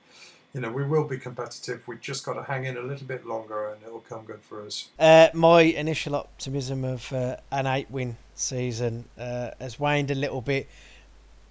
you 0.53 0.61
know 0.61 0.71
we 0.71 0.83
will 0.83 1.05
be 1.05 1.17
competitive. 1.17 1.87
We've 1.87 2.01
just 2.01 2.25
got 2.25 2.33
to 2.33 2.43
hang 2.43 2.65
in 2.65 2.77
a 2.77 2.81
little 2.81 3.07
bit 3.07 3.25
longer, 3.25 3.69
and 3.69 3.81
it'll 3.83 3.99
come 3.99 4.25
good 4.25 4.41
for 4.41 4.65
us. 4.65 4.89
Uh, 4.99 5.29
my 5.33 5.61
initial 5.61 6.15
optimism 6.15 6.83
of 6.83 7.11
uh, 7.13 7.37
an 7.51 7.67
eight-win 7.67 8.17
season 8.35 9.05
uh, 9.17 9.51
has 9.59 9.79
waned 9.79 10.11
a 10.11 10.15
little 10.15 10.41
bit. 10.41 10.67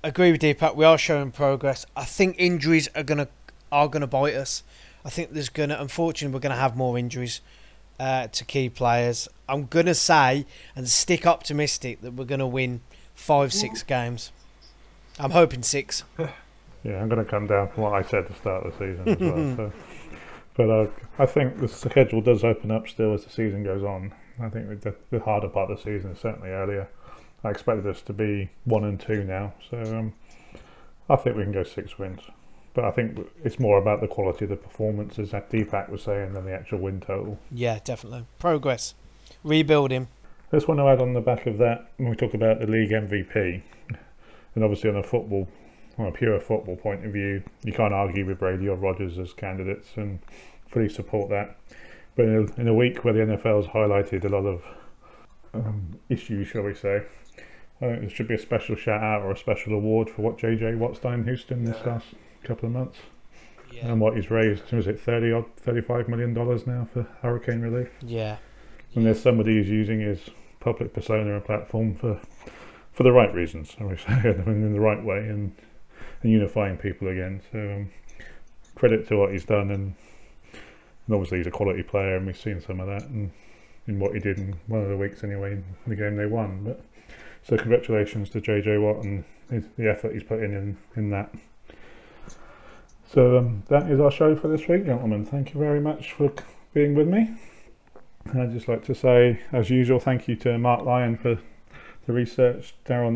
Agree 0.02 0.32
with 0.32 0.40
Dipak. 0.40 0.74
We 0.74 0.84
are 0.84 0.98
showing 0.98 1.30
progress. 1.30 1.86
I 1.96 2.04
think 2.04 2.36
injuries 2.38 2.88
are 2.94 3.02
gonna 3.02 3.28
are 3.72 3.88
gonna 3.88 4.06
bite 4.06 4.34
us. 4.34 4.62
I 5.04 5.08
think 5.08 5.32
there's 5.32 5.48
gonna, 5.48 5.78
unfortunately, 5.80 6.34
we're 6.34 6.40
gonna 6.40 6.56
have 6.56 6.76
more 6.76 6.98
injuries 6.98 7.40
uh, 7.98 8.26
to 8.28 8.44
key 8.44 8.68
players. 8.68 9.28
I'm 9.48 9.66
gonna 9.66 9.94
say 9.94 10.46
and 10.76 10.88
stick 10.88 11.26
optimistic 11.26 12.02
that 12.02 12.12
we're 12.12 12.24
gonna 12.24 12.46
win 12.46 12.82
five, 13.14 13.52
six 13.52 13.82
games. 13.82 14.32
I'm 15.18 15.30
hoping 15.32 15.62
six. 15.62 16.04
Yeah, 16.84 17.00
I'm 17.00 17.08
going 17.08 17.24
to 17.24 17.30
come 17.30 17.46
down 17.46 17.68
from 17.68 17.84
what 17.84 17.94
I 17.94 18.02
said 18.02 18.26
the 18.28 18.34
start 18.34 18.64
the 18.64 18.72
season 18.72 19.08
as 19.08 19.18
well. 19.18 19.56
So. 19.56 19.72
But 20.56 20.68
uh, 20.68 20.86
I 21.18 21.26
think 21.26 21.60
the 21.60 21.68
schedule 21.68 22.20
does 22.20 22.44
open 22.44 22.70
up 22.70 22.88
still 22.88 23.14
as 23.14 23.24
the 23.24 23.30
season 23.30 23.62
goes 23.62 23.82
on. 23.82 24.12
I 24.40 24.48
think 24.48 24.80
the, 24.80 24.94
the 25.10 25.20
harder 25.20 25.48
part 25.48 25.70
of 25.70 25.78
the 25.78 25.82
season 25.82 26.12
is 26.12 26.18
certainly 26.18 26.50
earlier. 26.50 26.88
I 27.44 27.50
expected 27.50 27.86
us 27.86 28.02
to 28.02 28.12
be 28.12 28.50
one 28.64 28.84
and 28.84 29.00
two 29.00 29.24
now, 29.24 29.54
so 29.70 29.78
um, 29.78 30.12
I 31.08 31.16
think 31.16 31.36
we 31.36 31.44
can 31.44 31.52
go 31.52 31.62
six 31.62 31.98
wins. 31.98 32.20
But 32.74 32.84
I 32.84 32.90
think 32.90 33.18
it's 33.42 33.58
more 33.58 33.78
about 33.78 34.00
the 34.00 34.08
quality 34.08 34.44
of 34.44 34.50
the 34.50 34.56
performances, 34.56 35.30
that 35.30 35.50
Dipak 35.50 35.88
was 35.88 36.02
saying, 36.02 36.34
than 36.34 36.44
the 36.44 36.52
actual 36.52 36.78
win 36.78 37.00
total. 37.00 37.38
Yeah, 37.50 37.78
definitely 37.82 38.26
progress. 38.38 38.94
Rebuilding. 39.42 40.08
Just 40.52 40.68
want 40.68 40.78
to 40.78 40.88
add 40.88 41.00
on 41.00 41.14
the 41.14 41.20
back 41.20 41.46
of 41.46 41.58
that 41.58 41.90
when 41.96 42.10
we 42.10 42.16
talk 42.16 42.34
about 42.34 42.60
the 42.60 42.66
league 42.66 42.90
MVP, 42.90 43.62
and 44.54 44.64
obviously 44.64 44.90
on 44.90 44.96
a 44.96 45.02
football, 45.02 45.48
on 45.98 46.06
a 46.06 46.12
pure 46.12 46.38
football 46.40 46.76
point 46.76 47.04
of 47.04 47.12
view, 47.12 47.42
you 47.64 47.72
can't 47.72 47.92
argue 47.94 48.24
with 48.26 48.38
Brady 48.38 48.68
or 48.68 48.76
Rodgers 48.76 49.18
as 49.18 49.32
candidates, 49.32 49.88
and 49.96 50.18
fully 50.68 50.88
support 50.88 51.30
that. 51.30 51.56
But 52.16 52.26
in 52.26 52.34
a, 52.56 52.60
in 52.60 52.68
a 52.68 52.74
week 52.74 53.04
where 53.04 53.14
the 53.14 53.20
NFL's 53.20 53.68
highlighted 53.68 54.24
a 54.24 54.28
lot 54.28 54.46
of 54.46 54.62
um, 55.54 55.98
issues, 56.08 56.48
shall 56.48 56.62
we 56.62 56.74
say, 56.74 57.02
I 57.80 57.86
think 57.86 58.00
there 58.00 58.10
should 58.10 58.28
be 58.28 58.34
a 58.34 58.38
special 58.38 58.76
shout 58.76 59.02
out 59.02 59.22
or 59.22 59.32
a 59.32 59.36
special 59.36 59.74
award 59.74 60.10
for 60.10 60.22
what 60.22 60.38
JJ 60.38 60.76
Watt's 60.78 60.98
done 61.00 61.14
in 61.14 61.24
Houston 61.24 61.64
this 61.64 61.84
last 61.86 62.06
couple 62.44 62.66
of 62.66 62.72
months, 62.72 62.98
Yeah. 63.72 63.88
and 63.88 64.00
what 64.00 64.16
he's 64.16 64.30
raised. 64.30 64.70
Was 64.72 64.86
it 64.86 65.00
thirty 65.00 65.32
odd, 65.32 65.46
thirty-five 65.56 66.08
million 66.08 66.34
dollars 66.34 66.66
now 66.66 66.88
for 66.92 67.06
hurricane 67.22 67.60
relief? 67.60 67.88
yeah. 68.02 68.36
and 68.94 69.06
there's 69.06 69.22
somebody 69.22 69.54
who's 69.56 69.68
using 69.68 70.00
his 70.00 70.20
public 70.60 70.92
persona 70.92 71.34
and 71.34 71.44
platform 71.44 71.94
for 71.94 72.20
for 72.92 73.02
the 73.04 73.12
right 73.12 73.32
reasons, 73.34 73.74
I 73.80 73.84
would 73.84 74.00
say, 74.06 74.20
in 74.46 74.72
the 74.72 74.80
right 74.80 75.02
way, 75.02 75.18
and, 75.20 75.52
and 76.22 76.32
unifying 76.32 76.76
people 76.76 77.08
again. 77.08 77.40
So 77.52 77.58
um, 77.58 77.90
credit 78.74 79.08
to 79.08 79.16
what 79.16 79.32
he's 79.32 79.44
done, 79.44 79.70
and, 79.70 79.94
and 81.06 81.14
obviously 81.14 81.38
he's 81.38 81.46
a 81.46 81.50
quality 81.50 81.82
player, 81.82 82.16
and 82.16 82.26
we've 82.26 82.36
seen 82.36 82.60
some 82.60 82.80
of 82.80 82.86
that, 82.86 83.08
and 83.08 83.30
in 83.86 83.98
what 83.98 84.14
he 84.14 84.20
did 84.20 84.38
in 84.38 84.58
one 84.66 84.82
of 84.82 84.88
the 84.88 84.96
weeks 84.96 85.24
anyway, 85.24 85.52
in 85.52 85.64
the 85.86 85.96
game 85.96 86.16
they 86.16 86.26
won. 86.26 86.64
But 86.64 86.80
so 87.42 87.56
congratulations 87.56 88.30
to 88.30 88.40
JJ 88.40 88.80
Watt 88.80 89.04
and 89.04 89.24
his, 89.50 89.64
the 89.76 89.90
effort 89.90 90.12
he's 90.12 90.22
put 90.22 90.42
in 90.42 90.54
in, 90.54 90.78
in 90.96 91.10
that. 91.10 91.34
So 93.12 93.38
um, 93.38 93.64
that 93.68 93.90
is 93.90 93.98
our 93.98 94.10
show 94.10 94.36
for 94.36 94.48
this 94.48 94.68
week, 94.68 94.86
gentlemen. 94.86 95.24
Thank 95.24 95.52
you 95.52 95.60
very 95.60 95.80
much 95.80 96.12
for 96.12 96.32
being 96.72 96.94
with 96.94 97.08
me. 97.08 97.34
I'd 98.34 98.52
just 98.52 98.68
like 98.68 98.84
to 98.84 98.94
say, 98.94 99.40
as 99.50 99.70
usual, 99.70 99.98
thank 99.98 100.28
you 100.28 100.36
to 100.36 100.58
Marc 100.58 100.84
Lyon 100.84 101.16
for 101.16 101.38
the 102.06 102.12
research, 102.12 102.74
Darryl 102.84 103.12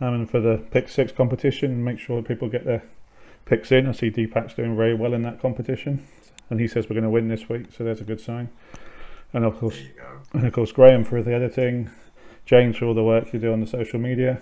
Nils 0.00 0.12
Hamman 0.12 0.28
for 0.28 0.40
the 0.40 0.58
pick 0.70 0.88
six 0.88 1.12
competition, 1.12 1.70
and 1.72 1.84
make 1.84 1.98
sure 1.98 2.20
that 2.20 2.28
people 2.28 2.48
get 2.48 2.64
their 2.64 2.82
picks 3.44 3.70
in. 3.72 3.86
I 3.86 3.92
see 3.92 4.10
Dipak's 4.10 4.54
doing 4.54 4.76
very 4.76 4.94
well 4.94 5.14
in 5.14 5.22
that 5.22 5.40
competition, 5.40 6.06
and 6.50 6.60
he 6.60 6.68
says 6.68 6.88
we're 6.88 6.94
going 6.94 7.04
to 7.04 7.10
win 7.10 7.28
this 7.28 7.48
week, 7.48 7.66
so 7.76 7.84
there's 7.84 8.00
a 8.00 8.04
good 8.04 8.20
sign. 8.20 8.48
And 9.32 9.44
of 9.44 9.58
course, 9.58 9.76
There 9.76 9.84
you 9.84 9.92
go. 10.32 10.38
and 10.38 10.46
of 10.46 10.52
course, 10.52 10.72
Graeme 10.72 11.04
for 11.04 11.22
the 11.22 11.34
editing, 11.34 11.90
James 12.44 12.76
for 12.76 12.86
all 12.86 12.94
the 12.94 13.02
work 13.04 13.32
you 13.32 13.38
do 13.38 13.52
on 13.52 13.60
the 13.60 13.66
social 13.66 13.98
media, 13.98 14.40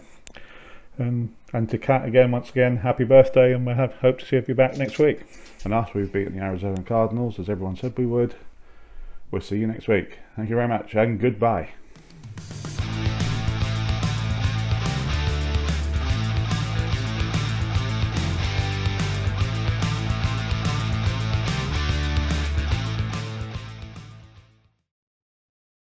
and 0.99 1.35
and 1.53 1.69
to 1.71 1.79
Kat 1.79 2.05
again, 2.05 2.31
once 2.31 2.51
again, 2.51 2.79
happy 2.79 3.05
birthday, 3.05 3.53
and 3.53 3.67
we 3.67 3.75
have 3.75 3.95
hope 3.95 4.19
to 4.21 4.27
see 4.27 4.41
you're 4.47 4.55
back 4.57 4.77
next 4.77 4.99
week. 4.99 5.21
And 5.65 5.73
after 5.73 5.99
we've 5.99 6.13
beaten 6.13 6.37
the 6.37 6.43
Arizona 6.43 6.83
Cardinals, 6.83 7.39
as 7.39 7.49
everyone 7.49 7.77
said 7.77 7.97
we 7.97 8.07
would, 8.07 8.35
we'll 9.31 9.41
see 9.41 9.57
you 9.57 9.67
next 9.67 9.89
week. 9.89 10.19
Thank 10.37 10.51
you 10.51 10.57
very 10.57 10.69
much, 10.69 10.95
and 10.95 11.19
goodbye. 11.19 11.71